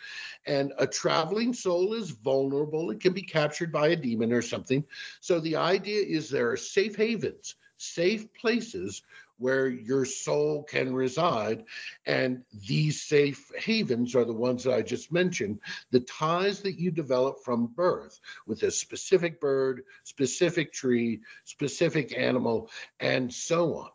And 0.46 0.74
a 0.78 0.88
traveling 0.88 1.54
soul 1.54 1.94
is 1.94 2.12
vulnerable, 2.12 2.92
it 2.92 3.00
can 3.00 3.14
be 3.14 3.22
captured 3.22 3.72
by 3.72 3.90
a 3.90 3.96
demon 3.96 4.32
or 4.32 4.42
something. 4.42 4.84
So 5.20 5.40
the 5.40 5.56
idea 5.56 6.04
is 6.06 6.30
there 6.30 6.52
are 6.52 6.58
safe 6.58 6.96
havens, 6.96 7.56
safe 7.78 8.32
places 8.34 9.04
where 9.38 9.68
your 9.68 10.06
soul 10.06 10.64
can 10.64 10.94
reside. 10.94 11.64
And 12.06 12.44
these 12.68 13.04
safe 13.04 13.52
havens 13.58 14.16
are 14.16 14.26
the 14.26 14.34
ones 14.34 14.64
that 14.64 14.74
I 14.74 14.82
just 14.82 15.12
mentioned 15.12 15.60
the 15.92 16.00
ties 16.02 16.62
that 16.62 16.80
you 16.80 16.92
develop 16.92 17.44
from 17.44 17.68
birth 17.68 18.20
with 18.48 18.64
a 18.64 18.72
specific 18.72 19.40
bird, 19.40 19.84
specific 20.04 20.74
tree, 20.74 21.22
specific 21.44 22.18
animal, 22.18 22.70
and 23.00 23.32
so 23.32 23.76
on. 23.76 23.90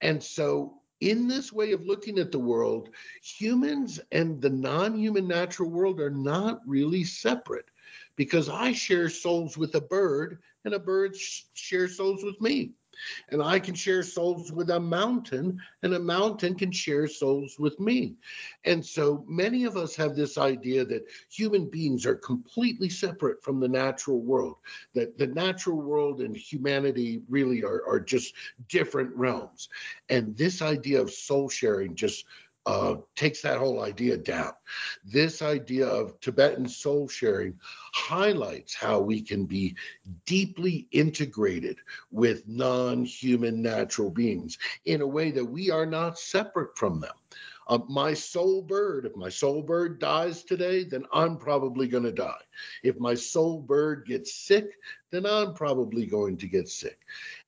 And 0.00 0.22
so, 0.22 0.79
in 1.00 1.26
this 1.26 1.52
way 1.52 1.72
of 1.72 1.86
looking 1.86 2.18
at 2.18 2.30
the 2.30 2.38
world, 2.38 2.90
humans 3.22 4.00
and 4.12 4.40
the 4.40 4.50
non 4.50 4.96
human 4.96 5.26
natural 5.26 5.70
world 5.70 6.00
are 6.00 6.10
not 6.10 6.60
really 6.66 7.04
separate 7.04 7.70
because 8.16 8.48
I 8.48 8.72
share 8.72 9.08
souls 9.08 9.56
with 9.56 9.74
a 9.74 9.80
bird 9.80 10.38
and 10.64 10.74
a 10.74 10.78
bird 10.78 11.16
sh- 11.16 11.42
shares 11.54 11.96
souls 11.96 12.22
with 12.22 12.40
me. 12.40 12.72
And 13.30 13.42
I 13.42 13.58
can 13.58 13.74
share 13.74 14.02
souls 14.02 14.52
with 14.52 14.70
a 14.70 14.80
mountain, 14.80 15.60
and 15.82 15.94
a 15.94 15.98
mountain 15.98 16.54
can 16.54 16.72
share 16.72 17.06
souls 17.06 17.58
with 17.58 17.78
me. 17.80 18.16
And 18.64 18.84
so 18.84 19.24
many 19.28 19.64
of 19.64 19.76
us 19.76 19.96
have 19.96 20.14
this 20.14 20.38
idea 20.38 20.84
that 20.84 21.06
human 21.30 21.68
beings 21.68 22.06
are 22.06 22.16
completely 22.16 22.88
separate 22.88 23.42
from 23.42 23.60
the 23.60 23.68
natural 23.68 24.20
world, 24.20 24.56
that 24.94 25.16
the 25.18 25.26
natural 25.26 25.80
world 25.80 26.20
and 26.20 26.36
humanity 26.36 27.22
really 27.28 27.62
are, 27.62 27.82
are 27.86 28.00
just 28.00 28.34
different 28.68 29.14
realms. 29.14 29.68
And 30.08 30.36
this 30.36 30.62
idea 30.62 31.00
of 31.00 31.10
soul 31.10 31.48
sharing 31.48 31.94
just 31.94 32.24
uh, 32.66 32.96
takes 33.16 33.40
that 33.42 33.58
whole 33.58 33.82
idea 33.82 34.16
down. 34.16 34.52
This 35.04 35.42
idea 35.42 35.86
of 35.86 36.18
Tibetan 36.20 36.68
soul 36.68 37.08
sharing 37.08 37.58
highlights 37.92 38.74
how 38.74 39.00
we 39.00 39.22
can 39.22 39.46
be 39.46 39.76
deeply 40.26 40.86
integrated 40.92 41.78
with 42.10 42.46
non 42.46 43.04
human 43.04 43.62
natural 43.62 44.10
beings 44.10 44.58
in 44.84 45.00
a 45.00 45.06
way 45.06 45.30
that 45.30 45.44
we 45.44 45.70
are 45.70 45.86
not 45.86 46.18
separate 46.18 46.76
from 46.76 47.00
them. 47.00 47.14
Uh, 47.70 47.78
my 47.88 48.12
soul 48.12 48.62
bird, 48.62 49.06
if 49.06 49.14
my 49.14 49.28
soul 49.28 49.62
bird 49.62 50.00
dies 50.00 50.42
today, 50.42 50.82
then 50.82 51.04
I'm 51.12 51.36
probably 51.36 51.86
going 51.86 52.02
to 52.02 52.10
die. 52.10 52.42
If 52.82 52.98
my 52.98 53.14
soul 53.14 53.60
bird 53.60 54.06
gets 54.06 54.34
sick, 54.34 54.72
then 55.10 55.24
I'm 55.24 55.54
probably 55.54 56.04
going 56.04 56.36
to 56.38 56.48
get 56.48 56.68
sick. 56.68 56.98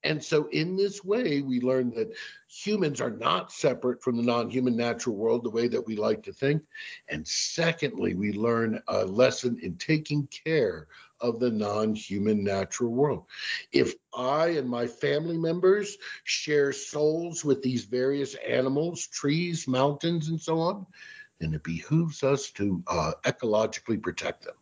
And 0.05 0.23
so, 0.23 0.49
in 0.53 0.77
this 0.77 1.05
way, 1.05 1.41
we 1.41 1.61
learn 1.61 1.91
that 1.97 2.15
humans 2.53 3.01
are 3.01 3.11
not 3.11 3.51
separate 3.51 4.03
from 4.03 4.17
the 4.17 4.23
non 4.23 4.51
human 4.51 4.77
natural 4.77 5.17
world 5.17 5.43
the 5.43 5.51
way 5.51 5.69
that 5.69 5.87
we 5.87 5.97
like 5.97 6.23
to 6.25 6.33
think. 6.33 6.63
And 7.09 7.27
secondly, 7.27 8.15
we 8.15 8.33
learn 8.33 8.81
a 8.89 9.05
lesson 9.07 9.59
in 9.63 9.77
taking 9.77 10.27
care 10.27 10.87
of 11.21 11.41
the 11.41 11.51
non 11.51 11.95
human 11.95 12.45
natural 12.45 12.93
world. 12.93 13.25
If 13.73 13.95
I 14.15 14.49
and 14.49 14.69
my 14.69 14.87
family 14.87 15.39
members 15.39 15.97
share 16.25 16.73
souls 16.73 17.45
with 17.45 17.63
these 17.63 17.85
various 17.85 18.35
animals, 18.47 19.07
trees, 19.07 19.67
mountains, 19.67 20.29
and 20.29 20.41
so 20.41 20.59
on, 20.59 20.87
then 21.39 21.55
it 21.55 21.65
behooves 21.65 22.23
us 22.23 22.51
to 22.53 22.83
uh, 22.87 23.13
ecologically 23.25 24.01
protect 24.01 24.45
them. 24.45 24.55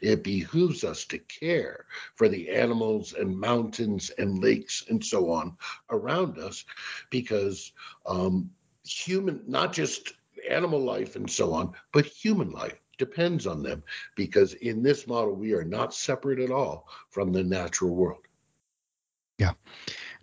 It 0.00 0.22
behooves 0.22 0.84
us 0.84 1.04
to 1.06 1.18
care 1.18 1.86
for 2.14 2.28
the 2.28 2.50
animals 2.50 3.12
and 3.12 3.38
mountains 3.38 4.10
and 4.18 4.38
lakes 4.42 4.84
and 4.88 5.04
so 5.04 5.30
on 5.30 5.56
around 5.90 6.38
us 6.38 6.64
because 7.10 7.72
um, 8.06 8.50
human, 8.84 9.42
not 9.46 9.72
just 9.72 10.14
animal 10.48 10.80
life 10.80 11.16
and 11.16 11.30
so 11.30 11.52
on, 11.52 11.72
but 11.92 12.06
human 12.06 12.50
life 12.50 12.80
depends 12.98 13.46
on 13.46 13.62
them 13.62 13.82
because 14.16 14.54
in 14.54 14.82
this 14.82 15.06
model, 15.06 15.34
we 15.34 15.52
are 15.52 15.64
not 15.64 15.94
separate 15.94 16.38
at 16.38 16.50
all 16.50 16.88
from 17.10 17.32
the 17.32 17.42
natural 17.42 17.94
world. 17.94 18.26
Yeah, 19.38 19.52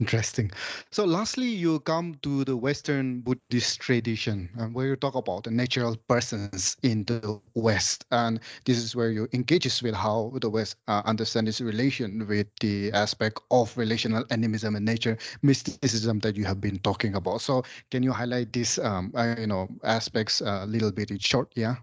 interesting. 0.01 0.51
So, 0.91 1.05
lastly, 1.05 1.47
you 1.47 1.79
come 1.81 2.15
to 2.23 2.43
the 2.43 2.57
Western 2.57 3.21
Buddhist 3.21 3.79
tradition, 3.79 4.49
uh, 4.59 4.65
where 4.67 4.87
you 4.87 4.95
talk 4.97 5.15
about 5.15 5.43
the 5.45 5.51
natural 5.51 5.95
persons 6.07 6.75
in 6.83 7.05
the 7.05 7.39
West, 7.55 8.05
and 8.11 8.39
this 8.65 8.77
is 8.77 8.95
where 8.95 9.11
you 9.11 9.27
engages 9.33 9.81
with 9.83 9.95
how 9.95 10.33
the 10.41 10.49
West 10.49 10.75
uh, 10.87 11.01
understands 11.05 11.49
its 11.49 11.61
relation 11.61 12.27
with 12.27 12.47
the 12.59 12.91
aspect 12.91 13.39
of 13.51 13.77
relational 13.77 14.25
animism 14.31 14.75
and 14.75 14.85
nature 14.85 15.17
mysticism 15.43 16.19
that 16.19 16.35
you 16.35 16.45
have 16.45 16.59
been 16.59 16.79
talking 16.79 17.15
about. 17.15 17.41
So, 17.41 17.63
can 17.91 18.03
you 18.03 18.11
highlight 18.11 18.53
these, 18.53 18.79
um, 18.79 19.11
uh, 19.15 19.35
you 19.37 19.47
know, 19.47 19.69
aspects 19.83 20.41
a 20.41 20.65
little 20.65 20.91
bit 20.91 21.11
in 21.11 21.19
short? 21.19 21.53
Yeah. 21.55 21.75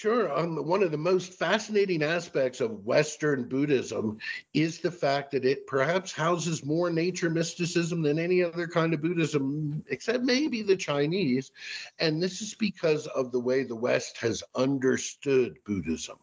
Sure. 0.00 0.32
Um, 0.34 0.56
one 0.56 0.82
of 0.82 0.92
the 0.92 0.96
most 0.96 1.34
fascinating 1.34 2.02
aspects 2.02 2.62
of 2.62 2.86
Western 2.86 3.46
Buddhism 3.46 4.16
is 4.54 4.78
the 4.78 4.90
fact 4.90 5.30
that 5.32 5.44
it 5.44 5.66
perhaps 5.66 6.10
houses 6.10 6.64
more 6.64 6.88
nature 6.88 7.28
mysticism 7.28 8.00
than 8.00 8.18
any 8.18 8.42
other 8.42 8.66
kind 8.66 8.94
of 8.94 9.02
Buddhism, 9.02 9.84
except 9.90 10.24
maybe 10.24 10.62
the 10.62 10.74
Chinese. 10.74 11.52
And 11.98 12.22
this 12.22 12.40
is 12.40 12.54
because 12.54 13.08
of 13.08 13.30
the 13.30 13.40
way 13.40 13.62
the 13.62 13.76
West 13.76 14.16
has 14.16 14.42
understood 14.54 15.58
Buddhism. 15.66 16.16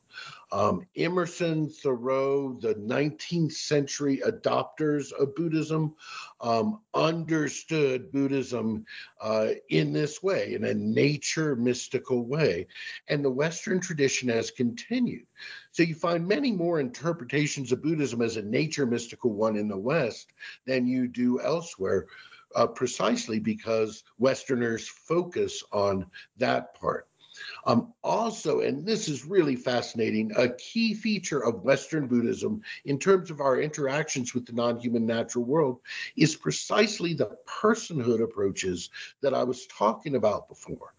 Um, 0.52 0.88
Emerson, 0.96 1.70
Thoreau, 1.70 2.54
the 2.54 2.76
19th 2.76 3.52
century 3.52 4.22
adopters 4.26 5.12
of 5.12 5.36
Buddhism, 5.36 5.94
um, 6.40 6.80
understood 6.94 8.12
Buddhism 8.12 8.86
uh, 9.20 9.50
in 9.70 9.92
this 9.92 10.24
way, 10.24 10.54
in 10.54 10.64
a 10.64 10.74
nature 10.74 11.56
mystical 11.58 12.26
way. 12.26 12.68
And 13.10 13.24
the 13.24 13.32
Western 13.32 13.82
tradition 13.82 14.30
has 14.30 14.50
continued. 14.50 15.26
So 15.72 15.84
you 15.84 15.96
find 15.96 16.26
many 16.26 16.52
more 16.52 16.80
interpretations 16.80 17.72
of 17.74 17.84
Buddhism 17.84 18.22
as 18.22 18.38
a 18.38 18.42
nature 18.42 18.86
mystical 18.86 19.34
one 19.34 19.58
in 19.58 19.68
the 19.68 19.78
West 19.78 20.32
than 20.66 20.88
you 20.88 21.08
do 21.08 21.42
elsewhere. 21.42 22.08
Uh, 22.56 22.66
precisely 22.66 23.40
because 23.40 24.06
Westerners 24.20 24.88
focus 24.88 25.62
on 25.74 26.06
that 26.38 26.74
part. 26.76 27.07
Um, 27.66 27.94
also, 28.04 28.62
and 28.62 28.86
this 28.86 29.08
is 29.08 29.26
really 29.26 29.56
fascinating, 29.56 30.32
a 30.38 30.50
key 30.50 30.94
feature 30.94 31.44
of 31.44 31.64
Western 31.64 32.08
Buddhism 32.08 32.62
in 32.86 32.98
terms 33.00 33.32
of 33.32 33.42
our 33.42 33.60
interactions 33.60 34.34
with 34.34 34.46
the 34.46 34.54
non 34.54 34.80
human 34.80 35.06
natural 35.06 35.44
world 35.44 35.80
is 36.16 36.36
precisely 36.36 37.14
the 37.14 37.38
personhood 37.48 38.22
approaches 38.22 38.90
that 39.22 39.34
I 39.34 39.44
was 39.44 39.68
talking 39.68 40.16
about 40.16 40.48
before. 40.48 40.94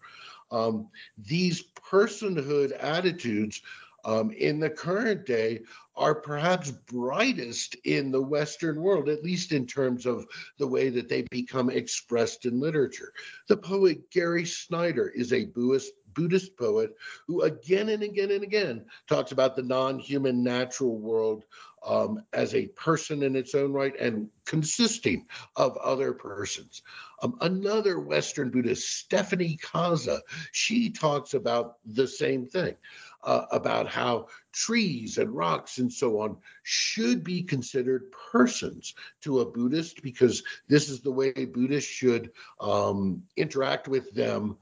Um, 0.51 0.87
these 1.17 1.63
personhood 1.91 2.75
attitudes 2.79 3.61
um, 4.05 4.31
in 4.31 4.59
the 4.59 4.69
current 4.69 5.25
day 5.25 5.61
are 5.95 6.15
perhaps 6.15 6.71
brightest 6.71 7.75
in 7.83 8.09
the 8.09 8.21
Western 8.21 8.81
world, 8.81 9.09
at 9.09 9.23
least 9.23 9.51
in 9.51 9.67
terms 9.67 10.05
of 10.05 10.25
the 10.57 10.67
way 10.67 10.89
that 10.89 11.09
they 11.09 11.23
become 11.29 11.69
expressed 11.69 12.45
in 12.45 12.59
literature. 12.59 13.11
The 13.47 13.57
poet 13.57 14.09
Gary 14.09 14.45
Snyder 14.45 15.09
is 15.09 15.33
a 15.33 15.45
Buddhist 15.45 15.91
Buddhist 16.19 16.57
poet 16.57 16.97
who 17.27 17.43
again 17.43 17.87
and 17.87 18.03
again 18.03 18.31
and 18.31 18.43
again 18.43 18.83
talks 19.07 19.31
about 19.31 19.55
the 19.55 19.63
non-human 19.63 20.43
natural 20.43 20.97
world 20.99 21.45
um, 21.87 22.21
as 22.33 22.53
a 22.53 22.67
person 22.67 23.23
in 23.23 23.37
its 23.37 23.55
own 23.55 23.71
right 23.71 23.97
and 23.97 24.27
consisting 24.45 25.25
of 25.55 25.77
other 25.77 26.11
persons. 26.11 26.81
Um, 27.21 27.37
another 27.39 28.01
Western 28.01 28.49
Buddhist, 28.49 28.99
Stephanie 28.99 29.57
Kaza, 29.63 30.19
she 30.51 30.89
talks 30.89 31.35
about 31.35 31.77
the 31.85 32.07
same 32.07 32.45
thing. 32.45 32.75
Uh, 33.21 33.45
about 33.51 33.85
how 33.85 34.25
trees 34.53 35.17
and 35.17 35.29
rocks 35.35 35.79
and 35.79 35.91
so 35.91 36.21
on 36.21 36.37
should 36.63 37.21
be 37.21 37.43
considered 37.43 38.09
persons 38.31 38.95
to 39.19 39.41
a 39.41 39.45
Buddhist 39.45 40.01
because 40.01 40.41
this 40.69 40.87
is 40.87 41.01
the 41.01 41.11
way 41.11 41.33
Buddhists 41.33 41.91
should 41.91 42.31
um, 42.61 43.21
interact 43.35 43.89
with 43.89 44.09
them 44.13 44.55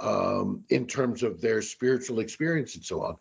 um, 0.00 0.64
in 0.70 0.86
terms 0.86 1.22
of 1.22 1.40
their 1.40 1.62
spiritual 1.62 2.20
experience 2.20 2.74
and 2.74 2.84
so 2.84 3.02
on. 3.02 3.16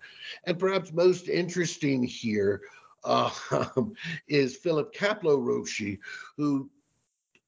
And 0.46 0.58
perhaps 0.58 0.94
most 0.94 1.28
interesting 1.28 2.04
here 2.04 2.62
uh, 3.04 3.32
is 4.28 4.56
Philip 4.58 4.94
Kapleau 4.94 5.40
Roshi, 5.40 6.00
who 6.38 6.70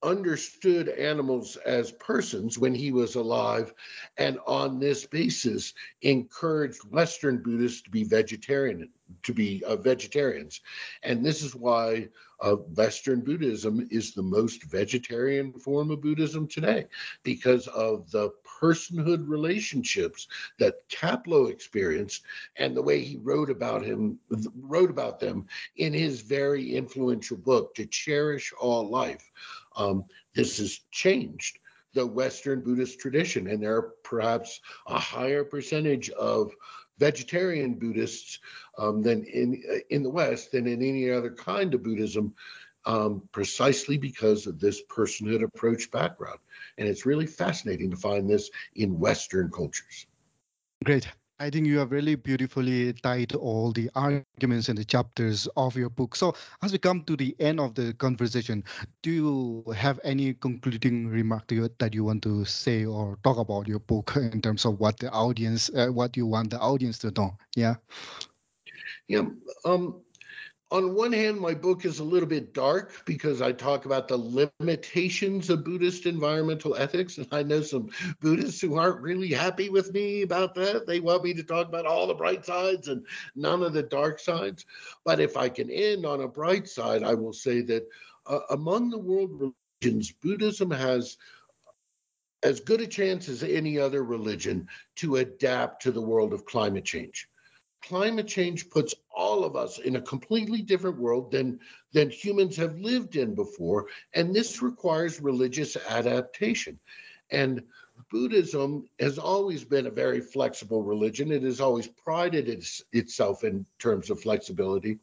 understood 0.04 0.90
animals 0.90 1.58
as 1.58 1.92
persons 1.94 2.58
when 2.58 2.74
he 2.74 2.92
was 2.92 3.16
alive, 3.16 3.74
and 4.18 4.40
on 4.48 4.80
this 4.80 5.06
basis 5.06 5.74
encouraged 6.02 6.82
Western 6.90 7.42
Buddhists 7.42 7.82
to 7.84 7.90
be 7.90 8.04
vegetarian, 8.04 8.90
to 9.24 9.34
be 9.34 9.64
uh, 9.66 9.76
vegetarians, 9.76 10.62
and 11.04 11.24
this 11.26 11.44
is 11.44 11.54
why 11.54 12.08
uh, 12.42 12.56
Western 12.56 13.22
Buddhism 13.22 13.88
is 13.92 14.14
the 14.14 14.24
most 14.24 14.64
vegetarian 14.64 15.54
form 15.54 15.92
of 15.92 16.02
Buddhism 16.02 16.48
today, 16.48 16.88
because 17.24 17.68
of 17.68 18.10
the 18.10 18.32
personhood 18.62 19.28
relationships 19.28 20.28
that 20.60 20.88
Kapleau 20.90 21.50
experienced 21.50 22.24
and 22.58 22.76
the 22.76 22.82
way 22.82 23.02
he 23.02 23.18
wrote 23.18 23.50
about 23.50 23.84
him 23.84 24.20
wrote 24.60 24.90
about 24.90 25.20
them 25.20 25.46
in 25.78 25.94
his 25.94 26.22
very 26.22 26.76
influential 26.76 27.38
book 27.38 27.76
to 27.76 27.86
cherish 27.86 28.54
all 28.60 28.90
life 28.90 29.32
um, 29.76 30.06
this 30.34 30.58
has 30.58 30.82
changed 30.92 31.60
the 31.94 32.06
Western 32.06 32.62
Buddhist 32.62 33.00
tradition, 33.00 33.48
and 33.48 33.62
there 33.62 33.76
are 33.76 33.94
perhaps 34.04 34.62
a 34.88 35.00
higher 35.00 35.44
percentage 35.44 36.10
of 36.12 36.52
vegetarian 36.98 37.74
Buddhists 37.74 38.40
um, 38.78 39.02
than 39.02 39.24
in 39.26 39.62
uh, 39.70 39.80
in 39.90 40.04
the 40.04 40.10
West 40.10 40.52
than 40.52 40.68
in 40.68 40.82
any 40.82 41.10
other 41.10 41.32
kind 41.32 41.74
of 41.74 41.84
Buddhism, 41.84 42.34
um, 42.86 43.28
precisely 43.32 43.98
because 43.98 44.48
of 44.48 44.60
this 44.60 44.84
personhood 44.86 45.44
approach 45.44 45.92
background. 45.92 46.40
And 46.78 46.88
it's 46.88 47.06
really 47.06 47.28
fascinating 47.28 47.90
to 47.92 47.98
find 47.98 48.30
this 48.30 48.50
in 48.76 49.00
Western 49.00 49.50
cultures. 49.52 50.06
Great. 50.84 51.08
I 51.42 51.50
think 51.50 51.66
you 51.66 51.80
have 51.80 51.92
really 51.92 52.14
beautifully 52.14 52.94
tied 52.94 53.34
all 53.34 53.72
the 53.72 53.90
arguments 53.96 54.70
in 54.70 54.76
the 54.76 54.86
chapters 54.86 55.48
of 55.58 55.76
your 55.76 55.90
book. 55.90 56.16
So, 56.16 56.36
as 56.62 56.72
we 56.72 56.78
come 56.78 57.04
to 57.06 57.18
the 57.18 57.36
end 57.40 57.60
of 57.60 57.74
the 57.74 57.94
conversation, 57.96 58.64
do 59.02 59.10
you 59.12 59.74
have 59.74 60.00
any 60.04 60.36
concluding 60.36 61.08
remark 61.08 61.52
you, 61.52 61.68
that 61.80 61.96
you 61.96 62.04
want 62.04 62.22
to 62.24 62.46
say 62.46 62.86
or 62.86 63.18
talk 63.24 63.40
about 63.40 63.68
your 63.68 63.80
book 63.80 64.14
in 64.18 64.40
terms 64.40 64.66
of 64.66 64.80
what 64.80 65.00
the 65.00 65.10
audience, 65.10 65.72
uh, 65.74 65.88
what 65.88 66.16
you 66.16 66.28
want 66.28 66.52
the 66.52 66.60
audience 66.60 67.00
to 67.00 67.10
know? 67.10 67.36
Yeah. 67.56 67.78
Yeah. 69.08 69.26
Um, 69.66 70.04
on 70.72 70.96
one 70.96 71.12
hand, 71.12 71.38
my 71.38 71.54
book 71.54 71.84
is 71.84 72.00
a 72.00 72.04
little 72.04 72.28
bit 72.28 72.54
dark 72.54 73.04
because 73.06 73.42
I 73.42 73.52
talk 73.52 73.86
about 73.86 74.08
the 74.08 74.18
limitations 74.18 75.50
of 75.50 75.66
Buddhist 75.66 76.06
environmental 76.06 76.76
ethics. 76.76 77.18
And 77.18 77.28
I 77.32 77.44
know 77.44 77.62
some 77.62 77.90
Buddhists 78.22 78.62
who 78.62 78.78
aren't 78.78 79.02
really 79.02 79.28
happy 79.28 79.70
with 79.70 79.92
me 79.92 80.22
about 80.22 80.56
that. 80.56 80.88
They 80.88 81.02
want 81.02 81.26
me 81.26 81.34
to 81.34 81.44
talk 81.44 81.68
about 81.68 81.86
all 81.86 82.08
the 82.08 82.14
bright 82.14 82.46
sides 82.46 82.88
and 82.88 83.06
none 83.36 83.64
of 83.64 83.74
the 83.74 83.84
dark 83.84 84.20
sides. 84.20 84.66
But 85.04 85.20
if 85.20 85.36
I 85.36 85.50
can 85.50 85.70
end 85.70 86.06
on 86.06 86.22
a 86.22 86.28
bright 86.28 86.70
side, 86.70 87.04
I 87.04 87.16
will 87.16 87.34
say 87.34 87.62
that 87.64 87.86
uh, 88.26 88.40
among 88.52 88.92
the 88.92 89.00
world 89.00 89.54
religions, 89.82 90.14
Buddhism 90.22 90.72
has 90.72 91.18
as 92.44 92.62
good 92.62 92.80
a 92.80 92.88
chance 92.88 93.28
as 93.28 93.44
any 93.44 93.78
other 93.78 94.04
religion 94.04 94.68
to 94.96 95.18
adapt 95.18 95.82
to 95.84 95.92
the 95.92 96.02
world 96.02 96.32
of 96.34 96.46
climate 96.46 96.86
change 96.86 97.28
climate 97.82 98.28
change 98.28 98.70
puts 98.70 98.94
all 99.16 99.44
of 99.44 99.56
us 99.56 99.80
in 99.80 99.96
a 99.96 100.02
completely 100.02 100.62
different 100.62 100.98
world 100.98 101.32
than 101.32 101.60
than 101.94 102.10
humans 102.10 102.56
have 102.56 102.80
lived 102.80 103.16
in 103.16 103.36
before 103.36 103.88
and 104.14 104.34
this 104.34 104.62
requires 104.62 105.22
religious 105.22 105.76
adaptation. 105.90 106.80
And 107.32 107.64
buddhism 108.10 108.88
has 109.00 109.18
always 109.18 109.64
been 109.64 109.88
a 109.88 109.92
very 109.92 110.20
flexible 110.20 110.84
religion. 110.84 111.32
It 111.32 111.44
has 111.44 111.62
always 111.62 111.88
prided 111.88 112.50
its, 112.50 112.82
itself 112.92 113.44
in 113.44 113.66
terms 113.80 114.10
of 114.10 114.20
flexibility. 114.20 115.00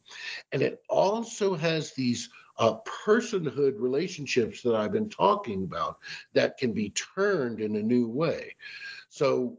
And 0.51 0.61
it 0.61 0.81
also 0.89 1.55
has 1.55 1.93
these 1.93 2.29
uh, 2.57 2.75
personhood 3.05 3.75
relationships 3.77 4.61
that 4.61 4.75
i've 4.75 4.91
been 4.91 5.09
talking 5.09 5.63
about 5.63 5.97
that 6.33 6.57
can 6.57 6.73
be 6.73 6.89
turned 6.89 7.61
in 7.61 7.77
a 7.77 7.81
new 7.81 8.07
way. 8.07 8.55
So 9.09 9.57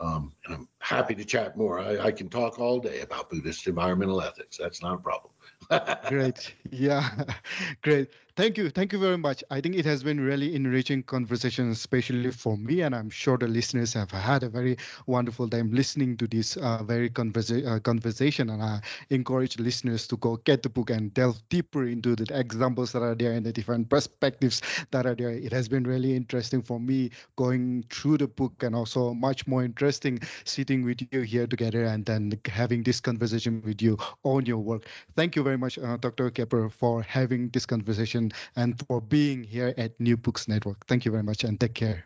Um, 0.00 0.32
and 0.46 0.54
I'm 0.54 0.68
happy 0.78 1.14
to 1.14 1.24
chat 1.24 1.58
more. 1.58 1.78
I, 1.78 2.06
I, 2.06 2.10
can 2.10 2.30
talk 2.30 2.58
all 2.58 2.80
day 2.80 3.00
about 3.00 3.28
Buddhist 3.28 3.66
environmental 3.66 4.22
ethics. 4.22 4.56
That's 4.56 4.82
not 4.82 4.94
a 4.94 4.98
problem. 4.98 5.30
Great. 6.08 6.54
Yeah. 6.70 7.10
Great. 7.82 8.08
Thank 8.36 8.56
you. 8.58 8.70
Thank 8.70 8.92
you 8.92 8.98
very 8.98 9.18
much. 9.18 9.44
I 9.50 9.60
think 9.60 9.76
it 9.76 9.84
has 9.84 10.02
been 10.02 10.20
really 10.20 10.54
enriching 10.54 11.02
conversation, 11.02 11.70
especially 11.70 12.30
for 12.30 12.56
me, 12.56 12.80
and 12.80 12.94
I'm 12.94 13.10
sure 13.10 13.36
the 13.36 13.46
listeners 13.48 13.92
have 13.94 14.10
had 14.10 14.42
a 14.42 14.48
very 14.48 14.76
wonderful 15.06 15.48
time 15.48 15.70
listening 15.72 16.16
to 16.18 16.26
this 16.26 16.56
uh, 16.56 16.82
very 16.82 17.10
conversa- 17.10 17.66
uh, 17.66 17.78
conversation. 17.80 18.50
And 18.50 18.62
I 18.62 18.80
encourage 19.10 19.58
listeners 19.58 20.06
to 20.08 20.16
go 20.16 20.36
get 20.38 20.62
the 20.62 20.68
book 20.68 20.90
and 20.90 21.12
delve 21.14 21.42
deeper 21.48 21.86
into 21.86 22.16
the 22.16 22.26
examples 22.38 22.92
that 22.92 23.02
are 23.02 23.14
there 23.14 23.32
and 23.32 23.44
the 23.44 23.52
different 23.52 23.88
perspectives 23.88 24.62
that 24.90 25.06
are 25.06 25.14
there. 25.14 25.30
It 25.30 25.52
has 25.52 25.68
been 25.68 25.84
really 25.84 26.14
interesting 26.16 26.62
for 26.62 26.80
me 26.80 27.10
going 27.36 27.84
through 27.90 28.18
the 28.18 28.28
book 28.28 28.62
and 28.62 28.74
also 28.74 29.14
much 29.14 29.46
more 29.46 29.64
interesting 29.64 30.20
sitting 30.44 30.84
with 30.84 31.00
you 31.10 31.22
here 31.22 31.46
together 31.46 31.84
and 31.84 32.04
then 32.06 32.32
having 32.46 32.82
this 32.82 33.00
conversation 33.00 33.60
with 33.64 33.82
you 33.82 33.98
on 34.24 34.46
your 34.46 34.58
work. 34.58 34.86
Thank 35.16 35.36
you 35.36 35.42
very 35.42 35.56
much, 35.58 35.78
uh, 35.78 35.96
Dr. 35.96 36.30
Capper, 36.30 36.68
for 36.68 37.02
having 37.02 37.48
this 37.50 37.66
conversation 37.66 38.19
and 38.56 38.74
for 38.86 39.00
being 39.00 39.42
here 39.42 39.72
at 39.76 39.98
New 39.98 40.16
Books 40.16 40.48
Network. 40.48 40.86
Thank 40.86 41.04
you 41.04 41.10
very 41.10 41.22
much 41.22 41.44
and 41.44 41.58
take 41.58 41.74
care. 41.74 42.04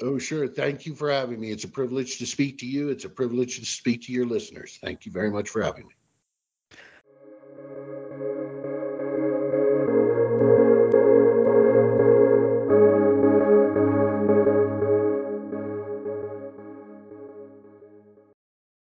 Oh, 0.00 0.18
sure. 0.18 0.48
Thank 0.48 0.86
you 0.86 0.94
for 0.94 1.10
having 1.10 1.40
me. 1.40 1.50
It's 1.50 1.64
a 1.64 1.68
privilege 1.68 2.18
to 2.18 2.26
speak 2.26 2.58
to 2.58 2.66
you. 2.66 2.88
It's 2.88 3.04
a 3.04 3.08
privilege 3.08 3.58
to 3.58 3.64
speak 3.64 4.02
to 4.06 4.12
your 4.12 4.26
listeners. 4.26 4.78
Thank 4.82 5.06
you 5.06 5.12
very 5.12 5.30
much 5.30 5.48
for 5.48 5.62
having 5.62 5.86
me. 5.86 5.94